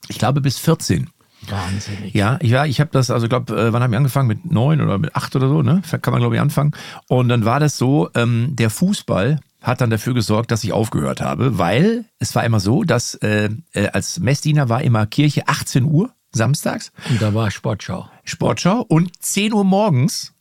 ich 0.09 0.19
glaube, 0.19 0.43
bis 0.43 0.59
14. 0.59 1.09
Wahnsinnig. 1.49 2.13
Ja, 2.13 2.37
ich, 2.43 2.51
ja, 2.51 2.67
ich 2.67 2.81
habe 2.81 2.91
das, 2.93 3.11
also 3.11 3.29
glaube, 3.29 3.59
äh, 3.59 3.73
wann 3.73 3.83
haben 3.83 3.93
wir 3.93 3.97
angefangen? 3.97 4.29
Mit 4.29 4.45
neun 4.45 4.83
oder 4.83 4.99
mit 4.99 5.17
acht 5.17 5.35
oder 5.35 5.49
so, 5.49 5.63
ne? 5.63 5.81
Kann 6.03 6.13
man, 6.13 6.21
glaube 6.21 6.35
ich, 6.35 6.41
anfangen. 6.43 6.73
Und 7.09 7.31
dann 7.31 7.47
war 7.47 7.61
das 7.61 7.79
so, 7.79 8.11
ähm, 8.15 8.55
der 8.57 8.69
Fußball 8.69 9.41
hat 9.63 9.81
dann 9.81 9.89
dafür 9.89 10.13
gesorgt, 10.13 10.51
dass 10.51 10.65
ich 10.65 10.75
aufgehört 10.75 11.23
habe, 11.23 11.57
weil 11.57 12.05
es 12.19 12.35
war 12.35 12.45
immer 12.45 12.61
so, 12.61 12.85
dass 12.85 13.15
äh, 13.15 13.49
äh, 13.73 13.89
als 13.89 14.21
Messdiener 14.21 14.69
war 14.69 14.83
immer 14.83 15.07
Kirche 15.07 15.49
18 15.49 15.85
Uhr 15.85 16.13
samstags. 16.35 16.93
Und 17.09 17.23
da 17.23 17.35
war 17.35 17.51
Sportschau. 17.51 18.09
Sportschau 18.25 18.81
und 18.83 19.11
10 19.23 19.53
Uhr 19.53 19.65
morgens 19.65 20.35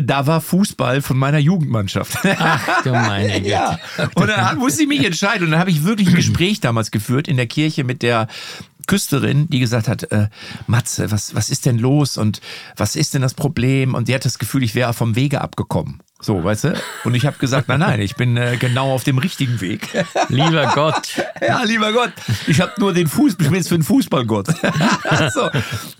da 0.00 0.26
war 0.26 0.40
Fußball 0.40 1.02
von 1.02 1.18
meiner 1.18 1.38
Jugendmannschaft. 1.38 2.18
Ach 2.38 2.82
du 2.84 2.90
meine 2.90 3.32
Güte. 3.40 3.48
ja. 3.48 3.78
Und 4.14 4.28
dann 4.28 4.58
musste 4.58 4.82
ich 4.82 4.88
mich 4.88 5.04
entscheiden. 5.04 5.44
Und 5.44 5.50
dann 5.50 5.60
habe 5.60 5.70
ich 5.70 5.84
wirklich 5.84 6.08
ein 6.08 6.14
Gespräch 6.14 6.60
damals 6.60 6.90
geführt 6.90 7.26
in 7.26 7.36
der 7.36 7.46
Kirche 7.46 7.84
mit 7.84 8.02
der 8.02 8.28
Küsterin, 8.86 9.48
die 9.48 9.58
gesagt 9.58 9.88
hat, 9.88 10.10
äh, 10.12 10.28
Matze, 10.66 11.10
was, 11.10 11.34
was 11.34 11.50
ist 11.50 11.66
denn 11.66 11.78
los 11.78 12.16
und 12.16 12.40
was 12.76 12.96
ist 12.96 13.14
denn 13.14 13.22
das 13.22 13.34
Problem? 13.34 13.94
Und 13.94 14.08
die 14.08 14.14
hat 14.14 14.24
das 14.24 14.38
Gefühl, 14.38 14.62
ich 14.62 14.74
wäre 14.74 14.94
vom 14.94 15.16
Wege 15.16 15.40
abgekommen. 15.40 16.00
So, 16.20 16.42
weißt 16.42 16.64
du? 16.64 16.74
Und 17.04 17.14
ich 17.14 17.26
habe 17.26 17.38
gesagt, 17.38 17.68
nein, 17.68 17.78
nein, 17.78 18.00
ich 18.00 18.16
bin 18.16 18.36
äh, 18.36 18.56
genau 18.58 18.92
auf 18.92 19.04
dem 19.04 19.18
richtigen 19.18 19.60
Weg. 19.60 19.88
Lieber 20.28 20.72
Gott. 20.74 21.16
ja, 21.40 21.62
lieber 21.62 21.92
Gott. 21.92 22.10
Ich 22.48 22.60
habe 22.60 22.72
nur 22.78 22.92
den 22.92 23.06
Fuß, 23.06 23.32
ich 23.32 23.38
bin 23.38 23.54
jetzt 23.54 23.68
für 23.68 23.78
den 23.78 23.84
Fußballgott. 23.84 24.48
so. 25.32 25.48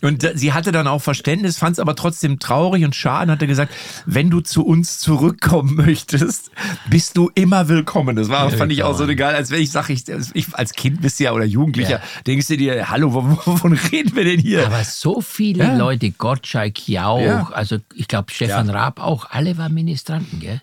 Und 0.02 0.24
äh, 0.24 0.32
sie 0.34 0.52
hatte 0.52 0.72
dann 0.72 0.88
auch 0.88 1.00
Verständnis, 1.00 1.56
fand 1.56 1.74
es 1.74 1.78
aber 1.78 1.94
trotzdem 1.94 2.40
traurig 2.40 2.84
und 2.84 2.96
schade 2.96 3.26
und 3.26 3.36
hatte 3.36 3.46
gesagt, 3.46 3.72
wenn 4.06 4.28
du 4.28 4.40
zu 4.40 4.66
uns 4.66 4.98
zurückkommen 4.98 5.76
möchtest, 5.76 6.50
bist 6.90 7.16
du 7.16 7.30
immer 7.36 7.68
willkommen. 7.68 8.16
Das 8.16 8.28
war, 8.28 8.50
fand 8.50 8.72
ich 8.72 8.82
auch 8.82 8.96
so 8.98 9.06
egal, 9.06 9.36
als 9.36 9.52
wenn 9.52 9.62
ich 9.62 9.70
sage, 9.70 9.92
ich, 9.92 10.02
ich, 10.34 10.52
als 10.52 10.72
Kind 10.72 11.00
bist 11.00 11.20
du 11.20 11.24
ja 11.24 11.32
oder 11.32 11.44
Jugendlicher, 11.44 11.90
ja. 11.98 12.22
denkst 12.26 12.48
du 12.48 12.56
dir, 12.56 12.90
hallo, 12.90 13.14
wovon 13.14 13.72
reden 13.92 14.16
wir 14.16 14.24
denn 14.24 14.40
hier? 14.40 14.66
Aber 14.66 14.82
so 14.82 15.20
viele 15.20 15.62
ja. 15.62 15.76
Leute, 15.76 16.10
Gottschalk, 16.10 16.88
Jauch, 16.88 17.20
ja. 17.20 17.48
also 17.52 17.76
ich 17.94 18.08
glaube 18.08 18.32
Stefan 18.32 18.68
Raab 18.68 19.00
auch, 19.00 19.30
alle 19.30 19.56
waren 19.58 19.72
Minister 19.72 20.07
Demonstranten, 20.08 20.40
gell? 20.40 20.62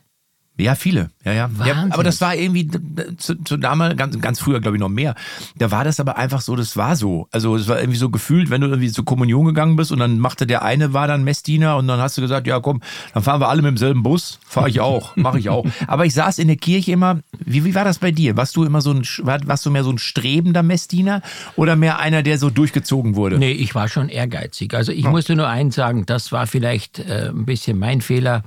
Ja, 0.58 0.76
viele. 0.76 1.10
Ja, 1.26 1.34
ja. 1.34 1.50
ja 1.66 1.86
aber 1.90 2.04
das 2.06 2.22
war 2.22 2.34
irgendwie 2.34 2.70
zu, 3.18 3.36
zu 3.44 3.58
damals, 3.58 3.98
ganz, 3.98 4.18
ganz 4.22 4.40
früher, 4.40 4.62
glaube 4.62 4.78
ich, 4.78 4.80
noch 4.80 4.88
mehr. 4.88 5.14
Da 5.58 5.70
war 5.70 5.84
das 5.84 6.00
aber 6.00 6.16
einfach 6.18 6.40
so, 6.40 6.56
das 6.56 6.78
war 6.78 6.96
so. 6.96 7.28
Also 7.34 7.58
es 7.58 7.68
war 7.68 7.78
irgendwie 7.82 7.98
so 7.98 8.10
gefühlt, 8.10 8.50
wenn 8.50 8.62
du 8.62 8.68
irgendwie 8.68 8.90
zur 8.90 9.04
Kommunion 9.04 9.44
gegangen 9.48 9.76
bist 9.76 9.92
und 9.92 10.00
dann 10.00 10.18
machte 10.18 10.48
der 10.48 10.64
eine, 10.64 10.94
war 10.94 11.08
dann 11.10 11.26
Messdiener 11.26 11.76
und 11.76 11.90
dann 11.90 12.00
hast 12.00 12.18
du 12.18 12.22
gesagt, 12.22 12.48
ja 12.48 12.62
komm, 12.62 12.80
dann 13.14 13.22
fahren 13.22 13.42
wir 13.42 13.50
alle 13.50 13.62
mit 13.64 13.72
demselben 13.72 14.02
Bus. 14.02 14.40
Fahre 14.48 14.70
ich 14.70 14.80
auch, 14.80 15.14
mache 15.18 15.40
ich 15.40 15.50
auch. 15.50 15.66
Aber 15.88 16.06
ich 16.06 16.14
saß 16.14 16.40
in 16.40 16.48
der 16.48 16.56
Kirche 16.56 16.94
immer, 16.94 17.20
wie, 17.38 17.66
wie 17.66 17.76
war 17.76 17.84
das 17.84 17.98
bei 17.98 18.12
dir? 18.12 18.38
Warst 18.38 18.56
du 18.56 18.64
immer 18.64 18.80
so 18.80 18.92
ein, 18.94 19.02
war- 19.24 19.46
warst 19.48 19.66
du 19.66 19.72
mehr 19.72 19.84
so 19.84 19.92
ein 19.92 19.98
strebender 19.98 20.64
Messdiener 20.64 21.22
oder 21.58 21.76
mehr 21.76 22.00
einer, 22.00 22.24
der 22.24 22.38
so 22.38 22.50
durchgezogen 22.50 23.18
wurde? 23.18 23.38
Nee, 23.40 23.52
ich 23.52 23.76
war 23.76 23.90
schon 23.90 24.08
ehrgeizig. 24.08 24.74
Also 24.74 24.94
ich 24.94 25.04
musste 25.04 25.36
nur 25.36 25.50
eins 25.50 25.76
sagen, 25.76 26.06
das 26.06 26.32
war 26.32 26.48
vielleicht 26.48 27.00
äh, 27.00 27.28
ein 27.28 27.44
bisschen 27.46 27.78
mein 27.78 28.00
Fehler. 28.00 28.46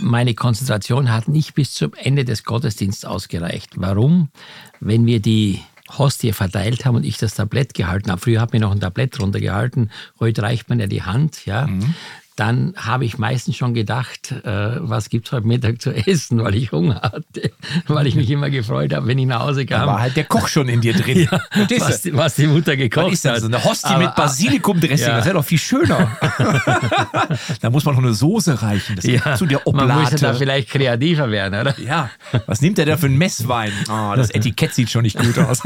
Meine 0.00 0.34
Konzentration 0.34 1.10
hat 1.12 1.28
nicht 1.28 1.54
bis 1.54 1.72
zum 1.72 1.92
Ende 1.94 2.24
des 2.24 2.44
Gottesdienstes 2.44 3.04
ausgereicht. 3.04 3.72
Warum? 3.76 4.28
Wenn 4.80 5.06
wir 5.06 5.20
die 5.20 5.60
Hostie 5.96 6.32
verteilt 6.32 6.84
haben 6.84 6.96
und 6.96 7.04
ich 7.04 7.16
das 7.16 7.34
Tablett 7.34 7.74
gehalten 7.74 8.10
habe, 8.10 8.20
früher 8.20 8.40
hat 8.40 8.52
mir 8.52 8.60
noch 8.60 8.72
ein 8.72 8.80
Tablett 8.80 9.18
runtergehalten, 9.20 9.90
heute 10.20 10.42
reicht 10.42 10.68
man 10.68 10.80
ja 10.80 10.86
die 10.86 11.02
Hand, 11.02 11.46
ja. 11.46 11.66
Dann 12.38 12.72
habe 12.76 13.04
ich 13.04 13.18
meistens 13.18 13.56
schon 13.56 13.74
gedacht, 13.74 14.30
äh, 14.30 14.76
was 14.78 15.08
gibt's 15.08 15.32
heute 15.32 15.44
Mittag 15.46 15.82
zu 15.82 15.90
essen, 15.92 16.42
weil 16.44 16.54
ich 16.54 16.70
Hunger 16.70 17.00
hatte, 17.02 17.50
weil 17.88 18.06
ich 18.06 18.14
mich 18.14 18.30
immer 18.30 18.48
gefreut 18.48 18.94
habe, 18.94 19.08
wenn 19.08 19.18
ich 19.18 19.26
nach 19.26 19.40
Hause 19.40 19.66
Da 19.66 19.78
kam. 19.78 19.86
war 19.88 20.00
halt 20.00 20.16
der 20.16 20.22
Koch 20.22 20.46
schon 20.46 20.68
in 20.68 20.80
dir 20.80 20.92
drin. 20.94 21.26
Verstehst 21.50 21.80
was, 21.88 22.02
die, 22.02 22.16
was 22.16 22.34
die 22.36 22.46
Mutter 22.46 22.76
gekocht 22.76 23.12
ist 23.12 23.24
hat. 23.24 23.40
So 23.40 23.46
eine 23.48 23.64
Hostie 23.64 23.88
Aber- 23.88 24.04
mit 24.04 24.14
Basilikumdressing, 24.14 25.06
Ja. 25.08 25.16
das 25.16 25.24
wäre 25.24 25.34
doch 25.34 25.44
viel 25.44 25.58
schöner. 25.58 26.16
da 27.60 27.70
muss 27.70 27.84
man 27.84 27.96
noch 27.96 28.02
eine 28.02 28.12
Soße 28.14 28.62
reichen. 28.62 28.94
Das 28.96 29.04
Ja, 29.04 29.34
zu 29.34 29.46
der 29.46 29.60
man 29.66 29.74
Oblate. 29.82 30.00
müsste 30.00 30.16
da 30.18 30.34
vielleicht 30.34 30.70
kreativer 30.70 31.30
werden, 31.32 31.60
oder? 31.60 31.74
ja, 31.80 32.10
was 32.46 32.60
nimmt 32.60 32.78
der 32.78 32.86
da 32.86 32.96
für 32.96 33.06
einen 33.06 33.18
Messwein? 33.18 33.72
Oh, 33.90 34.12
das 34.14 34.30
Etikett 34.30 34.74
sieht 34.74 34.90
schon 34.90 35.02
nicht 35.02 35.18
gut 35.18 35.38
aus. 35.38 35.60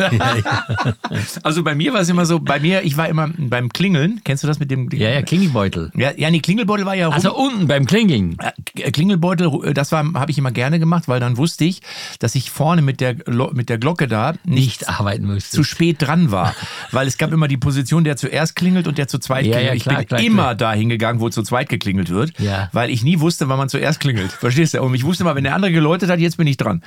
also 1.43 1.63
bei 1.63 1.75
mir 1.75 1.93
war 1.93 2.01
es 2.01 2.09
immer 2.09 2.27
so, 2.27 2.39
bei 2.41 2.61
mir, 2.61 2.83
ich 2.83 2.97
war 2.97 3.09
immer 3.09 3.29
beim 3.37 3.69
Klingeln, 3.71 4.21
kennst 4.25 4.43
du 4.43 4.49
das 4.49 4.59
mit 4.59 4.71
dem 4.71 4.89
Ja, 4.91 5.11
ja, 5.11 5.23
Klingelbeutel. 5.23 5.91
Ja, 5.95 6.13
ja, 6.17 6.31
nee, 6.31 6.41
Klingelbeutel 6.63 6.87
war 6.87 6.95
ja 6.95 7.07
rum. 7.07 7.15
Also 7.15 7.35
unten 7.35 7.67
beim 7.67 7.87
Klingeln. 7.87 8.37
Äh, 8.77 8.91
Klingelbeutel, 8.93 9.51
äh, 9.65 9.75
das 9.75 9.91
habe 9.93 10.31
ich 10.31 10.39
immer 10.39 10.53
gerne 10.53 10.79
gemacht, 10.79 11.09
weil 11.09 11.19
dann 11.21 11.37
wusste 11.37 11.65
ich, 11.65 11.81
dass 12.21 12.35
ich 12.35 12.51
vorne 12.51 12.83
mit 12.83 13.01
der, 13.01 13.17
mit 13.53 13.69
der 13.69 13.79
Glocke 13.79 14.07
da 14.09 14.33
nicht 14.45 14.63
Nicht 14.63 14.89
arbeiten 14.89 15.27
musste. 15.27 15.51
zu 15.57 15.65
spät 15.65 15.97
dran 16.01 16.31
war. 16.31 16.55
Weil 16.93 17.07
es 17.07 17.19
gab 17.19 17.33
immer 17.33 17.49
die 17.49 17.57
Position, 17.57 18.05
der 18.05 18.17
zuerst 18.17 18.55
klingelt 18.57 18.87
und 18.87 18.99
der 18.99 19.09
zu 19.09 19.19
zweit 19.19 19.47
Ja, 19.47 19.53
klingelt. 19.53 19.69
ja, 19.69 19.75
ich 19.75 19.83
klar, 19.83 19.97
bin 19.99 20.07
klar, 20.07 20.21
immer 20.21 20.43
klar. 20.43 20.55
dahin 20.55 20.89
gegangen, 20.89 21.21
wo 21.21 21.29
zu 21.31 21.43
zweit 21.43 21.69
geklingelt 21.69 22.11
wird, 22.11 22.39
Ja. 22.39 22.69
weil 22.73 22.91
ich 22.91 23.03
nie 23.03 23.19
wusste, 23.21 23.49
wann 23.49 23.59
man 23.59 23.69
zuerst 23.69 23.99
klingelt. 24.01 24.31
Verstehst 24.33 24.75
du? 24.75 24.83
Und 24.83 24.95
ich 24.95 25.05
wusste 25.05 25.25
immer, 25.25 25.35
wenn 25.35 25.45
der 25.45 25.55
andere 25.55 25.73
geläutet 25.73 26.11
hat, 26.11 26.21
jetzt 26.21 26.37
bin 26.37 26.47
ich 26.47 26.57
dran. 26.57 26.83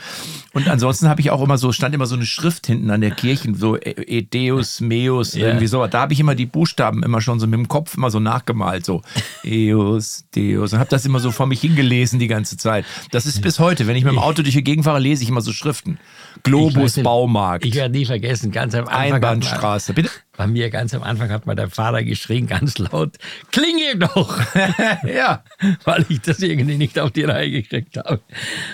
Und 0.54 0.68
ansonsten 0.70 1.10
habe 1.10 1.22
ich 1.22 1.32
auch 1.32 1.42
immer 1.44 1.58
so, 1.58 1.72
stand 1.72 1.94
immer 1.96 2.06
so 2.06 2.16
eine 2.16 2.26
Schrift 2.26 2.68
hinten 2.68 2.90
an 2.92 3.02
der 3.02 3.12
Kirche, 3.12 3.54
so 3.56 3.76
E- 3.76 3.80
Edeus, 4.20 4.80
Meus, 4.82 5.34
Ja. 5.34 5.48
irgendwie 5.48 5.68
sowas. 5.68 5.90
Da 5.92 6.02
habe 6.02 6.14
ich 6.14 6.20
immer 6.20 6.36
die 6.36 6.46
Buchstaben 6.46 7.04
immer 7.04 7.22
schon 7.22 7.40
so 7.40 7.48
mit 7.48 7.58
dem 7.60 7.68
Kopf 7.68 7.96
immer 7.98 8.10
so 8.12 8.20
nachgemalt, 8.20 8.86
so 8.86 9.02
Eus, 9.44 9.44
Deus. 9.72 10.74
Und 10.74 10.80
habe 10.80 10.89
das 10.89 11.05
immer 11.05 11.20
so 11.20 11.32
vor 11.32 11.47
mich 11.47 11.61
hingelesen 11.61 12.20
die 12.20 12.28
ganze 12.28 12.57
Zeit. 12.57 12.86
Das 13.11 13.26
ist 13.26 13.41
bis 13.41 13.59
heute. 13.59 13.88
Wenn 13.88 13.95
ich 13.95 14.03
mit 14.03 14.13
dem 14.13 14.20
Auto 14.20 14.41
durch 14.41 14.55
die 14.55 14.63
Gegend 14.63 14.86
fahre, 14.86 14.99
lese 14.99 15.24
ich 15.24 15.30
immer 15.30 15.41
so 15.41 15.51
Schriften. 15.51 15.99
Ich 16.38 16.43
Globus 16.43 16.97
nicht, 16.97 17.03
Baumarkt. 17.03 17.66
Ich 17.66 17.76
werde 17.76 17.97
nie 17.97 18.05
vergessen, 18.05 18.51
ganz 18.51 18.76
am 18.76 18.88
Anfang. 18.88 19.13
Einbahnstraße. 19.13 19.93
Bitte? 19.93 20.09
Bei 20.38 20.47
mir 20.47 20.70
ganz 20.70 20.93
am 20.93 21.01
Anfang 21.01 21.30
hat 21.30 21.45
mal 21.45 21.55
der 21.55 21.70
Fahrer 21.70 22.03
geschrien, 22.03 22.45
ganz 22.45 22.78
laut, 22.78 23.16
klingel 23.51 23.99
doch! 23.99 24.38
ja. 25.07 25.43
Weil 25.86 26.05
ich 26.09 26.20
das 26.22 26.39
irgendwie 26.39 26.76
nicht 26.76 26.99
auf 26.99 27.11
die 27.11 27.24
Reihe 27.24 27.51
gekriegt 27.51 27.95
habe. 27.95 28.20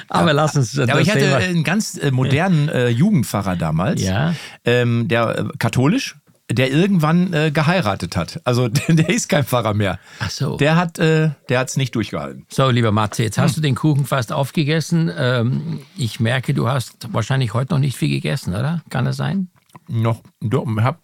Aber 0.10 0.34
lass 0.34 0.56
uns 0.56 0.72
das 0.72 0.88
Ja, 0.88 0.94
aber 0.94 1.02
ich 1.02 1.12
hatte 1.12 1.36
einen 1.36 1.64
ganz 1.64 1.98
äh, 1.98 2.10
modernen 2.10 2.68
äh, 2.70 2.90
Jugendpfarrer 2.90 3.56
damals, 3.56 4.02
Ja. 4.02 4.34
ähm, 4.66 5.08
der 5.08 5.38
äh, 5.38 5.44
katholisch, 5.60 6.16
der 6.54 6.72
irgendwann 6.72 7.34
äh, 7.34 7.52
geheiratet 7.52 8.16
hat. 8.16 8.42
Also 8.44 8.68
der, 8.70 8.96
der 8.96 9.10
ist 9.10 9.30
kein 9.30 9.44
Pfarrer 9.44 9.74
mehr. 9.74 10.00
Ach 10.20 10.30
so. 10.30 10.58
Der 10.58 10.76
hat 10.76 11.00
äh, 11.00 11.32
der 11.50 11.60
hat's 11.60 11.78
nicht 11.78 11.96
durchgehalten. 11.96 12.46
So, 12.50 12.70
lieber 12.70 12.92
Matze, 12.92 13.24
jetzt 13.24 13.38
hast 13.38 13.52
Hm. 13.52 13.56
du 13.56 13.62
den 13.62 13.76
Kuchen 13.76 14.06
fast 14.06 14.32
aufgegessen. 14.32 15.12
Ähm, 15.18 15.80
ich 15.98 16.20
merke, 16.20 16.54
du 16.54 16.68
hast 16.68 17.08
wahrscheinlich 17.14 17.54
heute 17.54 17.74
noch 17.74 17.80
nicht 17.80 17.98
viel 17.98 18.10
gegessen, 18.10 18.54
oder? 18.56 18.82
Kann 18.90 19.06
das 19.06 19.18
sein? 19.18 19.50
Noch 19.88 20.22
doch, 20.42 20.66
ich 20.78 20.84
hab 20.84 21.02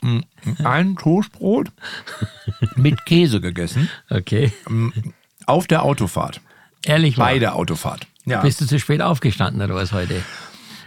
ein, 0.64 0.96
Toastbrot 0.98 1.70
mit 2.76 3.06
Käse 3.06 3.42
gegessen 3.42 3.90
Okay. 4.10 4.52
auf 5.46 5.68
der 5.68 5.84
Autofahrt. 5.84 6.42
Ehrlich 6.86 7.18
wahr? 7.18 7.28
Bei 7.28 7.40
der 7.40 7.56
Autofahrt. 7.56 8.08
Ja. 8.26 8.42
Bist 8.42 8.62
du 8.62 8.66
zu 8.66 8.80
spät 8.80 9.02
aufgestanden 9.02 9.62
oder 9.62 9.76
was 9.76 9.92
heute? 9.94 10.22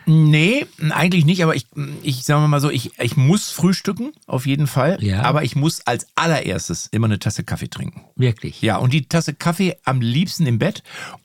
Nee, 0.07 0.67
eigentlich 0.91 1.25
nicht, 1.25 1.43
aber 1.43 1.55
ich, 1.55 1.67
ich 2.03 2.25
sage 2.25 2.47
mal 2.47 2.61
so, 2.61 2.71
ich, 2.71 2.99
ich 2.99 3.17
muss 3.17 3.51
frühstücken, 3.51 4.13
auf 4.27 4.47
jeden 4.47 4.67
Fall. 4.67 4.99
Ja. 5.01 5.23
Aber 5.23 5.45
ich 5.45 5.57
muss 5.57 5.87
als 5.87 6.07
allererstes 6.15 6.89
immer 6.91 7.07
eine 7.07 7.19
Tasse 7.19 7.45
Kaffee 7.45 7.69
trinken. 7.69 8.03
Wirklich? 8.17 8.63
Ja, 8.63 8.77
und 8.77 8.93
die 8.93 9.07
Tasse 9.07 9.35
Kaffee 9.35 9.77
am 9.85 10.01
liebsten 10.01 10.47
im 10.47 10.59
Bett. 10.59 10.83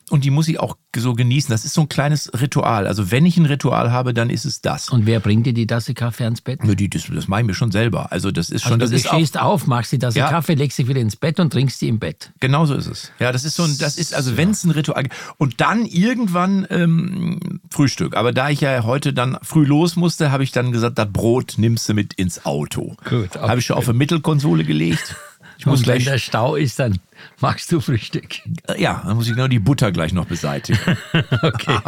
Und 0.08 0.24
die 0.24 0.30
muss 0.30 0.46
ich 0.46 0.60
auch 0.60 0.76
so 0.94 1.14
genießen. 1.14 1.50
Das 1.50 1.64
ist 1.64 1.74
so 1.74 1.80
ein 1.80 1.88
kleines 1.88 2.30
Ritual. 2.40 2.86
Also 2.86 3.10
wenn 3.10 3.26
ich 3.26 3.36
ein 3.38 3.46
Ritual 3.46 3.90
habe, 3.90 4.14
dann 4.14 4.30
ist 4.30 4.44
es 4.44 4.60
das. 4.60 4.88
Und 4.88 5.04
wer 5.04 5.18
bringt 5.18 5.46
dir 5.46 5.52
die 5.52 5.66
Tasse 5.66 5.94
Kaffee 5.94 6.22
ans 6.24 6.40
Bett? 6.40 6.62
Nö, 6.62 6.76
die, 6.76 6.88
das, 6.88 7.04
das 7.12 7.26
mache 7.26 7.40
ich 7.40 7.46
mir 7.48 7.54
schon 7.54 7.72
selber. 7.72 8.12
Also 8.12 8.30
das 8.30 8.48
ist 8.50 8.62
schon, 8.62 8.80
Also 8.80 8.92
das 8.94 9.02
du 9.02 9.08
auch, 9.10 9.14
stehst 9.14 9.38
auf, 9.38 9.66
machst 9.66 9.90
die 9.90 9.98
Tasse 9.98 10.20
Ja. 10.20 10.28
Kaffee, 10.30 10.54
legst 10.54 10.78
dich 10.78 10.86
wieder 10.86 11.00
ins 11.00 11.16
Bett 11.16 11.40
und 11.40 11.52
trinkst 11.52 11.80
die 11.80 11.88
im 11.88 11.98
Bett. 11.98 12.32
Genau 12.38 12.66
so 12.66 12.74
ist 12.74 12.86
es. 12.86 13.10
Ja, 13.18 13.32
das 13.32 13.42
ist 13.44 13.56
so 13.56 13.64
ein, 13.64 13.76
das 13.78 13.98
ist, 13.98 14.14
also 14.14 14.36
wenn 14.36 14.50
es 14.50 14.62
ein 14.62 14.70
Ritual 14.70 15.08
Und 15.38 15.60
dann 15.60 15.84
irgendwann 15.86 16.66
ähm, 16.70 17.60
Frühstück. 17.70 18.16
Aber 18.16 18.32
da 18.32 18.48
ich 18.50 18.60
ja 18.60 18.84
heute 18.84 19.12
dann 19.12 19.38
früh 19.42 19.64
los 19.64 19.96
musste, 19.96 20.30
habe 20.30 20.44
ich 20.44 20.52
dann 20.52 20.70
gesagt, 20.70 20.98
das 20.98 21.12
Brot 21.12 21.54
nimmst 21.56 21.88
du 21.88 21.94
mit 21.94 22.14
ins 22.14 22.46
Auto. 22.46 22.94
Gut, 23.08 23.36
auch 23.36 23.48
Habe 23.48 23.58
ich 23.58 23.66
schon 23.66 23.76
auf 23.76 23.88
eine 23.88 23.98
Mittelkonsole 23.98 24.64
gelegt. 24.64 25.16
Ich 25.58 25.66
muss 25.66 25.80
und 25.80 25.86
wenn 25.86 25.94
gleich, 25.98 26.04
der 26.04 26.18
Stau 26.18 26.54
ist, 26.56 26.78
dann 26.78 26.98
machst 27.40 27.72
du 27.72 27.80
Frühstück. 27.80 28.40
ja, 28.78 29.02
dann 29.06 29.16
muss 29.16 29.26
ich 29.26 29.34
genau 29.34 29.48
die 29.48 29.58
Butter 29.58 29.90
gleich 29.92 30.12
noch 30.12 30.26
beseitigen. 30.26 30.78
Okay. 31.42 31.78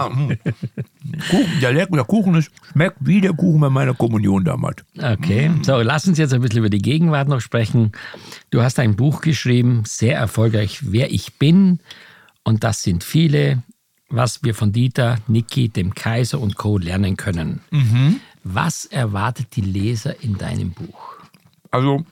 Kuchen, 1.31 1.61
der, 1.61 1.73
lecker- 1.73 1.95
der 1.97 2.05
Kuchen 2.05 2.35
ist, 2.37 2.51
schmeckt 2.73 2.97
wie 3.01 3.21
der 3.21 3.33
Kuchen 3.33 3.61
bei 3.61 3.71
meiner 3.71 3.95
Kommunion 3.95 4.45
damals. 4.45 4.85
Okay, 5.01 5.51
so 5.63 5.81
lass 5.81 6.07
uns 6.07 6.19
jetzt 6.19 6.33
ein 6.33 6.41
bisschen 6.41 6.59
über 6.59 6.71
die 6.71 6.79
Gegenwart 6.83 7.29
noch 7.29 7.41
sprechen. 7.41 7.93
Du 8.51 8.63
hast 8.63 8.79
ein 8.79 8.97
Buch 8.97 9.21
geschrieben, 9.21 9.83
sehr 9.87 10.17
erfolgreich, 10.17 10.81
Wer 10.83 11.11
ich 11.13 11.39
bin. 11.39 11.81
Und 12.45 12.65
das 12.65 12.83
sind 12.83 13.05
viele, 13.05 13.63
was 14.09 14.43
wir 14.43 14.55
von 14.55 14.73
Dieter, 14.73 15.17
Niki, 15.29 15.69
dem 15.69 15.95
Kaiser 15.95 16.41
und 16.41 16.57
Co. 16.57 16.79
lernen 16.79 17.17
können. 17.17 17.61
Was 18.45 18.85
erwartet 18.87 19.49
die 19.57 19.61
Leser 19.61 20.23
in 20.23 20.39
deinem 20.39 20.71
Buch? 20.71 21.17
Also, 21.71 22.05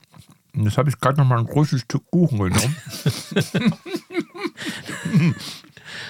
jetzt 0.64 0.78
habe 0.78 0.88
ich 0.88 0.98
gerade 0.98 1.18
noch 1.18 1.26
mal 1.26 1.38
ein 1.38 1.46
großes 1.46 1.82
Stück 1.82 2.02
Kuchen 2.10 2.38
genommen. 2.38 2.76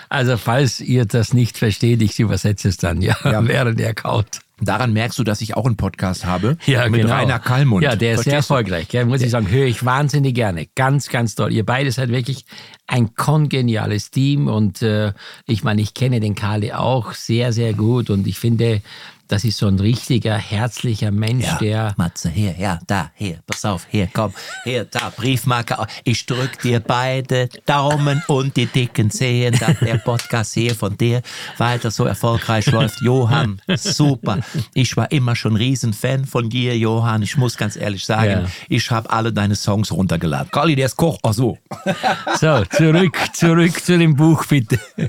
Also 0.08 0.36
falls 0.36 0.80
ihr 0.80 1.04
das 1.04 1.34
nicht 1.34 1.58
versteht, 1.58 2.02
ich 2.02 2.18
übersetze 2.18 2.68
es 2.68 2.76
dann, 2.76 3.02
ja, 3.02 3.16
Ja. 3.24 3.46
während 3.46 3.80
er 3.80 3.94
kaut. 3.94 4.40
Daran 4.58 4.94
merkst 4.94 5.18
du, 5.18 5.24
dass 5.24 5.42
ich 5.42 5.54
auch 5.54 5.66
einen 5.66 5.76
Podcast 5.76 6.24
habe 6.24 6.56
Ja, 6.64 6.88
mit 6.88 7.02
genau. 7.02 7.14
Rainer 7.14 7.38
Kallmund. 7.38 7.84
Ja, 7.84 7.94
der 7.94 8.14
ist 8.14 8.24
sehr 8.24 8.32
Verstehst 8.32 8.50
du? 8.50 8.54
erfolgreich. 8.54 8.88
Gell? 8.88 9.04
Muss 9.04 9.20
ich 9.20 9.30
sagen, 9.30 9.50
höre 9.50 9.66
ich 9.66 9.84
wahnsinnig 9.84 10.34
gerne. 10.34 10.66
Ganz, 10.74 11.10
ganz 11.10 11.34
toll. 11.34 11.52
Ihr 11.52 11.66
beide 11.66 11.92
seid 11.92 12.08
wirklich 12.08 12.46
ein 12.86 13.14
kongeniales 13.14 14.10
Team 14.10 14.48
und 14.48 14.80
äh, 14.80 15.12
ich 15.44 15.62
meine, 15.62 15.82
ich 15.82 15.92
kenne 15.92 16.20
den 16.20 16.34
Kali 16.34 16.72
auch 16.72 17.12
sehr, 17.12 17.52
sehr 17.52 17.74
gut 17.74 18.08
und 18.08 18.26
ich 18.26 18.38
finde, 18.38 18.80
das 19.28 19.44
ist 19.44 19.58
so 19.58 19.66
ein 19.66 19.78
richtiger, 19.78 20.36
herzlicher 20.36 21.10
Mensch, 21.10 21.46
der 21.60 21.94
Matze, 21.96 22.30
hier, 22.30 22.54
ja, 22.58 22.78
da, 22.86 23.10
hier, 23.14 23.38
pass 23.46 23.64
auf, 23.64 23.86
hier, 23.90 24.08
komm, 24.12 24.32
hier, 24.64 24.84
da, 24.84 25.12
Briefmarke, 25.16 25.76
ich 26.04 26.26
drück 26.26 26.60
dir 26.60 26.80
beide 26.80 27.48
Daumen 27.66 28.22
und 28.28 28.56
die 28.56 28.66
dicken 28.66 29.10
Zehen, 29.10 29.56
dass 29.58 29.78
der 29.80 29.98
Podcast 29.98 30.54
hier 30.54 30.74
von 30.74 30.96
dir 30.96 31.22
weiter 31.58 31.90
so 31.90 32.04
erfolgreich 32.04 32.66
läuft. 32.66 33.00
Johann, 33.00 33.60
super. 33.76 34.38
Ich 34.74 34.96
war 34.96 35.10
immer 35.10 35.34
schon 35.36 35.56
Riesenfan 35.56 36.24
von 36.24 36.48
dir, 36.48 36.76
Johann. 36.76 37.22
Ich 37.22 37.36
muss 37.36 37.56
ganz 37.56 37.76
ehrlich 37.76 38.04
sagen, 38.04 38.30
Ja. 38.30 38.44
ich 38.68 38.90
habe 38.90 39.10
alle 39.10 39.32
deine 39.32 39.56
Songs 39.56 39.92
runtergeladen. 39.92 40.50
Kali, 40.50 40.76
der 40.76 40.86
ist 40.86 40.96
Koch. 40.96 41.18
Ach 41.22 41.32
so. 41.32 41.58
So, 42.40 42.64
zurück, 42.66 43.16
zurück 43.32 43.82
zu 43.82 43.96
dem 43.98 44.14
Buch, 44.14 44.44
bitte. 44.46 44.78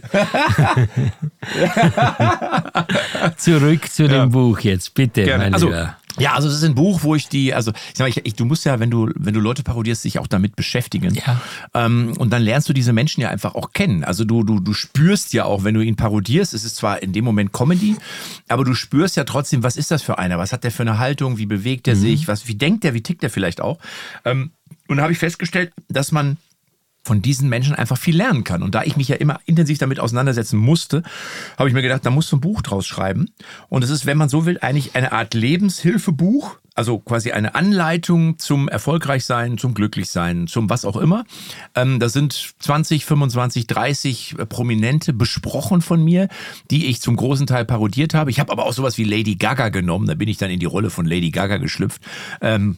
zurück 3.37 3.89
zu 3.91 4.06
dem 4.11 4.31
Buch 4.31 4.59
jetzt, 4.59 4.93
bitte, 4.93 5.23
Gerne. 5.23 5.43
mein 5.45 5.53
Also, 5.53 5.67
Lieber. 5.67 5.95
ja, 6.19 6.33
also 6.33 6.47
es 6.47 6.55
ist 6.55 6.63
ein 6.63 6.75
Buch, 6.75 7.03
wo 7.03 7.15
ich 7.15 7.27
die, 7.29 7.53
also 7.53 7.71
ich 7.71 7.93
sag 7.95 8.05
mal, 8.05 8.09
ich, 8.09 8.25
ich, 8.25 8.35
du 8.35 8.45
musst 8.45 8.65
ja, 8.65 8.79
wenn 8.79 8.89
du, 8.89 9.09
wenn 9.15 9.33
du 9.33 9.39
Leute 9.39 9.63
parodierst, 9.63 10.03
dich 10.03 10.19
auch 10.19 10.27
damit 10.27 10.55
beschäftigen. 10.55 11.13
Ja. 11.15 11.41
Ähm, 11.73 12.13
und 12.17 12.31
dann 12.31 12.41
lernst 12.41 12.67
du 12.69 12.73
diese 12.73 12.93
Menschen 12.93 13.21
ja 13.21 13.29
einfach 13.29 13.55
auch 13.55 13.71
kennen. 13.71 14.03
Also 14.03 14.25
du, 14.25 14.43
du, 14.43 14.59
du 14.59 14.73
spürst 14.73 15.33
ja 15.33 15.45
auch, 15.45 15.63
wenn 15.63 15.73
du 15.75 15.81
ihn 15.81 15.95
parodierst, 15.95 16.53
es 16.53 16.63
ist 16.63 16.75
zwar 16.77 17.01
in 17.03 17.13
dem 17.13 17.25
Moment 17.25 17.53
Comedy, 17.53 17.95
aber 18.47 18.63
du 18.63 18.73
spürst 18.73 19.15
ja 19.15 19.23
trotzdem, 19.23 19.63
was 19.63 19.77
ist 19.77 19.91
das 19.91 20.01
für 20.01 20.17
einer? 20.17 20.37
Was 20.37 20.53
hat 20.53 20.63
der 20.63 20.71
für 20.71 20.83
eine 20.83 20.99
Haltung? 20.99 21.37
Wie 21.37 21.45
bewegt 21.45 21.87
er 21.87 21.95
sich? 21.95 22.27
Was, 22.27 22.47
wie 22.47 22.55
denkt 22.55 22.83
der? 22.83 22.93
Wie 22.93 23.01
tickt 23.01 23.23
er 23.23 23.29
vielleicht 23.29 23.61
auch? 23.61 23.79
Ähm, 24.25 24.51
und 24.87 24.97
da 24.97 25.03
habe 25.03 25.13
ich 25.13 25.19
festgestellt, 25.19 25.71
dass 25.89 26.11
man 26.11 26.37
von 27.07 27.21
diesen 27.21 27.49
Menschen 27.49 27.73
einfach 27.73 27.97
viel 27.97 28.15
lernen 28.15 28.43
kann. 28.43 28.61
Und 28.61 28.75
da 28.75 28.83
ich 28.83 28.97
mich 28.97 29.07
ja 29.07 29.15
immer 29.15 29.39
intensiv 29.45 29.77
damit 29.79 29.99
auseinandersetzen 29.99 30.57
musste, 30.57 31.03
habe 31.57 31.69
ich 31.69 31.73
mir 31.73 31.81
gedacht, 31.81 32.05
da 32.05 32.11
musst 32.11 32.31
du 32.31 32.35
ein 32.35 32.41
Buch 32.41 32.61
draus 32.61 32.85
schreiben. 32.85 33.31
Und 33.69 33.83
es 33.83 33.89
ist, 33.89 34.05
wenn 34.05 34.17
man 34.17 34.29
so 34.29 34.45
will, 34.45 34.59
eigentlich 34.61 34.95
eine 34.95 35.13
Art 35.13 35.33
Lebenshilfebuch, 35.33 36.57
also 36.75 36.99
quasi 36.99 37.31
eine 37.31 37.55
Anleitung 37.55 38.37
zum 38.37 38.67
Erfolgreichsein, 38.67 39.57
zum 39.57 39.73
Glücklichsein, 39.73 40.45
zum 40.45 40.69
was 40.69 40.85
auch 40.85 40.97
immer. 40.97 41.25
Ähm, 41.73 41.99
da 41.99 42.07
sind 42.07 42.53
20, 42.59 43.05
25, 43.05 43.65
30 43.65 44.35
Prominente 44.49 45.13
besprochen 45.13 45.81
von 45.81 46.03
mir, 46.03 46.27
die 46.69 46.85
ich 46.85 47.01
zum 47.01 47.15
großen 47.15 47.47
Teil 47.47 47.65
parodiert 47.65 48.13
habe. 48.13 48.29
Ich 48.29 48.39
habe 48.39 48.51
aber 48.51 48.65
auch 48.65 48.73
sowas 48.73 48.99
wie 48.99 49.05
Lady 49.05 49.35
Gaga 49.35 49.69
genommen. 49.69 50.05
Da 50.05 50.13
bin 50.13 50.27
ich 50.27 50.37
dann 50.37 50.51
in 50.51 50.59
die 50.59 50.67
Rolle 50.67 50.91
von 50.91 51.07
Lady 51.07 51.31
Gaga 51.31 51.57
geschlüpft. 51.57 52.01
Ähm, 52.41 52.77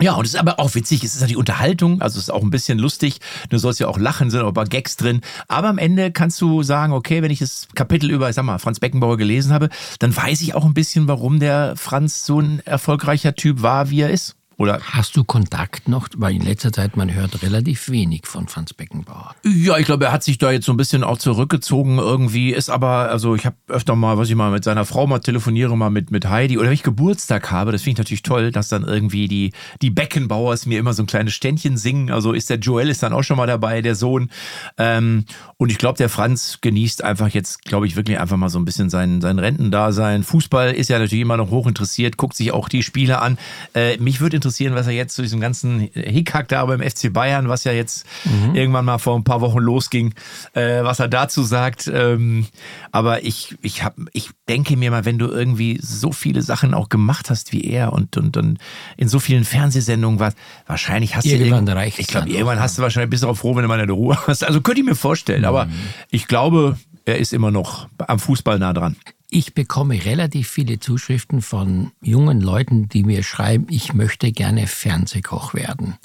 ja, 0.00 0.14
und 0.14 0.24
es 0.24 0.34
ist 0.34 0.40
aber 0.40 0.58
auch 0.58 0.74
witzig, 0.74 1.04
es 1.04 1.14
ist 1.14 1.20
natürlich 1.20 1.36
Unterhaltung, 1.36 2.00
also 2.02 2.18
es 2.18 2.24
ist 2.24 2.30
auch 2.30 2.42
ein 2.42 2.50
bisschen 2.50 2.78
lustig, 2.78 3.18
du 3.48 3.58
sollst 3.58 3.80
ja 3.80 3.88
auch 3.88 3.98
lachen, 3.98 4.30
sind 4.30 4.40
auch 4.42 4.48
ein 4.48 4.54
paar 4.54 4.64
Gags 4.64 4.96
drin, 4.96 5.20
aber 5.48 5.68
am 5.68 5.78
Ende 5.78 6.10
kannst 6.10 6.40
du 6.40 6.62
sagen, 6.62 6.92
okay, 6.92 7.22
wenn 7.22 7.30
ich 7.30 7.38
das 7.38 7.68
Kapitel 7.74 8.10
über, 8.10 8.28
ich 8.28 8.34
sag 8.34 8.44
mal, 8.44 8.58
Franz 8.58 8.80
Beckenbauer 8.80 9.16
gelesen 9.16 9.52
habe, 9.52 9.68
dann 9.98 10.16
weiß 10.16 10.40
ich 10.40 10.54
auch 10.54 10.64
ein 10.64 10.74
bisschen, 10.74 11.08
warum 11.08 11.38
der 11.38 11.74
Franz 11.76 12.26
so 12.26 12.40
ein 12.40 12.60
erfolgreicher 12.64 13.34
Typ 13.34 13.62
war, 13.62 13.90
wie 13.90 14.00
er 14.00 14.10
ist. 14.10 14.36
Oder 14.56 14.80
Hast 14.94 15.16
du 15.16 15.24
Kontakt 15.24 15.88
noch? 15.88 16.08
Weil 16.16 16.36
in 16.36 16.42
letzter 16.42 16.72
Zeit 16.72 16.96
man 16.96 17.12
hört 17.12 17.42
relativ 17.42 17.88
wenig 17.88 18.26
von 18.26 18.46
Franz 18.46 18.72
Beckenbauer. 18.72 19.34
Ja, 19.44 19.76
ich 19.78 19.86
glaube, 19.86 20.04
er 20.04 20.12
hat 20.12 20.22
sich 20.22 20.38
da 20.38 20.52
jetzt 20.52 20.66
so 20.66 20.72
ein 20.72 20.76
bisschen 20.76 21.02
auch 21.02 21.18
zurückgezogen 21.18 21.98
irgendwie. 21.98 22.52
Ist 22.52 22.70
aber, 22.70 23.10
also 23.10 23.34
ich 23.34 23.44
habe 23.44 23.56
öfter 23.68 23.96
mal, 23.96 24.18
was 24.18 24.28
ich 24.28 24.36
mal 24.36 24.52
mit 24.52 24.62
seiner 24.62 24.84
Frau 24.84 25.06
mal 25.06 25.18
telefoniere, 25.18 25.76
mal 25.76 25.90
mit, 25.90 26.10
mit 26.10 26.28
Heidi. 26.28 26.58
Oder 26.58 26.68
wenn 26.68 26.74
ich 26.74 26.82
Geburtstag 26.82 27.50
habe, 27.50 27.72
das 27.72 27.82
finde 27.82 27.94
ich 27.94 27.98
natürlich 27.98 28.22
toll, 28.22 28.52
dass 28.52 28.68
dann 28.68 28.84
irgendwie 28.84 29.26
die, 29.26 29.52
die 29.82 29.90
Beckenbauers 29.90 30.66
mir 30.66 30.78
immer 30.78 30.92
so 30.92 31.02
ein 31.02 31.06
kleines 31.06 31.34
Ständchen 31.34 31.76
singen. 31.76 32.12
Also 32.12 32.32
ist 32.32 32.50
der 32.50 32.58
Joel 32.58 32.88
ist 32.88 33.02
dann 33.02 33.12
auch 33.12 33.24
schon 33.24 33.36
mal 33.36 33.46
dabei, 33.46 33.82
der 33.82 33.96
Sohn. 33.96 34.30
Ähm, 34.78 35.24
und 35.56 35.72
ich 35.72 35.78
glaube, 35.78 35.98
der 35.98 36.08
Franz 36.08 36.58
genießt 36.60 37.02
einfach 37.02 37.28
jetzt, 37.30 37.64
glaube 37.64 37.86
ich, 37.86 37.96
wirklich 37.96 38.20
einfach 38.20 38.36
mal 38.36 38.48
so 38.48 38.60
ein 38.60 38.64
bisschen 38.64 38.90
sein, 38.90 39.20
sein 39.20 39.40
Rentendasein. 39.40 40.22
Fußball 40.22 40.72
ist 40.72 40.88
ja 40.88 40.98
natürlich 40.98 41.22
immer 41.22 41.36
noch 41.36 41.50
hoch 41.50 41.66
interessiert, 41.66 42.16
guckt 42.16 42.36
sich 42.36 42.52
auch 42.52 42.68
die 42.68 42.84
Spiele 42.84 43.20
an. 43.20 43.38
Äh, 43.74 43.96
mich 43.98 44.20
würde 44.20 44.43
interessieren, 44.44 44.74
was 44.74 44.86
er 44.86 44.92
jetzt 44.92 45.14
zu 45.14 45.22
diesem 45.22 45.40
ganzen 45.40 45.80
Hickhack 45.94 46.48
da 46.48 46.64
beim 46.66 46.80
FC 46.80 47.12
Bayern, 47.12 47.48
was 47.48 47.64
ja 47.64 47.72
jetzt 47.72 48.04
mhm. 48.24 48.54
irgendwann 48.54 48.84
mal 48.84 48.98
vor 48.98 49.16
ein 49.16 49.24
paar 49.24 49.40
Wochen 49.40 49.58
losging, 49.58 50.14
äh, 50.52 50.82
was 50.82 51.00
er 51.00 51.08
dazu 51.08 51.42
sagt. 51.42 51.90
Ähm, 51.92 52.46
aber 52.92 53.24
ich, 53.24 53.56
ich, 53.62 53.82
hab, 53.82 53.96
ich 54.12 54.30
denke 54.48 54.76
mir 54.76 54.90
mal, 54.90 55.04
wenn 55.04 55.18
du 55.18 55.28
irgendwie 55.28 55.78
so 55.82 56.12
viele 56.12 56.42
Sachen 56.42 56.74
auch 56.74 56.88
gemacht 56.90 57.30
hast 57.30 57.52
wie 57.52 57.62
er 57.62 57.92
und, 57.92 58.16
und, 58.16 58.36
und 58.36 58.58
in 58.96 59.08
so 59.08 59.18
vielen 59.18 59.44
Fernsehsendungen 59.44 60.20
warst, 60.20 60.36
wahrscheinlich 60.66 61.16
hast 61.16 61.24
irgendwann 61.24 61.66
du. 61.66 61.74
Reicht 61.74 61.98
ich 61.98 62.06
glaube, 62.06 62.28
irgendwann 62.28 62.60
hast 62.60 62.76
du 62.76 62.82
wahrscheinlich 62.82 63.10
bist 63.10 63.22
du 63.22 63.28
auch 63.28 63.36
froh, 63.36 63.56
wenn 63.56 63.62
du 63.62 63.68
mal 63.68 63.80
eine 63.80 63.92
Ruhe 63.92 64.18
hast. 64.26 64.44
Also 64.44 64.60
könnte 64.60 64.82
ich 64.82 64.86
mir 64.86 64.94
vorstellen, 64.94 65.44
aber 65.44 65.66
mhm. 65.66 65.72
ich 66.10 66.28
glaube, 66.28 66.76
er 67.06 67.18
ist 67.18 67.32
immer 67.32 67.50
noch 67.50 67.88
am 67.98 68.18
Fußball 68.18 68.58
nah 68.58 68.72
dran. 68.72 68.96
Ich 69.36 69.52
bekomme 69.52 70.04
relativ 70.04 70.48
viele 70.48 70.78
Zuschriften 70.78 71.42
von 71.42 71.90
jungen 72.00 72.40
Leuten, 72.40 72.88
die 72.88 73.02
mir 73.02 73.24
schreiben, 73.24 73.66
ich 73.68 73.92
möchte 73.92 74.30
gerne 74.30 74.68
Fernsehkoch 74.68 75.54
werden. 75.54 75.96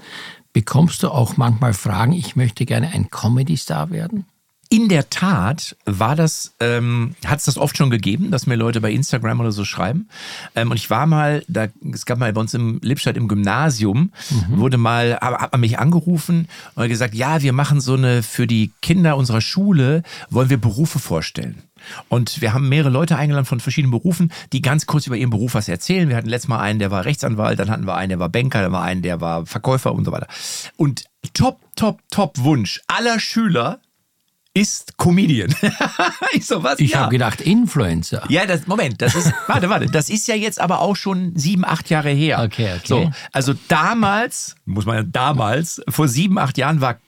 Bekommst 0.51 1.03
du 1.03 1.09
auch 1.09 1.37
manchmal 1.37 1.73
Fragen, 1.73 2.13
ich 2.13 2.35
möchte 2.35 2.65
gerne 2.65 2.87
ein 2.87 3.11
Comedy-Star 3.11 3.91
werden? 3.91 4.25
In 4.71 4.87
der 4.87 5.09
Tat 5.09 5.75
war 5.85 6.15
das, 6.15 6.53
ähm, 6.59 7.15
hat 7.25 7.39
es 7.39 7.45
das 7.45 7.57
oft 7.57 7.75
schon 7.75 7.89
gegeben, 7.89 8.29
dass 8.29 8.45
mir 8.45 8.55
Leute 8.55 8.81
bei 8.81 8.91
Instagram 8.91 9.39
oder 9.39 9.51
so 9.51 9.65
schreiben. 9.65 10.09
Ähm, 10.55 10.69
und 10.69 10.77
ich 10.77 10.91
war 10.91 11.07
mal, 11.07 11.43
da, 11.47 11.69
es 11.91 12.05
gab 12.05 12.19
mal 12.19 12.31
bei 12.31 12.39
uns 12.39 12.53
im 12.53 12.79
Lippstadt 12.83 13.17
im 13.17 13.27
Gymnasium, 13.27 14.11
mhm. 14.29 14.59
wurde 14.59 14.77
mal, 14.77 15.17
hat 15.19 15.51
man 15.53 15.61
mich 15.61 15.79
angerufen 15.79 16.47
und 16.75 16.87
gesagt, 16.87 17.15
ja, 17.15 17.41
wir 17.41 17.51
machen 17.51 17.81
so 17.81 17.95
eine, 17.95 18.21
für 18.21 18.45
die 18.45 18.71
Kinder 18.83 19.17
unserer 19.17 19.41
Schule, 19.41 20.03
wollen 20.29 20.51
wir 20.51 20.61
Berufe 20.61 20.99
vorstellen. 20.99 21.63
Und 22.07 22.39
wir 22.39 22.53
haben 22.53 22.69
mehrere 22.69 22.91
Leute 22.91 23.17
eingeladen 23.17 23.45
von 23.45 23.59
verschiedenen 23.59 23.91
Berufen, 23.91 24.31
die 24.53 24.61
ganz 24.61 24.85
kurz 24.85 25.07
über 25.07 25.17
ihren 25.17 25.31
Beruf 25.31 25.55
was 25.55 25.67
erzählen. 25.67 26.09
Wir 26.09 26.15
hatten 26.15 26.29
letztes 26.29 26.49
Mal 26.49 26.59
einen, 26.59 26.77
der 26.77 26.91
war 26.91 27.05
Rechtsanwalt, 27.05 27.57
dann 27.57 27.71
hatten 27.71 27.87
wir 27.87 27.95
einen, 27.95 28.09
der 28.09 28.19
war 28.19 28.29
Banker, 28.29 28.61
dann 28.61 28.71
war 28.71 28.83
einen, 28.83 29.01
der 29.01 29.19
war 29.19 29.47
Verkäufer 29.47 29.93
und 29.93 30.05
so 30.05 30.11
weiter. 30.11 30.27
Und 30.77 31.05
top, 31.33 31.59
top, 31.75 32.01
top 32.11 32.37
Wunsch 32.37 32.81
aller 32.87 33.19
Schüler 33.19 33.79
ist 34.53 34.97
Comedian. 34.97 35.53
ich 36.33 36.45
so, 36.45 36.63
was? 36.63 36.79
Ich 36.79 36.91
ja. 36.91 37.01
habe 37.01 37.11
gedacht, 37.11 37.41
Influencer. 37.41 38.23
Ja, 38.29 38.45
das, 38.45 38.67
Moment, 38.67 39.01
das 39.01 39.15
ist, 39.15 39.31
warte, 39.47 39.69
warte, 39.69 39.85
das 39.85 40.09
ist 40.09 40.27
ja 40.27 40.35
jetzt 40.35 40.59
aber 40.59 40.81
auch 40.81 40.95
schon 40.95 41.33
sieben, 41.35 41.65
acht 41.65 41.89
Jahre 41.89 42.09
her. 42.09 42.41
Okay, 42.43 42.73
okay. 42.75 42.81
So, 42.83 43.11
also 43.31 43.53
damals, 43.67 44.55
muss 44.65 44.85
man 44.85 44.95
ja 44.95 45.03
damals, 45.03 45.81
vor 45.87 46.07
sieben, 46.07 46.37
acht 46.37 46.57
Jahren 46.57 46.81
war 46.81 46.99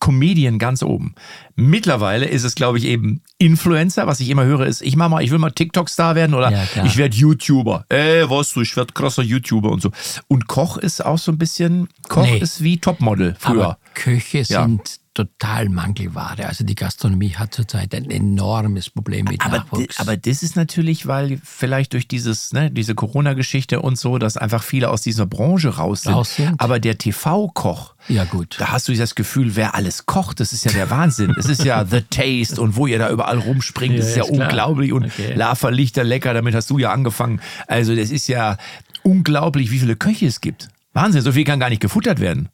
Comedian 0.00 0.58
ganz 0.58 0.82
oben. 0.82 1.14
Mittlerweile 1.56 2.26
ist 2.26 2.44
es, 2.44 2.54
glaube 2.54 2.78
ich, 2.78 2.84
eben 2.86 3.20
Influencer. 3.36 4.06
Was 4.06 4.18
ich 4.20 4.30
immer 4.30 4.44
höre, 4.44 4.66
ist, 4.66 4.80
ich 4.80 4.96
mach 4.96 5.10
mal, 5.10 5.22
ich 5.22 5.30
will 5.30 5.38
mal 5.38 5.50
TikTok-Star 5.50 6.14
werden 6.14 6.34
oder 6.34 6.50
ja, 6.50 6.84
ich 6.84 6.96
werde 6.96 7.14
YouTuber. 7.14 7.84
Ey, 7.90 8.28
was 8.28 8.52
du, 8.52 8.62
ich 8.62 8.74
werde 8.76 8.94
krasser 8.94 9.22
YouTuber 9.22 9.70
und 9.70 9.82
so. 9.82 9.90
Und 10.26 10.48
Koch 10.48 10.78
ist 10.78 11.04
auch 11.04 11.18
so 11.18 11.30
ein 11.30 11.38
bisschen, 11.38 11.88
Koch 12.08 12.22
nee. 12.22 12.38
ist 12.38 12.64
wie 12.64 12.78
Topmodel 12.78 13.36
früher. 13.38 13.64
Aber 13.64 13.78
Köche 13.92 14.38
ja. 14.38 14.62
sind 14.62 14.99
total 15.14 15.68
Mangelware. 15.68 16.46
Also 16.46 16.64
die 16.64 16.76
Gastronomie 16.76 17.34
hat 17.34 17.52
zurzeit 17.52 17.94
ein 17.94 18.10
enormes 18.10 18.90
Problem 18.90 19.26
mit 19.26 19.44
aber 19.44 19.58
Nachwuchs. 19.58 19.98
Aber 19.98 20.16
das 20.16 20.42
ist 20.42 20.54
natürlich, 20.54 21.06
weil 21.06 21.40
vielleicht 21.42 21.92
durch 21.94 22.06
dieses, 22.06 22.52
ne, 22.52 22.70
diese 22.70 22.94
Corona-Geschichte 22.94 23.82
und 23.82 23.98
so, 23.98 24.18
dass 24.18 24.36
einfach 24.36 24.62
viele 24.62 24.88
aus 24.88 25.02
dieser 25.02 25.26
Branche 25.26 25.76
raus 25.76 26.02
sind. 26.02 26.14
Raus 26.14 26.36
sind. 26.36 26.60
Aber 26.60 26.78
der 26.78 26.96
TV-Koch, 26.96 27.94
ja 28.08 28.24
gut. 28.24 28.56
da 28.58 28.70
hast 28.70 28.88
du 28.88 28.94
das 28.94 29.16
Gefühl, 29.16 29.56
wer 29.56 29.74
alles 29.74 30.06
kocht, 30.06 30.38
das 30.38 30.52
ist 30.52 30.64
ja 30.64 30.72
der 30.72 30.90
Wahnsinn. 30.90 31.34
Es 31.36 31.46
ist 31.46 31.64
ja 31.64 31.84
The 31.90 32.02
Taste 32.02 32.60
und 32.60 32.76
wo 32.76 32.86
ihr 32.86 32.98
da 32.98 33.10
überall 33.10 33.38
rumspringt, 33.38 33.94
ja, 33.94 34.00
das 34.00 34.10
ist 34.10 34.16
ja 34.16 34.24
klar. 34.24 34.46
unglaublich. 34.46 34.92
Und 34.92 35.06
okay. 35.06 35.34
Lava 35.34 35.70
Lichter 35.70 36.04
lecker, 36.04 36.34
damit 36.34 36.54
hast 36.54 36.70
du 36.70 36.78
ja 36.78 36.92
angefangen. 36.92 37.40
Also 37.66 37.96
das 37.96 38.10
ist 38.10 38.28
ja 38.28 38.58
unglaublich, 39.02 39.72
wie 39.72 39.80
viele 39.80 39.96
Köche 39.96 40.26
es 40.26 40.40
gibt. 40.40 40.68
Wahnsinn, 40.92 41.22
so 41.22 41.32
viel 41.32 41.44
kann 41.44 41.60
gar 41.60 41.70
nicht 41.70 41.82
gefuttert 41.82 42.20
werden. 42.20 42.48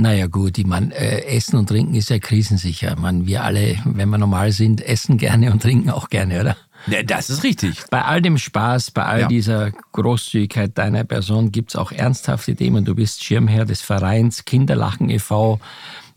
Naja 0.00 0.26
gut, 0.28 0.56
ich 0.56 0.66
meine, 0.66 0.94
äh, 0.94 1.36
Essen 1.36 1.58
und 1.58 1.68
Trinken 1.68 1.94
ist 1.94 2.08
ja 2.08 2.18
krisensicher. 2.18 2.98
Man, 2.98 3.26
wir 3.26 3.44
alle, 3.44 3.76
wenn 3.84 4.08
wir 4.08 4.16
normal 4.16 4.50
sind, 4.50 4.80
essen 4.80 5.18
gerne 5.18 5.52
und 5.52 5.60
trinken 5.60 5.90
auch 5.90 6.08
gerne, 6.08 6.40
oder? 6.40 6.56
Ja, 6.86 7.02
das 7.02 7.28
ist 7.28 7.44
richtig. 7.44 7.82
Bei 7.90 8.06
all 8.06 8.22
dem 8.22 8.38
Spaß, 8.38 8.92
bei 8.92 9.04
all 9.04 9.20
ja. 9.20 9.28
dieser 9.28 9.72
Großzügigkeit 9.92 10.78
deiner 10.78 11.04
Person 11.04 11.52
gibt 11.52 11.72
es 11.72 11.76
auch 11.76 11.92
ernsthafte 11.92 12.56
Themen. 12.56 12.86
Du 12.86 12.94
bist 12.94 13.22
Schirmherr 13.22 13.66
des 13.66 13.82
Vereins 13.82 14.46
Kinderlachen 14.46 15.10
e.V. 15.10 15.60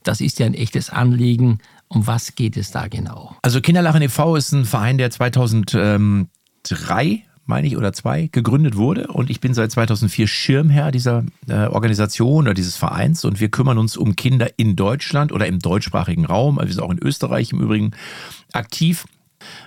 Das 0.03 0.21
ist 0.21 0.39
ja 0.39 0.45
ein 0.45 0.53
echtes 0.53 0.89
Anliegen. 0.89 1.59
Um 1.89 2.07
was 2.07 2.35
geht 2.35 2.55
es 2.55 2.71
da 2.71 2.87
genau? 2.87 3.35
Also 3.41 3.59
Kinderlachen 3.59 4.01
e.V. 4.01 4.37
ist 4.37 4.53
ein 4.53 4.63
Verein, 4.63 4.97
der 4.97 5.11
2003 5.11 7.25
meine 7.45 7.67
ich, 7.67 7.77
oder 7.77 7.93
zwei, 7.93 8.29
gegründet 8.31 8.75
wurde. 8.75 9.07
Und 9.07 9.29
ich 9.29 9.39
bin 9.39 9.53
seit 9.53 9.71
2004 9.71 10.27
Schirmherr 10.27 10.91
dieser 10.91 11.23
äh, 11.47 11.65
Organisation 11.65 12.45
oder 12.45 12.53
dieses 12.53 12.77
Vereins. 12.77 13.25
Und 13.25 13.39
wir 13.39 13.49
kümmern 13.49 13.77
uns 13.77 13.97
um 13.97 14.15
Kinder 14.15 14.49
in 14.57 14.75
Deutschland 14.75 15.31
oder 15.31 15.47
im 15.47 15.59
deutschsprachigen 15.59 16.25
Raum. 16.25 16.57
Also 16.57 16.69
wir 16.69 16.73
sind 16.75 16.83
auch 16.83 16.91
in 16.91 17.03
Österreich 17.03 17.51
im 17.51 17.59
Übrigen 17.59 17.91
aktiv, 18.53 19.05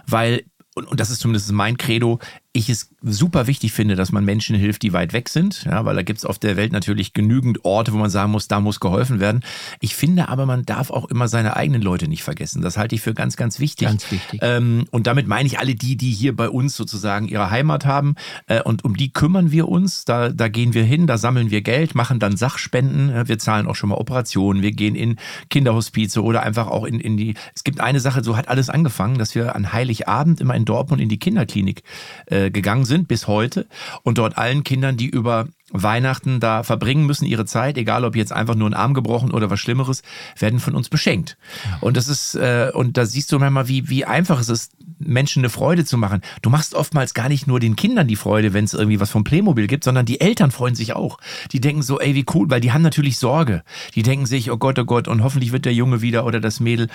weil, 0.06 0.44
und, 0.74 0.86
und 0.86 1.00
das 1.00 1.10
ist 1.10 1.20
zumindest 1.20 1.52
mein 1.52 1.76
Credo, 1.76 2.18
ich 2.56 2.70
es 2.70 2.90
super 3.02 3.46
wichtig 3.46 3.72
finde, 3.72 3.96
dass 3.96 4.12
man 4.12 4.24
Menschen 4.24 4.56
hilft, 4.56 4.82
die 4.82 4.92
weit 4.92 5.12
weg 5.12 5.28
sind, 5.28 5.64
ja, 5.64 5.84
weil 5.84 5.94
da 5.94 6.02
gibt 6.02 6.18
es 6.18 6.24
auf 6.24 6.38
der 6.38 6.56
Welt 6.56 6.72
natürlich 6.72 7.12
genügend 7.12 7.64
Orte, 7.64 7.92
wo 7.92 7.98
man 7.98 8.08
sagen 8.08 8.32
muss, 8.32 8.48
da 8.48 8.60
muss 8.60 8.80
geholfen 8.80 9.20
werden. 9.20 9.42
Ich 9.80 9.94
finde 9.94 10.28
aber, 10.28 10.46
man 10.46 10.64
darf 10.64 10.90
auch 10.90 11.04
immer 11.06 11.28
seine 11.28 11.56
eigenen 11.56 11.82
Leute 11.82 12.08
nicht 12.08 12.22
vergessen. 12.22 12.62
Das 12.62 12.78
halte 12.78 12.94
ich 12.94 13.02
für 13.02 13.12
ganz, 13.12 13.36
ganz 13.36 13.60
wichtig. 13.60 13.88
Ganz 13.88 14.10
wichtig. 14.10 14.40
Ähm, 14.42 14.86
und 14.90 15.06
damit 15.06 15.28
meine 15.28 15.46
ich 15.46 15.58
alle 15.58 15.74
die, 15.74 15.96
die 15.96 16.10
hier 16.10 16.34
bei 16.34 16.48
uns 16.48 16.76
sozusagen 16.76 17.28
ihre 17.28 17.50
Heimat 17.50 17.84
haben. 17.84 18.14
Äh, 18.46 18.62
und 18.62 18.84
um 18.84 18.96
die 18.96 19.12
kümmern 19.12 19.50
wir 19.50 19.68
uns. 19.68 20.04
Da, 20.06 20.30
da 20.30 20.48
gehen 20.48 20.72
wir 20.72 20.84
hin, 20.84 21.06
da 21.06 21.18
sammeln 21.18 21.50
wir 21.50 21.60
Geld, 21.60 21.94
machen 21.94 22.18
dann 22.18 22.36
Sachspenden. 22.36 23.28
Wir 23.28 23.38
zahlen 23.38 23.66
auch 23.66 23.76
schon 23.76 23.90
mal 23.90 23.96
Operationen. 23.96 24.62
Wir 24.62 24.72
gehen 24.72 24.94
in 24.94 25.16
Kinderhospize 25.50 26.22
oder 26.22 26.42
einfach 26.42 26.68
auch 26.68 26.84
in, 26.84 27.00
in 27.00 27.16
die. 27.16 27.34
Es 27.54 27.64
gibt 27.64 27.80
eine 27.80 28.00
Sache, 28.00 28.24
so 28.24 28.36
hat 28.36 28.48
alles 28.48 28.70
angefangen, 28.70 29.18
dass 29.18 29.34
wir 29.34 29.54
an 29.54 29.72
Heiligabend 29.72 30.40
immer 30.40 30.54
in 30.54 30.64
Dortmund 30.64 31.02
in 31.02 31.10
die 31.10 31.18
Kinderklinik 31.18 31.82
äh, 32.26 32.45
gegangen 32.50 32.84
sind 32.84 33.08
bis 33.08 33.26
heute 33.26 33.66
und 34.02 34.18
dort 34.18 34.38
allen 34.38 34.64
Kindern, 34.64 34.96
die 34.96 35.08
über 35.08 35.48
Weihnachten 35.72 36.38
da 36.38 36.62
verbringen 36.62 37.06
müssen, 37.06 37.24
ihre 37.24 37.44
Zeit, 37.44 37.76
egal 37.76 38.04
ob 38.04 38.14
jetzt 38.14 38.32
einfach 38.32 38.54
nur 38.54 38.70
ein 38.70 38.74
Arm 38.74 38.94
gebrochen 38.94 39.32
oder 39.32 39.50
was 39.50 39.58
Schlimmeres, 39.58 40.02
werden 40.38 40.60
von 40.60 40.76
uns 40.76 40.88
beschenkt. 40.88 41.36
Und 41.80 41.96
das 41.96 42.06
ist, 42.06 42.36
äh, 42.36 42.70
und 42.72 42.96
da 42.96 43.04
siehst 43.04 43.32
du 43.32 43.38
manchmal, 43.38 43.66
wie, 43.66 43.88
wie 43.88 44.04
einfach 44.04 44.40
es 44.40 44.48
ist, 44.48 44.72
Menschen 44.98 45.40
eine 45.40 45.50
Freude 45.50 45.84
zu 45.84 45.98
machen. 45.98 46.22
Du 46.40 46.50
machst 46.50 46.74
oftmals 46.74 47.14
gar 47.14 47.28
nicht 47.28 47.46
nur 47.46 47.60
den 47.60 47.76
Kindern 47.76 48.06
die 48.06 48.16
Freude, 48.16 48.54
wenn 48.54 48.64
es 48.64 48.74
irgendwie 48.74 49.00
was 49.00 49.10
vom 49.10 49.24
Playmobil 49.24 49.66
gibt, 49.66 49.84
sondern 49.84 50.06
die 50.06 50.20
Eltern 50.20 50.52
freuen 50.52 50.74
sich 50.74 50.94
auch. 50.94 51.18
Die 51.52 51.60
denken 51.60 51.82
so, 51.82 51.98
ey, 52.00 52.14
wie 52.14 52.24
cool, 52.32 52.48
weil 52.48 52.60
die 52.60 52.72
haben 52.72 52.82
natürlich 52.82 53.18
Sorge. 53.18 53.62
Die 53.94 54.02
denken 54.02 54.26
sich, 54.26 54.50
oh 54.50 54.56
Gott, 54.56 54.78
oh 54.78 54.84
Gott, 54.84 55.08
und 55.08 55.22
hoffentlich 55.22 55.52
wird 55.52 55.64
der 55.64 55.74
Junge 55.74 56.00
wieder 56.00 56.24
oder 56.24 56.40
das 56.40 56.60
Mädel. 56.60 56.88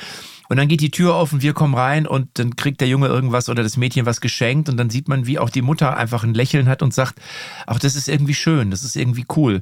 Und 0.50 0.58
dann 0.58 0.68
geht 0.68 0.82
die 0.82 0.92
Tür 0.92 1.16
auf 1.16 1.34
und 1.34 1.42
wir 1.42 1.54
kommen 1.54 1.74
rein 1.74 2.06
und 2.06 2.28
dann 2.34 2.56
kriegt 2.56 2.82
der 2.82 2.88
Junge 2.88 3.08
irgendwas 3.08 3.50
oder 3.50 3.64
das 3.64 3.78
Mädchen 3.78 4.06
was 4.06 4.22
geschenkt 4.22 4.70
und 4.70 4.78
dann 4.78 4.89
sieht 4.89 5.08
man, 5.08 5.26
wie 5.26 5.39
auch 5.39 5.50
die 5.50 5.62
Mutter 5.62 5.96
einfach 5.96 6.24
ein 6.24 6.34
Lächeln 6.34 6.68
hat 6.68 6.82
und 6.82 6.94
sagt, 6.94 7.16
ach, 7.68 7.80
das 7.80 7.96
ist 7.96 8.10
irgendwie 8.10 8.34
schön, 8.34 8.72
das 8.72 8.84
ist 8.84 8.96
irgendwie 8.96 9.26
cool. 9.36 9.62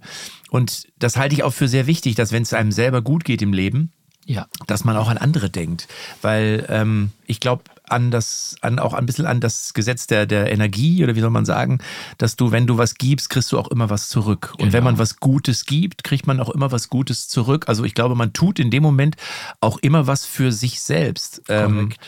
Und 0.50 0.88
das 0.98 1.18
halte 1.18 1.36
ich 1.36 1.44
auch 1.44 1.54
für 1.54 1.68
sehr 1.68 1.86
wichtig, 1.86 2.16
dass 2.16 2.32
wenn 2.32 2.44
es 2.44 2.54
einem 2.54 2.72
selber 2.72 3.02
gut 3.02 3.24
geht 3.24 3.42
im 3.42 3.54
Leben, 3.54 3.92
Ja. 4.30 4.46
dass 4.68 4.84
man 4.86 4.96
auch 4.96 5.10
an 5.10 5.18
andere 5.18 5.50
denkt. 5.50 5.88
Weil 6.22 6.66
ähm, 6.70 7.12
ich 7.26 7.40
glaube 7.40 7.64
an 7.90 8.12
das, 8.12 8.56
an 8.62 8.78
auch 8.78 8.94
ein 8.94 9.08
bisschen 9.08 9.26
an 9.26 9.40
das 9.40 9.74
Gesetz 9.74 10.06
der, 10.06 10.28
der 10.28 10.52
Energie 10.52 11.04
oder 11.04 11.16
wie 11.16 11.22
soll 11.22 11.32
man 11.32 11.46
sagen, 11.46 11.80
dass 12.20 12.36
du, 12.36 12.52
wenn 12.52 12.68
du 12.68 12.78
was 12.78 12.94
gibst, 12.94 13.32
kriegst 13.32 13.52
du 13.52 13.58
auch 13.58 13.70
immer 13.70 13.90
was 13.90 14.08
zurück. 14.10 14.54
Und 14.60 14.66
wenn 14.74 14.82
Genau. 14.82 14.84
man 14.92 15.00
was 15.00 15.20
Gutes 15.20 15.66
gibt, 15.66 16.04
kriegt 16.04 16.28
man 16.28 16.40
auch 16.40 16.50
immer 16.50 16.72
was 16.72 16.90
Gutes 16.90 17.28
zurück. 17.28 17.66
Also 17.68 17.84
ich 17.86 17.96
glaube, 17.96 18.14
man 18.14 18.32
tut 18.32 18.60
in 18.60 18.70
dem 18.70 18.84
Moment 18.84 19.16
auch 19.62 19.80
immer 19.80 20.06
was 20.06 20.26
für 20.28 20.52
sich 20.52 20.80
selbst. 20.82 21.42
Ähm, 21.50 21.74
Korrekt. 21.90 22.00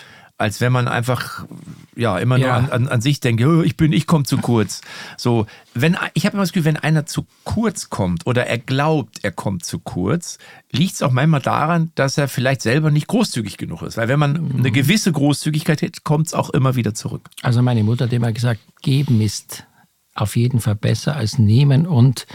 Als 0.42 0.60
wenn 0.60 0.72
man 0.74 0.88
einfach 0.90 1.46
ja 1.96 2.18
immer 2.20 2.38
nur 2.38 2.48
Ja. 2.48 2.58
an, 2.58 2.70
an, 2.72 2.88
an 2.90 3.00
sich 3.02 3.20
denkt, 3.22 3.44
"Oh, 3.46 3.62
ich 3.62 3.78
bin, 3.78 3.94
ich 3.94 4.08
komme 4.08 4.26
zu 4.26 4.38
kurz. 4.38 4.82
So, 5.18 5.46
wenn 5.74 5.96
ich 6.14 6.26
habe 6.26 6.34
immer 6.34 6.44
das 6.44 6.52
Gefühl, 6.52 6.66
wenn 6.66 6.78
einer 6.78 7.06
zu 7.06 7.26
kurz 7.46 7.90
kommt 7.90 8.26
oder 8.28 8.48
er 8.48 8.58
glaubt, 8.58 9.24
er 9.24 9.32
kommt 9.32 9.64
zu 9.64 9.80
kurz, 9.80 10.38
liegt 10.72 10.96
es 10.96 11.02
auch 11.02 11.12
manchmal 11.12 11.42
daran, 11.42 11.92
dass 11.96 12.18
er 12.18 12.28
vielleicht 12.28 12.62
selber 12.62 12.92
nicht 12.92 13.08
großzügig 13.08 13.58
genug 13.58 13.82
ist. 13.84 13.96
Weil 13.98 14.08
wenn 14.10 14.20
man 14.20 14.34
Mhm. 14.34 14.56
eine 14.60 14.72
gewisse 14.72 15.12
Großzügigkeit 15.12 15.82
hat, 15.82 16.04
kommt 16.04 16.28
es 16.28 16.34
auch 16.34 16.50
immer 16.50 16.76
wieder 16.76 16.94
zurück. 16.94 17.30
Also 17.42 17.62
meine 17.62 17.84
Mutter 17.84 18.06
hat 18.06 18.14
immer 18.14 18.32
gesagt, 18.34 18.60
geben 18.82 19.22
ist 19.22 19.66
auf 20.14 20.36
jeden 20.36 20.60
Fall 20.60 20.76
besser 20.76 21.16
als 21.16 21.38
nehmen 21.40 21.88
und 21.88 22.26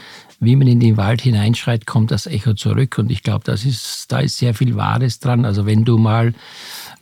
wie 0.40 0.57
man 0.57 0.66
in 0.66 0.80
den 0.80 0.96
Wald 0.96 1.20
hineinschreit, 1.22 1.86
kommt 1.86 2.11
das 2.11 2.26
Echo 2.26 2.54
zurück 2.54 2.96
und 2.98 3.11
ich 3.11 3.22
glaube, 3.22 3.44
das 3.44 3.64
ist, 3.64 4.11
da 4.12 4.20
ist 4.20 4.36
sehr 4.38 4.54
viel 4.54 4.76
Wahres 4.76 5.18
dran. 5.18 5.44
Also 5.44 5.64
wenn 5.66 5.84
du 5.84 5.96
mal 5.98 6.32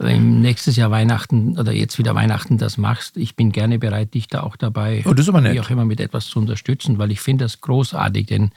ähm, 0.01 0.41
nächstes 0.41 0.77
Jahr 0.77 0.91
Weihnachten 0.91 1.59
oder 1.59 1.73
jetzt 1.73 1.99
wieder 1.99 2.15
Weihnachten 2.15 2.59
das 2.59 2.79
machst, 2.79 3.17
ich 3.17 3.37
bin 3.37 3.53
gerne 3.53 3.79
bereit, 3.79 4.15
dich 4.15 4.29
da 4.29 4.43
auch 4.43 4.57
dabei, 4.57 5.03
Oh, 5.07 5.13
das 5.15 5.25
ist 5.27 5.29
aber 5.29 5.41
nett. 5.41 5.55
wie 5.55 5.61
auch 5.61 5.71
immer, 5.71 5.85
mit 5.85 6.01
etwas 6.01 6.27
zu 6.27 6.39
unterstützen, 6.39 6.99
weil 6.99 7.11
ich 7.11 7.21
finde 7.21 7.45
das 7.45 7.61
großartig, 7.61 8.27
denn 8.27 8.51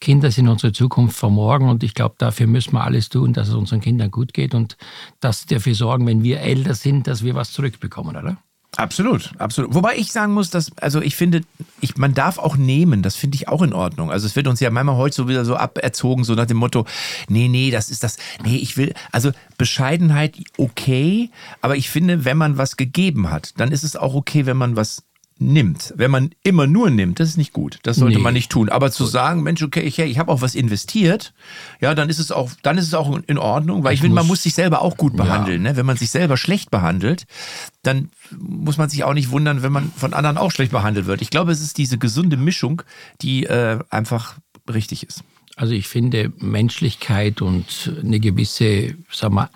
Kinder 0.00 0.30
sind 0.30 0.48
unsere 0.48 0.72
Zukunft 0.72 1.16
von 1.16 1.34
morgen 1.34 1.68
und 1.68 1.82
ich 1.82 1.94
glaube, 1.94 2.14
dafür 2.18 2.46
müssen 2.46 2.72
wir 2.72 2.84
alles 2.84 3.08
tun, 3.08 3.32
dass 3.32 3.48
es 3.48 3.54
unseren 3.54 3.80
Kindern 3.80 4.10
gut 4.10 4.32
geht 4.34 4.54
und 4.54 4.76
dass 5.20 5.46
dafür 5.46 5.74
sorgen, 5.74 6.06
wenn 6.06 6.22
wir 6.22 6.40
älter 6.40 6.74
sind, 6.74 7.06
dass 7.06 7.24
wir 7.24 7.34
was 7.34 7.52
zurückbekommen, 7.52 8.16
oder? 8.16 8.38
Absolut, 8.76 9.32
absolut. 9.38 9.74
Wobei 9.74 9.96
ich 9.96 10.12
sagen 10.12 10.32
muss, 10.32 10.50
dass, 10.50 10.70
also 10.78 11.02
ich 11.02 11.16
finde, 11.16 11.42
ich, 11.80 11.96
man 11.96 12.14
darf 12.14 12.38
auch 12.38 12.56
nehmen, 12.56 13.02
das 13.02 13.16
finde 13.16 13.34
ich 13.34 13.48
auch 13.48 13.62
in 13.62 13.72
Ordnung. 13.72 14.12
Also 14.12 14.26
es 14.26 14.36
wird 14.36 14.46
uns 14.46 14.60
ja 14.60 14.70
manchmal 14.70 14.96
heute 14.96 15.16
so 15.16 15.28
wieder 15.28 15.44
so 15.44 15.56
aberzogen, 15.56 16.22
so 16.22 16.34
nach 16.34 16.46
dem 16.46 16.56
Motto, 16.56 16.86
nee, 17.28 17.48
nee, 17.48 17.72
das 17.72 17.90
ist 17.90 18.04
das, 18.04 18.16
nee, 18.44 18.56
ich 18.56 18.76
will, 18.76 18.94
also 19.10 19.32
Bescheidenheit 19.58 20.36
okay, 20.56 21.30
aber 21.60 21.76
ich 21.76 21.90
finde, 21.90 22.24
wenn 22.24 22.38
man 22.38 22.58
was 22.58 22.76
gegeben 22.76 23.30
hat, 23.30 23.54
dann 23.56 23.72
ist 23.72 23.82
es 23.82 23.96
auch 23.96 24.14
okay, 24.14 24.46
wenn 24.46 24.56
man 24.56 24.76
was 24.76 25.02
nimmt. 25.40 25.92
Wenn 25.96 26.10
man 26.10 26.30
immer 26.42 26.66
nur 26.66 26.90
nimmt, 26.90 27.18
das 27.18 27.30
ist 27.30 27.36
nicht 27.38 27.52
gut. 27.52 27.78
Das 27.82 27.96
sollte 27.96 28.18
Nee. 28.18 28.22
man 28.22 28.34
nicht 28.34 28.50
tun. 28.50 28.68
Aber 28.68 28.90
zu 28.92 29.06
sagen, 29.06 29.42
Mensch, 29.42 29.62
okay, 29.62 29.80
ich, 29.80 29.98
ich 29.98 30.18
habe 30.18 30.30
auch 30.30 30.42
was 30.42 30.54
investiert, 30.54 31.32
ja, 31.80 31.94
dann 31.94 32.08
ist 32.10 32.18
es 32.18 32.30
auch, 32.30 32.50
dann 32.62 32.76
ist 32.78 32.86
es 32.86 32.94
auch 32.94 33.18
in 33.26 33.38
Ordnung, 33.38 33.82
weil 33.82 33.94
ich, 33.94 33.98
Ich 33.98 34.02
finde, 34.02 34.14
man 34.16 34.26
muss- 34.26 34.42
sich 34.42 34.54
selber 34.54 34.82
auch 34.82 34.96
gut 34.96 35.14
Ja. 35.16 35.24
behandeln. 35.24 35.62
Ne? 35.62 35.76
Wenn 35.76 35.86
man 35.86 35.96
sich 35.96 36.10
selber 36.10 36.36
schlecht 36.36 36.70
behandelt, 36.70 37.24
dann 37.82 38.10
muss 38.38 38.76
man 38.76 38.88
sich 38.90 39.02
auch 39.04 39.14
nicht 39.14 39.30
wundern, 39.30 39.62
wenn 39.62 39.72
man 39.72 39.90
von 39.96 40.12
anderen 40.14 40.36
auch 40.38 40.50
schlecht 40.52 40.72
behandelt 40.72 41.06
wird. 41.06 41.22
Ich 41.22 41.30
glaube, 41.30 41.52
es 41.52 41.60
ist 41.62 41.78
diese 41.78 41.96
gesunde 41.98 42.36
Mischung, 42.36 42.82
die 43.22 43.44
äh, 43.46 43.78
einfach 43.88 44.36
richtig 44.70 45.04
ist. 45.04 45.22
Also 45.56 45.72
ich 45.74 45.88
finde 45.88 46.32
Menschlichkeit 46.38 47.42
und 47.42 47.92
eine 48.02 48.20
gewisse, 48.20 48.94
sagen 49.10 49.34
wir, 49.34 49.50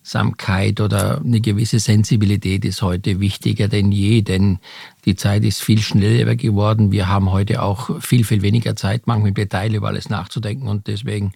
Einfühlsamkeit 0.00 0.80
oder 0.80 1.20
eine 1.24 1.40
gewisse 1.40 1.78
Sensibilität 1.78 2.64
ist 2.64 2.82
heute 2.82 3.20
wichtiger 3.20 3.68
denn 3.68 3.92
je, 3.92 4.22
denn 4.22 4.58
die 5.04 5.16
Zeit 5.16 5.44
ist 5.44 5.62
viel 5.62 5.80
schneller 5.80 6.36
geworden. 6.36 6.92
Wir 6.92 7.08
haben 7.08 7.30
heute 7.30 7.62
auch 7.62 8.00
viel, 8.00 8.24
viel 8.24 8.42
weniger 8.42 8.76
Zeit, 8.76 9.06
manchmal 9.06 9.28
im 9.28 9.34
Detail 9.34 9.74
über 9.74 9.88
alles 9.88 10.08
nachzudenken 10.08 10.68
und 10.68 10.86
deswegen 10.86 11.32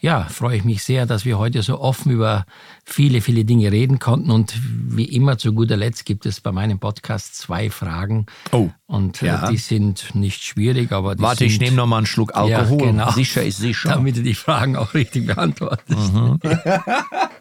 ja, 0.00 0.24
freue 0.24 0.58
ich 0.58 0.64
mich 0.64 0.82
sehr, 0.82 1.06
dass 1.06 1.24
wir 1.24 1.38
heute 1.38 1.62
so 1.62 1.80
offen 1.80 2.12
über 2.12 2.44
viele, 2.84 3.22
viele 3.22 3.46
Dinge 3.46 3.72
reden 3.72 3.98
konnten. 4.00 4.30
Und 4.30 4.52
wie 4.60 5.06
immer 5.06 5.38
zu 5.38 5.54
guter 5.54 5.78
Letzt 5.78 6.04
gibt 6.04 6.26
es 6.26 6.42
bei 6.42 6.52
meinem 6.52 6.78
Podcast 6.78 7.36
zwei 7.36 7.70
Fragen. 7.70 8.26
Oh, 8.52 8.68
Und 8.86 9.22
äh, 9.22 9.28
ja. 9.28 9.48
die 9.50 9.56
sind 9.56 10.14
nicht 10.14 10.44
schwierig, 10.44 10.92
aber 10.92 11.14
die 11.14 11.22
Warte, 11.22 11.38
sind 11.38 11.46
ich 11.46 11.60
nehme 11.60 11.76
noch 11.76 11.86
mal 11.86 11.98
einen 11.98 12.06
Schluck 12.06 12.36
Alkohol. 12.36 12.80
Ja, 12.80 12.86
genau. 12.90 13.10
Sicher 13.12 13.44
ist 13.44 13.56
sicher. 13.56 13.88
damit 13.88 14.18
du 14.18 14.22
die 14.22 14.34
Fragen 14.34 14.76
auch 14.76 14.92
richtig 14.92 15.26
beantwortest. 15.26 16.12
Mhm. 16.12 16.38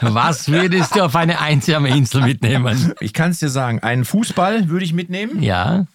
Was 0.00 0.48
würdest 0.50 0.96
du 0.96 1.02
auf 1.04 1.16
eine 1.16 1.40
einsame 1.40 1.88
Insel 1.90 2.22
mitnehmen? 2.22 2.92
Ich 3.00 3.12
kann 3.12 3.30
es 3.30 3.38
dir 3.38 3.48
sagen, 3.48 3.80
einen 3.80 4.04
Fußball 4.04 4.68
würde 4.68 4.84
ich 4.84 4.92
mitnehmen. 4.92 5.42
Ja, 5.42 5.86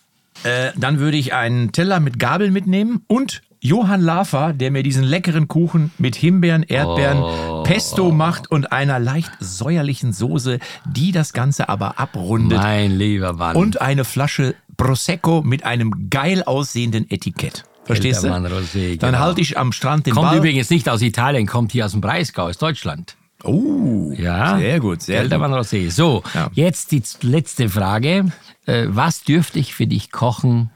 Äh, 0.43 0.71
dann 0.75 0.97
würde 0.99 1.15
ich 1.15 1.33
einen 1.35 1.71
Teller 1.73 1.99
mit 1.99 2.17
Gabel 2.17 2.49
mitnehmen 2.49 3.03
und 3.07 3.43
Johann 3.61 4.01
Lafer, 4.01 4.51
der 4.51 4.71
mir 4.71 4.81
diesen 4.81 5.03
leckeren 5.03 5.47
Kuchen 5.47 5.91
mit 5.99 6.15
Himbeeren, 6.15 6.63
Erdbeeren, 6.63 7.19
Oh. 7.21 7.63
Pesto 7.63 8.11
macht 8.11 8.49
und 8.49 8.71
einer 8.71 8.97
leicht 8.99 9.31
säuerlichen 9.39 10.11
Soße, 10.11 10.57
die 10.85 11.11
das 11.11 11.33
Ganze 11.33 11.69
aber 11.69 11.99
abrundet. 11.99 12.57
mein 12.57 12.91
lieber 12.97 13.33
Mann. 13.33 13.55
Und 13.55 13.79
eine 13.79 14.03
Flasche 14.05 14.55
Prosecco 14.75 15.43
mit 15.43 15.65
einem 15.65 16.09
geil 16.09 16.41
aussehenden 16.43 17.09
Etikett. 17.11 17.63
Verstehst 17.85 18.23
du? 18.23 18.27
Rosé, 18.29 18.97
Dann 18.97 19.11
genau. 19.11 19.23
halte 19.23 19.39
ich 19.39 19.57
am 19.57 19.71
Strand 19.71 20.07
den 20.07 20.15
kommt 20.15 20.29
Ball. 20.29 20.37
übrigens 20.39 20.69
nicht 20.71 20.89
aus 20.89 21.01
Italien, 21.03 21.45
kommt 21.45 21.71
hier 21.71 21.85
aus 21.85 21.91
dem 21.91 22.01
Breisgau, 22.01 22.45
aus 22.47 22.57
Deutschland. 22.57 23.15
Oh, 23.43 24.11
Ja, 24.15 24.57
sehr 24.57 24.79
gut, 24.79 25.01
sehr 25.01 25.27
gut. 25.27 25.37
Mann 25.39 25.53
Rosé. 25.53 25.89
So, 25.91 26.23
Ja. 26.33 26.49
jetzt 26.53 26.91
die 26.91 27.03
letzte 27.21 27.69
Frage. 27.69 28.31
Äh, 28.65 28.85
Was 28.87 29.23
dürfte 29.23 29.59
ich 29.59 29.73
für 29.73 29.87
dich 29.87 30.11
kochen 30.11 30.69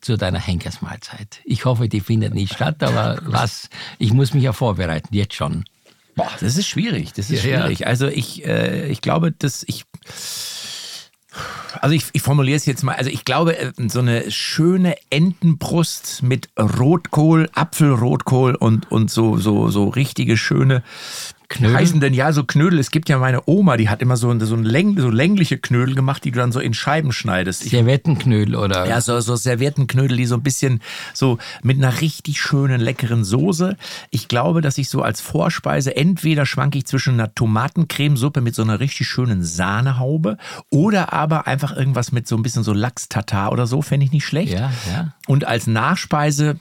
zu 0.00 0.16
deiner 0.16 0.38
Henkersmahlzeit? 0.38 1.40
Ich 1.44 1.64
hoffe, 1.64 1.88
die 1.88 2.00
findet 2.00 2.32
nicht 2.34 2.54
statt, 2.54 2.82
aber 2.82 3.18
was? 3.26 3.68
Ich 3.98 4.12
muss 4.12 4.34
mich 4.34 4.44
ja 4.44 4.52
vorbereiten, 4.52 5.08
jetzt 5.14 5.34
schon. 5.34 5.64
Boah, 6.14 6.30
das 6.40 6.56
ist 6.56 6.66
schwierig. 6.68 7.12
Das 7.14 7.28
ist 7.30 7.42
Ja, 7.44 7.50
ja. 7.50 7.60
schwierig. 7.62 7.86
Also 7.86 8.06
ich, 8.06 8.44
äh, 8.46 8.86
ich 8.88 9.00
glaube, 9.00 9.32
dass 9.32 9.64
ich. 9.66 9.84
Also 11.82 11.94
ich, 11.94 12.04
ich 12.14 12.22
formuliere 12.22 12.56
es 12.56 12.64
jetzt 12.64 12.82
mal. 12.82 12.94
Also 12.94 13.10
ich 13.10 13.26
glaube, 13.26 13.58
äh, 13.58 13.72
so 13.88 13.98
eine 13.98 14.30
schöne 14.30 14.94
Entenbrust 15.10 16.22
mit 16.22 16.48
Rotkohl, 16.58 17.50
Apfelrotkohl 17.54 18.54
und, 18.54 18.90
und 18.90 19.10
so, 19.10 19.36
so, 19.36 19.68
so 19.68 19.88
richtige 19.88 20.38
schöne 20.38 20.82
Knödel? 21.48 21.76
heißen 21.76 22.00
denn 22.00 22.14
ja 22.14 22.32
so 22.32 22.44
Knödel. 22.44 22.78
Es 22.78 22.90
gibt 22.90 23.08
ja 23.08 23.18
meine 23.18 23.42
Oma, 23.46 23.76
die 23.76 23.88
hat 23.88 24.02
immer 24.02 24.16
so, 24.16 24.36
so, 24.40 24.54
ein 24.54 24.64
läng, 24.64 24.98
so 24.98 25.10
längliche 25.10 25.58
Knödel 25.58 25.94
gemacht, 25.94 26.24
die 26.24 26.30
du 26.30 26.38
dann 26.38 26.52
so 26.52 26.60
in 26.60 26.74
Scheiben 26.74 27.12
schneidest. 27.12 27.64
Ich 27.64 27.70
Servettenknödel 27.70 28.56
oder 28.56 28.86
ja, 28.86 29.00
so, 29.00 29.20
so 29.20 29.36
Serviettenknödel, 29.36 30.16
die 30.16 30.26
so 30.26 30.36
ein 30.36 30.42
bisschen 30.42 30.80
so 31.14 31.38
mit 31.62 31.78
einer 31.78 32.00
richtig 32.00 32.40
schönen, 32.40 32.80
leckeren 32.80 33.24
Soße. 33.24 33.76
Ich 34.10 34.28
glaube, 34.28 34.60
dass 34.60 34.78
ich 34.78 34.88
so 34.88 35.02
als 35.02 35.20
Vorspeise 35.20 35.96
entweder 35.96 36.46
schwanke 36.46 36.78
ich 36.78 36.86
zwischen 36.86 37.14
einer 37.14 37.34
Tomatencremesuppe 37.34 38.40
mit 38.40 38.54
so 38.54 38.62
einer 38.62 38.80
richtig 38.80 39.08
schönen 39.08 39.44
Sahnehaube 39.44 40.38
oder 40.70 41.12
aber 41.12 41.46
einfach 41.46 41.76
irgendwas 41.76 42.12
mit 42.12 42.26
so 42.26 42.36
ein 42.36 42.42
bisschen 42.42 42.62
so 42.62 42.72
Lachs-Tatar 42.72 43.52
oder 43.52 43.66
so, 43.66 43.82
fände 43.82 44.06
ich 44.06 44.12
nicht 44.12 44.26
schlecht. 44.26 44.52
Ja, 44.52 44.72
ja. 44.92 45.14
Und 45.26 45.44
als 45.46 45.66
Nachspeise 45.66 46.58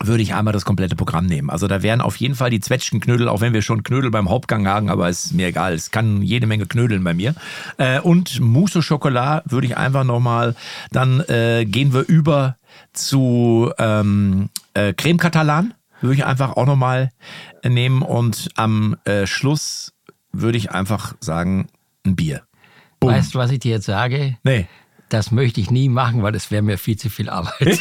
würde 0.00 0.22
ich 0.22 0.34
einmal 0.34 0.52
das 0.52 0.64
komplette 0.64 0.96
Programm 0.96 1.26
nehmen. 1.26 1.50
Also 1.50 1.66
da 1.66 1.82
wären 1.82 2.00
auf 2.00 2.16
jeden 2.16 2.34
Fall 2.34 2.50
die 2.50 2.60
Zwetschgenknödel, 2.60 3.28
auch 3.28 3.40
wenn 3.40 3.52
wir 3.52 3.62
schon 3.62 3.82
Knödel 3.82 4.10
beim 4.10 4.28
Hauptgang 4.28 4.66
haben, 4.66 4.88
aber 4.88 5.08
ist 5.08 5.32
mir 5.32 5.48
egal. 5.48 5.74
Es 5.74 5.90
kann 5.90 6.22
jede 6.22 6.46
Menge 6.46 6.66
knödeln 6.66 7.02
bei 7.04 7.14
mir. 7.14 7.34
Äh, 7.76 8.00
und 8.00 8.40
Mousse 8.40 8.78
au 8.78 8.82
Chocolat 8.82 9.42
würde 9.46 9.66
ich 9.66 9.76
einfach 9.76 10.04
nochmal, 10.04 10.54
dann 10.90 11.20
äh, 11.28 11.64
gehen 11.64 11.92
wir 11.92 12.06
über 12.08 12.56
zu 12.92 13.72
ähm, 13.78 14.50
äh, 14.74 14.92
Creme 14.92 15.18
Catalan. 15.18 15.74
Würde 16.00 16.14
ich 16.14 16.24
einfach 16.24 16.56
auch 16.56 16.66
nochmal 16.66 17.10
nehmen 17.64 18.02
und 18.02 18.50
am 18.54 18.96
äh, 19.04 19.26
Schluss 19.26 19.92
würde 20.32 20.56
ich 20.56 20.70
einfach 20.70 21.14
sagen, 21.20 21.68
ein 22.06 22.14
Bier. 22.14 22.42
Boom. 23.00 23.10
Weißt 23.10 23.34
du, 23.34 23.38
was 23.38 23.50
ich 23.50 23.60
dir 23.60 23.72
jetzt 23.72 23.86
sage? 23.86 24.36
Nee. 24.44 24.68
Das 25.08 25.30
möchte 25.30 25.60
ich 25.60 25.70
nie 25.70 25.88
machen, 25.88 26.22
weil 26.22 26.32
das 26.32 26.50
wäre 26.50 26.62
mir 26.62 26.76
viel 26.76 26.96
zu 26.96 27.08
viel 27.08 27.30
Arbeit. 27.30 27.80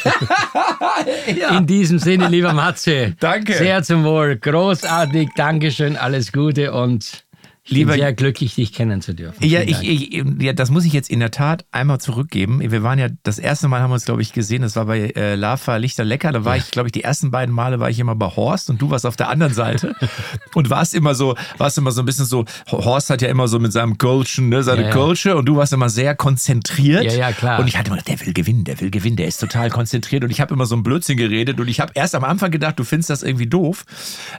In 1.57 1.67
diesem 1.67 1.99
Sinne, 1.99 2.29
lieber 2.29 2.53
Matze. 2.53 3.15
Danke. 3.19 3.53
Sehr 3.53 3.83
zum 3.83 4.03
Wohl. 4.03 4.37
Großartig. 4.37 5.29
Dankeschön. 5.35 5.97
Alles 5.97 6.31
Gute 6.31 6.73
und 6.73 7.26
Lieber- 7.69 7.91
bin 7.93 8.01
sehr 8.01 8.13
glücklich, 8.13 8.55
dich 8.55 8.73
kennen 8.73 9.01
zu 9.01 9.13
dürfen. 9.13 9.43
Ja, 9.45 9.61
ich, 9.61 9.81
ich, 9.83 10.23
ja, 10.39 10.53
das 10.53 10.69
muss 10.71 10.85
ich 10.85 10.93
jetzt 10.93 11.09
in 11.09 11.19
der 11.19 11.31
Tat 11.31 11.65
einmal 11.71 11.99
zurückgeben. 11.99 12.59
Wir 12.61 12.83
waren 12.83 12.97
ja, 12.99 13.07
das 13.23 13.39
erste 13.39 13.67
Mal 13.67 13.81
haben 13.81 13.89
wir 13.89 13.95
uns, 13.95 14.05
glaube 14.05 14.21
ich, 14.21 14.33
gesehen, 14.33 14.61
das 14.61 14.75
war 14.75 14.85
bei 14.85 15.11
äh, 15.15 15.35
Lava 15.35 15.75
Lichter 15.77 16.05
Lecker. 16.05 16.31
Da 16.31 16.45
war 16.45 16.55
ich, 16.57 16.71
glaube 16.71 16.87
ich, 16.87 16.91
die 16.93 17.03
ersten 17.03 17.31
beiden 17.31 17.53
Male 17.53 17.79
war 17.79 17.89
ich 17.89 17.99
immer 17.99 18.15
bei 18.15 18.27
Horst 18.27 18.69
und 18.69 18.81
du 18.81 18.89
warst 18.89 19.05
auf 19.05 19.15
der 19.15 19.29
anderen 19.29 19.53
Seite 19.53 19.95
und 20.55 20.69
warst 20.69 20.93
immer 20.95 21.13
so, 21.15 21.35
warst 21.57 21.77
immer 21.77 21.91
so 21.91 22.01
ein 22.01 22.05
bisschen 22.05 22.25
so, 22.25 22.45
Horst 22.71 23.09
hat 23.09 23.21
ja 23.21 23.27
immer 23.29 23.47
so 23.47 23.59
mit 23.59 23.73
seinem 23.73 23.97
Kölschen, 23.97 24.49
ne, 24.49 24.63
seine 24.63 24.81
Ja, 24.83 24.87
ja. 24.87 24.93
Kölsche 24.93 25.35
und 25.35 25.45
du 25.45 25.57
warst 25.57 25.73
immer 25.73 25.89
sehr 25.89 26.15
konzentriert. 26.15 27.03
Ja, 27.03 27.13
ja, 27.13 27.31
klar. 27.31 27.59
Und 27.59 27.67
ich 27.67 27.77
hatte 27.77 27.87
immer 27.89 27.97
gedacht, 27.97 28.19
der 28.19 28.25
will 28.25 28.33
gewinnen, 28.33 28.63
der 28.63 28.79
will 28.79 28.91
gewinnen, 28.91 29.17
der 29.17 29.27
ist 29.27 29.39
total 29.39 29.69
konzentriert 29.69 30.23
und 30.23 30.29
ich 30.29 30.39
habe 30.41 30.53
immer 30.53 30.65
so 30.65 30.75
ein 30.75 30.83
Blödsinn 30.83 31.17
geredet 31.17 31.59
und 31.59 31.67
ich 31.67 31.79
habe 31.79 31.91
erst 31.95 32.15
am 32.15 32.23
Anfang 32.23 32.51
gedacht, 32.51 32.79
du 32.79 32.83
findest 32.83 33.09
das 33.09 33.23
irgendwie 33.23 33.47
doof. 33.47 33.85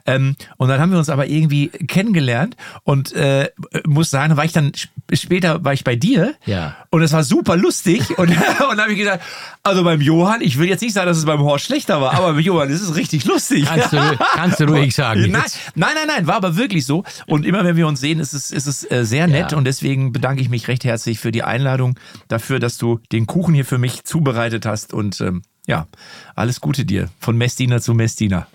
Ähm, 0.07 0.35
und 0.57 0.69
dann 0.69 0.81
haben 0.81 0.93
wir 0.93 0.99
uns 0.99 1.09
aber 1.11 1.27
irgendwie 1.27 1.69
kennengelernt 1.69 2.57
und 2.85 3.13
äh, 3.19 3.51
muss 3.87 4.11
sagen, 4.11 4.37
war 4.37 4.45
ich 4.45 4.53
dann 4.53 4.73
sp- 4.73 4.89
später 5.13 5.65
war 5.65 5.73
ich 5.75 5.85
bei 5.85 5.97
dir 5.97 6.35
Ja. 6.47 6.77
und 6.91 7.03
es 7.03 7.13
war 7.13 7.25
super 7.25 7.57
lustig 7.57 8.11
und, 8.19 8.29
und 8.31 8.37
dann 8.39 8.81
habe 8.81 8.93
ich 8.93 8.99
gesagt, 8.99 9.23
also 9.63 9.85
beim 9.85 10.01
Johann, 10.01 10.41
ich 10.41 10.59
will 10.59 10.69
jetzt 10.69 10.81
nicht 10.81 10.95
sagen, 10.95 11.07
dass 11.09 11.19
es 11.19 11.25
beim 11.27 11.41
Horst 11.41 11.67
schlechter 11.67 12.01
war, 12.01 12.15
aber 12.15 12.33
beim 12.33 12.41
Johann 12.41 12.71
ist 12.71 12.81
es 12.81 12.95
richtig 12.95 13.25
lustig. 13.25 13.67
Kannst 13.67 13.93
du, 13.93 14.19
kannst 14.35 14.61
du 14.61 14.65
ruhig 14.69 14.95
sagen. 14.95 15.21
Nein, 15.31 15.43
nein, 15.75 15.91
nein, 15.95 16.07
nein, 16.07 16.27
war 16.27 16.37
aber 16.37 16.57
wirklich 16.57 16.87
so. 16.87 17.05
Und 17.27 17.45
immer 17.45 17.65
wenn 17.65 17.77
wir 17.77 17.87
uns 17.87 18.01
sehen, 18.01 18.21
ist 18.21 18.33
es, 18.33 18.51
ist 18.51 18.67
es 18.67 18.91
äh, 18.91 19.05
sehr 19.05 19.27
nett. 19.27 19.53
Ja. 19.53 19.59
Und 19.59 19.65
deswegen 19.65 20.13
bedanke 20.13 20.41
ich 20.41 20.49
mich 20.49 20.69
recht 20.69 20.85
herzlich 20.85 21.19
für 21.19 21.33
die 21.33 21.43
Einladung, 21.43 21.99
dafür, 22.29 22.59
dass 22.61 22.79
du 22.79 23.01
den 23.13 23.27
Kuchen 23.27 23.55
hier 23.55 23.65
für 23.65 23.79
mich 23.79 24.05
zubereitet 24.05 24.65
hast. 24.65 24.93
Und 24.95 25.21
ähm, 25.21 25.43
ja, 25.67 25.87
alles 26.35 26.61
Gute 26.61 26.85
dir. 26.85 27.09
Von 27.21 27.37
Messdiener 27.37 27.81
zu 27.81 27.93
Messdiener. 27.95 28.47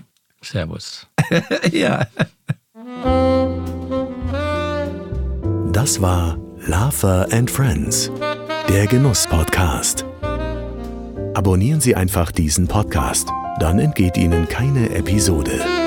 Servus. 0.42 1.08
ja. 1.72 2.08
Das 5.74 6.00
war 6.04 6.38
Lava 6.68 7.24
and 7.32 7.50
Friends, 7.50 8.12
der 8.70 8.86
Genuss-Podcast. 8.86 10.06
Abonnieren 11.34 11.82
Sie 11.82 11.96
einfach 11.96 12.32
diesen 12.32 12.68
Podcast, 12.68 13.28
dann 13.60 13.80
entgeht 13.80 14.16
Ihnen 14.16 14.48
keine 14.48 14.92
Episode. 14.96 15.83